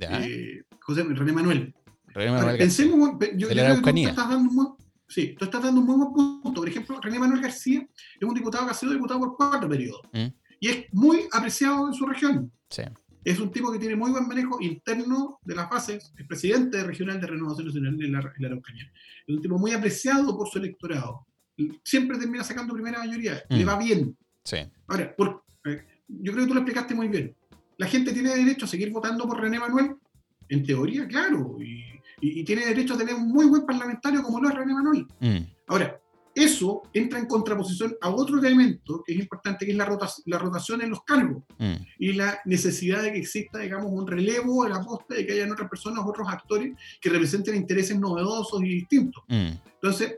Eh, 0.00 0.62
José 0.80 1.02
René 1.02 1.32
Manuel. 1.32 1.74
René 2.08 2.30
Manuel 2.30 2.58
pensemos, 2.58 3.12
yo, 3.36 3.48
creo 3.48 3.82
que 3.82 3.92
tú 3.92 3.98
estás 3.98 4.28
dando 4.28 4.50
un 4.50 4.56
buen, 4.56 4.68
sí, 5.08 5.34
tú 5.38 5.44
estás 5.44 5.62
dando 5.62 5.80
un 5.80 5.86
buen 5.86 6.12
punto. 6.12 6.60
Por 6.60 6.68
ejemplo, 6.68 7.00
René 7.00 7.18
Manuel 7.18 7.40
García 7.40 7.86
es 8.20 8.28
un 8.28 8.34
diputado 8.34 8.64
que 8.64 8.72
ha 8.72 8.74
sido 8.74 8.92
diputado 8.92 9.20
por 9.20 9.36
cuatro 9.36 9.68
periodos 9.68 10.02
mm. 10.12 10.26
y 10.60 10.68
es 10.68 10.86
muy 10.92 11.24
apreciado 11.32 11.88
en 11.88 11.94
su 11.94 12.06
región. 12.06 12.52
Sí. 12.70 12.82
Es 13.24 13.40
un 13.40 13.50
tipo 13.50 13.72
que 13.72 13.78
tiene 13.78 13.96
muy 13.96 14.12
buen 14.12 14.28
manejo 14.28 14.58
interno 14.60 15.40
de 15.42 15.54
las 15.56 15.68
bases, 15.68 16.12
es 16.16 16.26
presidente 16.26 16.82
regional 16.84 17.20
de 17.20 17.26
Renovación 17.26 17.66
Nacional 17.66 18.00
en 18.00 18.12
la, 18.12 18.18
Araucanía. 18.18 18.92
Es 19.26 19.34
un 19.34 19.42
tipo 19.42 19.58
muy 19.58 19.72
apreciado 19.72 20.36
por 20.36 20.48
su 20.48 20.58
electorado. 20.58 21.26
Siempre 21.82 22.18
termina 22.18 22.44
sacando 22.44 22.74
primera 22.74 22.98
mayoría, 22.98 23.42
le 23.48 23.64
mm. 23.64 23.68
va 23.68 23.78
bien. 23.78 24.16
Sí. 24.44 24.58
Ahora, 24.86 25.14
por, 25.16 25.44
eh, 25.64 25.84
yo 26.06 26.32
creo 26.32 26.44
que 26.44 26.48
tú 26.48 26.54
lo 26.54 26.60
explicaste 26.60 26.94
muy 26.94 27.08
bien 27.08 27.34
la 27.78 27.86
gente 27.86 28.12
tiene 28.12 28.34
derecho 28.34 28.64
a 28.64 28.68
seguir 28.68 28.90
votando 28.90 29.26
por 29.26 29.40
René 29.40 29.58
Manuel, 29.58 29.96
en 30.48 30.64
teoría, 30.64 31.06
claro, 31.06 31.56
y, 31.60 31.95
tiene 32.20 32.66
derecho 32.66 32.94
a 32.94 32.98
tener 32.98 33.14
un 33.14 33.28
muy 33.28 33.46
buen 33.46 33.66
parlamentario 33.66 34.22
como 34.22 34.40
lo 34.40 34.48
es 34.48 34.54
René 34.54 34.74
Manuel. 34.74 35.06
Mm. 35.20 35.38
Ahora, 35.68 36.00
eso 36.36 36.82
entra 36.92 37.18
en 37.18 37.26
contraposición 37.26 37.96
a 38.02 38.10
otro 38.10 38.38
elemento 38.38 39.02
que 39.06 39.14
es 39.14 39.18
importante, 39.18 39.64
que 39.64 39.72
es 39.72 39.76
la, 39.78 39.86
rotación, 39.86 40.22
la 40.26 40.38
rotación 40.38 40.82
en 40.82 40.90
los 40.90 41.02
cargos 41.02 41.42
mm. 41.58 41.74
y 41.98 42.12
la 42.12 42.40
necesidad 42.44 43.02
de 43.02 43.12
que 43.12 43.18
exista, 43.18 43.58
digamos, 43.58 43.90
un 43.90 44.06
relevo 44.06 44.66
en 44.66 44.72
la 44.72 44.82
posta, 44.82 45.14
de 45.14 45.26
que 45.26 45.32
hayan 45.32 45.52
otras 45.52 45.70
personas, 45.70 46.04
otros 46.06 46.28
actores 46.28 46.76
que 47.00 47.08
representen 47.08 47.56
intereses 47.56 47.98
novedosos 47.98 48.62
y 48.62 48.68
distintos. 48.68 49.24
Mm. 49.28 49.52
Entonces, 49.74 50.16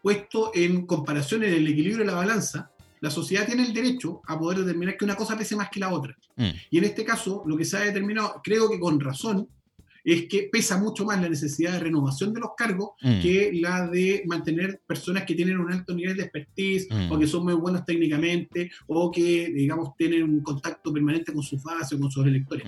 puesto 0.00 0.52
en 0.54 0.86
comparación 0.86 1.42
en 1.42 1.54
el 1.54 1.66
equilibrio 1.66 1.98
de 1.98 2.12
la 2.12 2.14
balanza, 2.14 2.70
la 3.00 3.10
sociedad 3.10 3.44
tiene 3.44 3.64
el 3.64 3.74
derecho 3.74 4.22
a 4.28 4.38
poder 4.38 4.60
determinar 4.60 4.96
que 4.96 5.04
una 5.04 5.16
cosa 5.16 5.36
pese 5.36 5.56
más 5.56 5.70
que 5.70 5.80
la 5.80 5.92
otra. 5.92 6.16
Mm. 6.36 6.50
Y 6.70 6.78
en 6.78 6.84
este 6.84 7.04
caso, 7.04 7.42
lo 7.46 7.56
que 7.56 7.64
se 7.64 7.76
ha 7.76 7.80
determinado, 7.80 8.40
creo 8.44 8.70
que 8.70 8.78
con 8.78 9.00
razón, 9.00 9.48
es 10.04 10.26
que 10.26 10.48
pesa 10.50 10.78
mucho 10.78 11.04
más 11.04 11.20
la 11.20 11.28
necesidad 11.28 11.72
de 11.72 11.80
renovación 11.80 12.32
de 12.32 12.40
los 12.40 12.50
cargos 12.56 12.90
mm. 13.00 13.20
que 13.20 13.50
la 13.54 13.86
de 13.88 14.22
mantener 14.26 14.80
personas 14.86 15.24
que 15.24 15.34
tienen 15.34 15.58
un 15.58 15.72
alto 15.72 15.94
nivel 15.94 16.16
de 16.16 16.24
expertise 16.24 16.88
mm. 16.90 17.12
o 17.12 17.18
que 17.18 17.26
son 17.26 17.44
muy 17.44 17.54
buenas 17.54 17.84
técnicamente 17.84 18.70
o 18.86 19.10
que, 19.10 19.50
digamos, 19.54 19.96
tienen 19.96 20.24
un 20.24 20.42
contacto 20.42 20.92
permanente 20.92 21.32
con 21.32 21.42
su 21.42 21.60
base 21.60 21.94
o 21.94 22.00
con 22.00 22.10
sus 22.10 22.26
electores. 22.26 22.64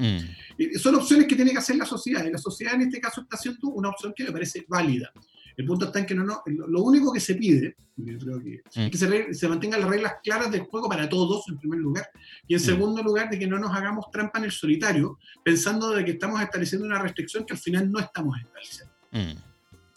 Eh, 0.59 0.79
son 0.79 0.95
opciones 0.95 1.27
que 1.27 1.37
tiene 1.37 1.51
que 1.51 1.59
hacer 1.59 1.77
la 1.77 1.87
sociedad 1.87 2.25
y 2.25 2.31
la 2.31 2.39
sociedad 2.39 2.75
en 2.75 2.83
este 2.83 3.01
caso 3.01 3.23
está 3.23 3.37
haciendo 3.37 3.69
una 3.69 3.89
opción 3.89 4.13
que 4.15 4.25
me 4.25 4.33
parece 4.33 4.65
válida. 4.69 5.13
El 5.57 5.67
punto 5.67 5.87
está 5.87 6.01
en 6.01 6.07
que 6.07 6.15
no, 6.15 6.25
no, 6.25 6.43
lo 6.47 6.83
único 6.83 7.13
que 7.13 7.21
se 7.21 7.35
pide, 7.35 7.77
yo 7.97 8.19
creo 8.19 8.43
que, 8.43 8.63
es 8.75 8.91
que 8.91 8.99
se, 8.99 9.35
se, 9.35 9.49
mantengan 9.49 9.81
las 9.81 9.89
reglas 9.89 10.15
claras 10.23 10.51
del 10.51 10.63
juego 10.63 10.89
para 10.89 11.09
todos, 11.09 11.49
en 11.49 11.59
primer 11.59 11.79
lugar, 11.79 12.09
y 12.49 12.55
en 12.55 12.61
segundo 12.61 13.03
lugar, 13.03 13.31
de 13.31 13.39
que 13.39 13.47
no 13.47 13.59
nos 13.59 13.71
hagamos 13.73 14.11
trampa 14.11 14.39
en 14.39 14.47
el 14.47 14.53
solitario, 14.53 15.19
pensando 15.45 15.91
de 15.91 16.05
que 16.05 16.13
estamos 16.13 16.41
estableciendo 16.43 16.87
una 16.87 17.01
restricción 17.01 17.45
que 17.45 17.53
al 17.53 17.59
final 17.59 17.91
no 17.91 18.01
estamos 18.01 18.37
estableciendo. 18.39 18.93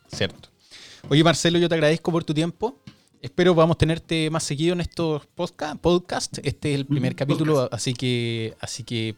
Cierto. 0.07 0.49
Oye, 1.09 1.23
Marcelo, 1.23 1.57
yo 1.57 1.69
te 1.69 1.75
agradezco 1.75 2.11
por 2.11 2.23
tu 2.23 2.33
tiempo. 2.33 2.79
Espero 3.21 3.55
podamos 3.55 3.77
tenerte 3.77 4.29
más 4.29 4.43
seguido 4.43 4.73
en 4.73 4.81
estos 4.81 5.25
podcasts. 5.25 6.39
Este 6.43 6.73
es 6.73 6.79
el 6.79 6.85
primer 6.85 7.15
capítulo, 7.15 7.67
así 7.71 7.93
que, 7.93 8.55
así 8.59 8.83
que 8.83 9.15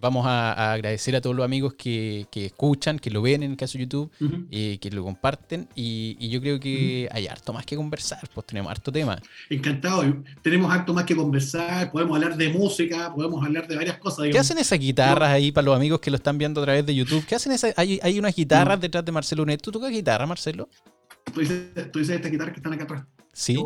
vamos 0.00 0.26
a, 0.26 0.72
agradecer 0.72 1.14
a 1.16 1.20
todos 1.20 1.36
los 1.36 1.44
amigos 1.44 1.74
que, 1.74 2.26
escuchan, 2.32 2.98
que 2.98 3.10
lo 3.10 3.22
ven 3.22 3.42
en 3.42 3.52
el 3.52 3.56
caso 3.56 3.78
de 3.78 3.84
YouTube, 3.84 4.10
eh, 4.50 4.78
que 4.80 4.90
lo 4.90 5.04
comparten. 5.04 5.68
Y, 5.74 6.28
yo 6.30 6.40
creo 6.40 6.60
que 6.60 7.08
hay 7.10 7.26
harto 7.26 7.52
más 7.52 7.66
que 7.66 7.76
conversar, 7.76 8.20
pues 8.32 8.46
tenemos 8.46 8.70
harto 8.70 8.92
tema. 8.92 9.20
Encantado, 9.48 10.02
tenemos 10.42 10.72
harto 10.72 10.94
más 10.94 11.04
que 11.04 11.16
conversar, 11.16 11.90
podemos 11.90 12.16
hablar 12.16 12.36
de 12.36 12.48
música, 12.50 13.12
podemos 13.14 13.44
hablar 13.44 13.66
de 13.66 13.76
varias 13.76 13.98
cosas. 13.98 14.28
¿Qué 14.30 14.38
hacen 14.38 14.58
esas 14.58 14.78
guitarras 14.78 15.30
ahí 15.30 15.50
para 15.50 15.64
los 15.64 15.76
amigos 15.76 16.00
que 16.00 16.10
lo 16.10 16.16
están 16.16 16.38
viendo 16.38 16.60
a 16.60 16.64
través 16.64 16.86
de 16.86 16.94
YouTube? 16.94 17.24
¿Qué 17.26 17.34
hacen 17.34 17.52
esas? 17.52 17.74
Hay, 17.76 17.98
hay 18.02 18.18
unas 18.18 18.34
guitarras 18.34 18.80
detrás 18.80 19.04
de 19.04 19.12
Marcelo 19.12 19.42
Unet. 19.42 19.60
¿Tú 19.60 19.72
tocas 19.72 19.90
guitarra, 19.90 20.26
Marcelo? 20.26 20.68
Tú 21.32 21.40
dices, 21.40 21.70
estas 21.74 22.30
guitarras 22.30 22.52
que 22.52 22.60
están 22.60 22.72
acá 22.72 22.84
atrás. 22.84 23.04
Sí. 23.32 23.56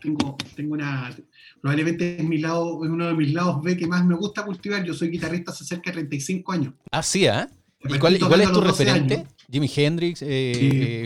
Tengo, 0.00 0.36
tengo 0.54 0.74
una 0.74 1.14
probablemente 1.60 2.16
es, 2.16 2.24
mi 2.24 2.38
lado, 2.38 2.76
uno 2.76 3.08
de 3.08 3.14
mis 3.14 3.32
lados 3.32 3.62
B 3.62 3.76
que 3.76 3.86
más 3.86 4.04
me 4.04 4.14
gusta 4.14 4.44
cultivar. 4.44 4.84
Yo 4.84 4.94
soy 4.94 5.08
guitarrista 5.08 5.50
hace 5.50 5.64
cerca 5.64 5.90
de 5.90 5.94
35 5.94 6.52
años. 6.52 6.74
Ah, 6.90 7.02
sí, 7.02 7.26
¿eh? 7.26 7.46
¿Y 7.84 7.98
cuál, 7.98 8.14
es 8.14 8.52
tu 8.52 8.60
referente? 8.60 9.24
Jimi 9.50 9.70
Hendrix, 9.74 10.20
eh, 10.22 10.26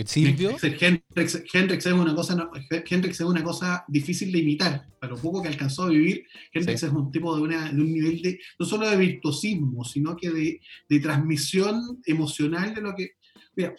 eh 0.00 0.04
Silvio. 0.06 0.56
Hendrix, 0.62 1.42
Hendrix, 1.52 1.86
es 1.86 1.92
una 1.92 2.14
cosa, 2.14 2.50
Hendrix 2.70 3.20
es 3.20 3.26
una 3.26 3.44
cosa 3.44 3.84
difícil 3.88 4.32
de 4.32 4.38
imitar. 4.38 4.86
Para 4.98 5.12
lo 5.12 5.20
poco 5.20 5.42
que 5.42 5.48
alcanzó 5.48 5.84
a 5.84 5.90
vivir, 5.90 6.24
Hendrix 6.52 6.82
es 6.82 6.90
un 6.90 7.12
tipo 7.12 7.36
de, 7.36 7.42
una, 7.42 7.70
de, 7.70 7.80
un 7.80 7.92
nivel 7.92 8.22
de, 8.22 8.40
no 8.58 8.64
solo 8.64 8.88
de 8.88 8.96
virtuosismo, 8.96 9.84
sino 9.84 10.16
que 10.16 10.30
de, 10.30 10.60
de 10.88 11.00
transmisión 11.00 12.00
emocional 12.06 12.74
de 12.74 12.80
lo 12.80 12.94
que. 12.94 13.10
Mira, 13.54 13.74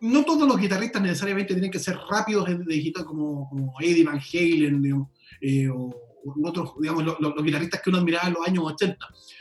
no 0.00 0.24
todos 0.24 0.48
los 0.48 0.58
guitarristas 0.58 1.02
necesariamente 1.02 1.54
tienen 1.54 1.70
que 1.70 1.78
ser 1.78 1.96
rápidos 2.10 2.48
de 2.48 2.64
digital 2.64 3.04
como, 3.04 3.48
como 3.48 3.74
Eddie 3.80 4.04
Van 4.04 4.20
Halen, 4.20 5.06
eh, 5.40 5.68
o, 5.68 6.07
otros, 6.42 6.72
digamos, 6.80 7.04
los, 7.04 7.44
guitarristas 7.44 7.80
que 7.82 7.90
uno 7.90 7.98
admiraba 7.98 8.28
en 8.28 8.34
los 8.34 8.46
años 8.46 8.64
80. 8.66 8.98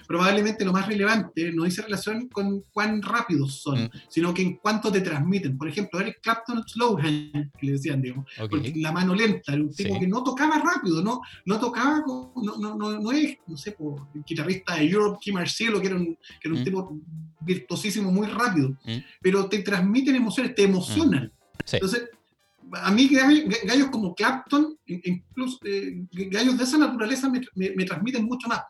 Probablemente 0.07 0.65
lo 0.65 0.73
más 0.73 0.87
relevante 0.87 1.51
no 1.51 1.63
dice 1.63 1.81
relación 1.81 2.27
con 2.29 2.61
cuán 2.71 3.01
rápidos 3.01 3.61
son, 3.61 3.85
mm. 3.85 3.89
sino 4.09 4.33
que 4.33 4.41
en 4.41 4.57
cuánto 4.57 4.91
te 4.91 5.01
transmiten. 5.01 5.57
Por 5.57 5.67
ejemplo, 5.67 5.99
Eric 5.99 6.19
Clapton 6.21 6.63
Slowhand, 6.67 7.51
que 7.57 7.65
le 7.65 7.71
decían, 7.73 8.01
digamos, 8.01 8.25
la 8.75 8.91
mano 8.91 9.13
lenta, 9.13 9.53
un 9.53 9.73
tipo 9.73 9.99
que 9.99 10.07
no 10.07 10.23
tocaba 10.23 10.59
rápido, 10.59 11.03
no, 11.03 11.21
no 11.45 11.59
tocaba, 11.59 12.03
no, 12.05 12.33
no, 12.35 12.75
no, 12.75 12.99
no 12.99 13.11
es, 13.11 13.37
no 13.47 13.57
sé, 13.57 13.71
por, 13.71 14.07
guitarrista 14.25 14.75
de 14.75 14.89
Europe, 14.89 15.19
Kim 15.21 15.35
Marcielo, 15.35 15.81
que 15.81 15.87
era 15.87 15.95
un, 15.95 16.15
que 16.15 16.47
era 16.47 16.53
un 16.53 16.61
mm. 16.61 16.63
tipo 16.63 16.99
virtuosísimo, 17.41 18.11
muy 18.11 18.27
rápido, 18.27 18.69
mm. 18.69 18.97
pero 19.21 19.47
te 19.47 19.59
transmiten 19.59 20.15
emociones, 20.15 20.55
te 20.55 20.63
emocionan. 20.63 21.31
Entonces, 21.71 22.09
a 22.73 22.91
mí 22.91 23.09
gallos 23.63 23.89
como 23.89 24.13
Clapton, 24.13 24.77
incluso 24.85 25.59
eh, 25.65 26.03
gallos 26.11 26.57
de 26.57 26.63
esa 26.63 26.77
naturaleza 26.77 27.29
me, 27.29 27.85
transmiten 27.85 28.25
mucho 28.25 28.47
más. 28.47 28.61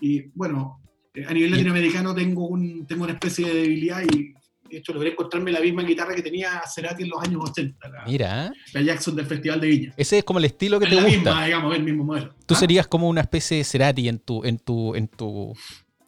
Y 0.00 0.28
bueno, 0.34 0.80
eh, 1.14 1.24
a 1.26 1.32
nivel 1.32 1.52
latinoamericano 1.52 2.14
tengo, 2.14 2.48
un, 2.48 2.86
tengo 2.86 3.04
una 3.04 3.12
especie 3.12 3.46
de 3.46 3.54
debilidad 3.54 4.02
y 4.02 4.34
de 4.68 4.78
hecho 4.78 4.92
logré 4.92 5.10
encontrarme 5.10 5.52
la 5.52 5.60
misma 5.60 5.82
guitarra 5.82 6.14
que 6.14 6.22
tenía 6.22 6.62
Cerati 6.72 7.04
en 7.04 7.10
los 7.10 7.22
años 7.22 7.42
80. 7.50 7.88
La, 7.88 8.04
Mira. 8.04 8.52
La 8.72 8.82
Jackson 8.82 9.14
del 9.14 9.26
Festival 9.26 9.60
de 9.60 9.68
Viña. 9.68 9.94
Ese 9.96 10.18
es 10.18 10.24
como 10.24 10.38
el 10.38 10.46
estilo 10.46 10.80
que 10.80 10.86
te 10.86 10.96
gusta. 10.96 11.10
Misma, 11.10 11.44
digamos, 11.44 11.76
el 11.76 11.82
mismo 11.82 12.04
modelo. 12.04 12.34
Tú 12.46 12.54
¿Ah? 12.54 12.58
serías 12.58 12.86
como 12.86 13.08
una 13.08 13.20
especie 13.20 13.58
de 13.58 13.64
Cerati 13.64 14.08
en 14.08 14.18
tu, 14.18 14.44
en 14.44 14.58
tu, 14.58 14.94
en 14.94 15.08
tu, 15.08 15.54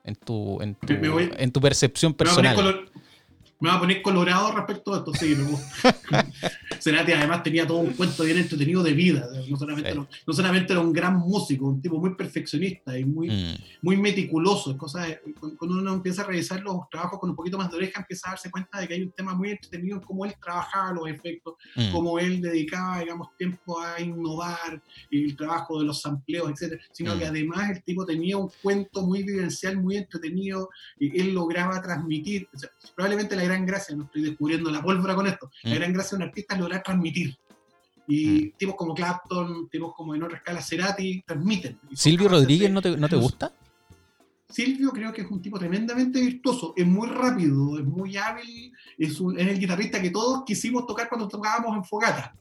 en 0.05 0.15
tu, 0.17 0.61
en 0.63 0.75
tu, 0.75 0.95
en 1.39 1.53
tu 1.53 1.61
percepción 1.61 2.15
personal. 2.15 2.89
Me 3.59 3.71
va 3.71 3.77
a 3.77 3.81
poner 3.81 4.03
colorado 4.03 4.53
respecto 4.53 4.95
a 4.95 4.99
esto, 4.99 5.15
sí, 5.15 5.35
me 5.35 5.45
gusta. 5.45 5.97
Cerati 6.79 7.13
además 7.13 7.43
tenía 7.43 7.67
todo 7.67 7.79
un 7.79 7.95
cuento 7.95 8.23
bien 8.25 8.39
entretenido 8.39 8.83
de 8.83 8.93
vida. 8.93 9.29
No 9.49 9.57
solamente, 9.57 9.91
era, 9.91 10.07
no 10.27 10.33
solamente 10.33 10.73
era 10.73 10.83
un 10.83 10.93
gran 10.93 11.17
músico, 11.17 11.67
un 11.67 11.81
tipo 11.81 11.99
muy 11.99 12.15
perfeccionista 12.15 12.99
y 12.99 13.05
muy, 13.05 13.31
mm. 13.31 13.55
muy 13.83 13.97
meticuloso. 13.97 14.77
cuando 14.77 15.79
uno 15.79 15.95
empieza 15.95 16.23
a 16.23 16.27
revisar 16.27 16.63
los 16.63 16.89
trabajos 16.91 17.19
con 17.19 17.31
un 17.31 17.37
poquito 17.37 17.57
más 17.57 17.71
de 17.71 17.77
oreja, 17.79 18.01
empieza 18.01 18.29
a 18.29 18.31
darse 18.33 18.51
cuenta 18.51 18.79
de 18.79 18.89
que 18.89 18.95
hay 18.95 19.03
un 19.03 19.11
tema 19.11 19.35
muy 19.35 19.51
entretenido 19.51 19.97
en 19.97 20.03
cómo 20.03 20.25
él 20.27 20.35
trabajaba 20.41 20.93
los 20.93 21.09
efectos, 21.09 21.55
mm. 21.75 21.93
cómo 21.93 22.19
él 22.19 22.43
dedicaba, 22.43 23.01
digamos, 23.01 23.29
tiempo 23.39 23.81
a 23.81 24.01
innovar 24.01 24.83
y 25.11 25.25
el 25.25 25.37
trabajo 25.37 25.79
de 25.79 25.87
los 25.87 26.03
sampleos, 26.03 26.51
etc. 26.51 26.79
Sino 26.93 27.19
que 27.19 27.25
mm. 27.25 27.29
además 27.29 27.71
el 27.71 27.83
tipo 27.83 28.05
tenía 28.05 28.37
un 28.37 28.51
cuento 28.63 29.03
muy 29.03 29.23
vivencial, 29.23 29.79
muy 29.79 29.97
entretenido 29.97 30.69
y 30.99 31.19
él 31.21 31.33
lograba 31.33 31.81
transmitir. 31.81 32.49
probablemente 32.95 33.35
la 33.35 33.46
gran 33.47 33.67
gracia, 33.67 33.97
no 33.97 34.05
estoy 34.05 34.23
descubriendo 34.23 34.71
la 34.71 34.83
pólvora 34.83 35.15
con 35.15 35.27
esto, 35.27 35.51
la 35.63 35.75
mm. 35.75 35.79
gran 35.79 35.93
gracia 35.93 36.17
de 36.17 36.25
un 36.25 36.29
artista 36.29 36.55
es 36.55 36.61
lograr 36.61 36.83
transmitir. 36.83 37.37
Y 38.09 38.27
mm. 38.27 38.53
tipos 38.57 38.77
como 38.77 38.95
Clapton, 38.95 39.69
tipos 39.69 39.95
como 39.95 40.15
en 40.15 40.23
otra 40.23 40.39
escala 40.39 40.63
Cerati, 40.63 41.23
transmiten. 41.27 41.79
¿Silvio 41.95 42.29
Rodríguez 42.29 42.71
no 42.71 42.83
te, 42.83 42.97
no 42.97 43.09
te 43.09 43.17
gusta? 43.17 43.53
Silvio 44.49 44.91
creo 44.91 45.13
que 45.13 45.23
es 45.23 45.31
un 45.31 45.43
tipo 45.43 45.59
tremendamente 45.59 46.21
virtuoso, 46.21 46.73
es 46.77 46.87
muy 46.87 47.09
rápido, 47.09 47.79
es 47.79 47.85
muy 47.85 48.17
hábil, 48.17 48.73
es, 48.97 49.19
el 49.21 49.59
guitarrista 49.59 50.01
que 50.01 50.11
todos 50.11 50.45
quisimos 50.45 50.87
tocar 50.87 51.09
cuando 51.09 51.27
tocábamos 51.27 51.77
en 51.77 51.85
Fogata. 51.85 52.35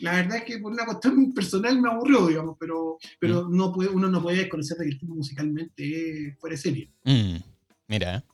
La 0.00 0.12
verdad 0.12 0.38
es 0.38 0.44
que 0.44 0.58
por 0.58 0.72
una 0.72 0.84
cuestión 0.84 1.32
personal 1.32 1.80
me 1.80 1.90
aburrió, 1.90 2.26
digamos, 2.26 2.56
pero, 2.58 2.98
pero 3.18 3.44
mm. 3.44 3.56
no 3.56 3.72
puede, 3.72 3.90
uno 3.90 4.08
no 4.08 4.22
puede 4.22 4.38
desconocer 4.38 4.76
que 4.78 4.84
el 4.84 4.98
tipo 4.98 5.14
musicalmente 5.14 6.28
es 6.28 6.38
fuera 6.38 6.54
de 6.54 6.60
serie. 6.60 6.90
Mm, 7.04 7.36
mira. 7.86 8.24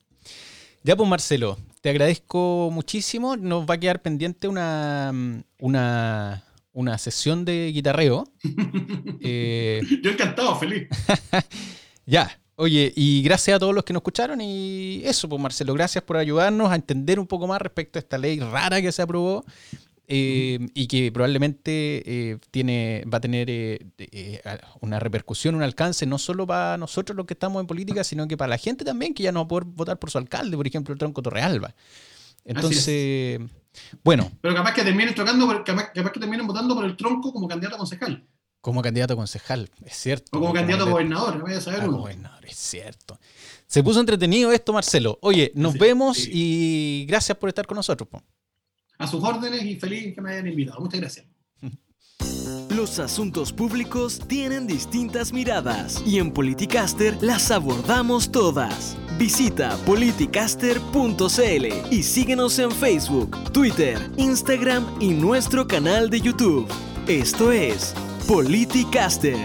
Ya 0.84 0.96
pues 0.96 1.08
Marcelo, 1.08 1.58
te 1.82 1.90
agradezco 1.90 2.70
muchísimo. 2.72 3.36
Nos 3.36 3.68
va 3.68 3.74
a 3.74 3.78
quedar 3.78 4.00
pendiente 4.00 4.48
una, 4.48 5.12
una, 5.58 6.44
una 6.72 6.96
sesión 6.96 7.44
de 7.44 7.70
guitarreo. 7.72 8.24
eh... 9.20 9.82
Yo 10.02 10.12
encantado, 10.12 10.56
feliz. 10.56 10.88
ya, 12.06 12.38
Oye, 12.54 12.92
y 12.94 13.22
gracias 13.22 13.56
a 13.56 13.58
todos 13.58 13.74
los 13.74 13.82
que 13.82 13.92
nos 13.94 14.02
escucharon 14.02 14.40
y 14.40 15.00
eso, 15.04 15.28
pues 15.28 15.40
Marcelo, 15.40 15.72
gracias 15.72 16.04
por 16.04 16.18
ayudarnos 16.18 16.70
a 16.70 16.74
entender 16.74 17.18
un 17.18 17.26
poco 17.26 17.46
más 17.46 17.60
respecto 17.60 17.98
a 17.98 18.00
esta 18.00 18.18
ley 18.18 18.38
rara 18.38 18.80
que 18.80 18.92
se 18.92 19.02
aprobó 19.02 19.44
eh, 20.08 20.58
y 20.74 20.88
que 20.88 21.12
probablemente 21.12 22.02
eh, 22.04 22.38
tiene, 22.50 23.04
va 23.12 23.18
a 23.18 23.20
tener 23.20 23.46
eh, 23.48 24.42
una 24.80 24.98
repercusión, 24.98 25.54
un 25.54 25.62
alcance, 25.62 26.06
no 26.06 26.18
solo 26.18 26.46
para 26.46 26.76
nosotros 26.76 27.16
los 27.16 27.24
que 27.26 27.34
estamos 27.34 27.60
en 27.60 27.66
política, 27.66 28.02
sino 28.04 28.26
que 28.26 28.36
para 28.36 28.50
la 28.50 28.58
gente 28.58 28.84
también, 28.84 29.14
que 29.14 29.22
ya 29.22 29.32
no 29.32 29.40
va 29.40 29.44
a 29.44 29.48
poder 29.48 29.64
votar 29.64 29.98
por 29.98 30.10
su 30.10 30.18
alcalde, 30.18 30.56
por 30.56 30.66
ejemplo, 30.66 30.92
el 30.92 30.98
tronco 30.98 31.22
Torrealba. 31.22 31.74
Entonces, 32.44 33.40
bueno. 34.02 34.30
Pero 34.40 34.54
capaz 34.54 34.74
que 34.74 34.82
terminen 34.82 35.14
tocando, 35.14 35.46
capaz, 35.64 35.92
capaz 35.92 36.12
que 36.12 36.20
terminen 36.20 36.46
votando 36.46 36.74
por 36.74 36.84
el 36.84 36.96
tronco 36.96 37.32
como 37.32 37.46
candidato 37.46 37.76
a 37.76 37.78
concejal. 37.78 38.26
Como 38.60 38.82
candidato 38.82 39.14
a 39.14 39.16
concejal, 39.16 39.70
es 39.84 39.96
cierto. 39.96 40.36
O 40.36 40.40
como, 40.40 40.52
candidato 40.52 40.84
a 40.84 40.90
gobernador, 40.90 41.42
vaya 41.42 41.58
a 41.58 41.60
saber 41.60 41.88
gobernador, 41.88 42.44
es 42.44 42.56
cierto. 42.56 43.18
Se 43.66 43.82
puso 43.82 44.00
entretenido 44.00 44.52
esto, 44.52 44.72
Marcelo. 44.72 45.18
Oye, 45.22 45.52
nos 45.54 45.74
vemos 45.78 46.18
y 46.18 47.06
gracias 47.08 47.38
por 47.38 47.48
estar 47.48 47.66
con 47.66 47.76
nosotros. 47.76 48.08
A 49.02 49.06
sus 49.08 49.20
órdenes 49.24 49.64
y 49.64 49.74
feliz 49.74 50.14
que 50.14 50.20
me 50.20 50.30
hayan 50.30 50.46
invitado. 50.46 50.80
Muchas 50.80 51.00
gracias. 51.00 51.26
Los 52.70 53.00
asuntos 53.00 53.52
públicos 53.52 54.20
tienen 54.28 54.68
distintas 54.68 55.32
miradas 55.32 56.00
y 56.06 56.20
en 56.20 56.30
Politicaster 56.30 57.20
las 57.20 57.50
abordamos 57.50 58.30
todas. 58.30 58.96
Visita 59.18 59.76
politicaster.cl 59.84 61.66
y 61.90 62.02
síguenos 62.04 62.60
en 62.60 62.70
Facebook, 62.70 63.36
Twitter, 63.52 63.98
Instagram 64.18 64.86
y 65.00 65.10
nuestro 65.10 65.66
canal 65.66 66.08
de 66.08 66.20
YouTube. 66.20 66.68
Esto 67.08 67.50
es 67.50 67.94
Politicaster. 68.28 69.36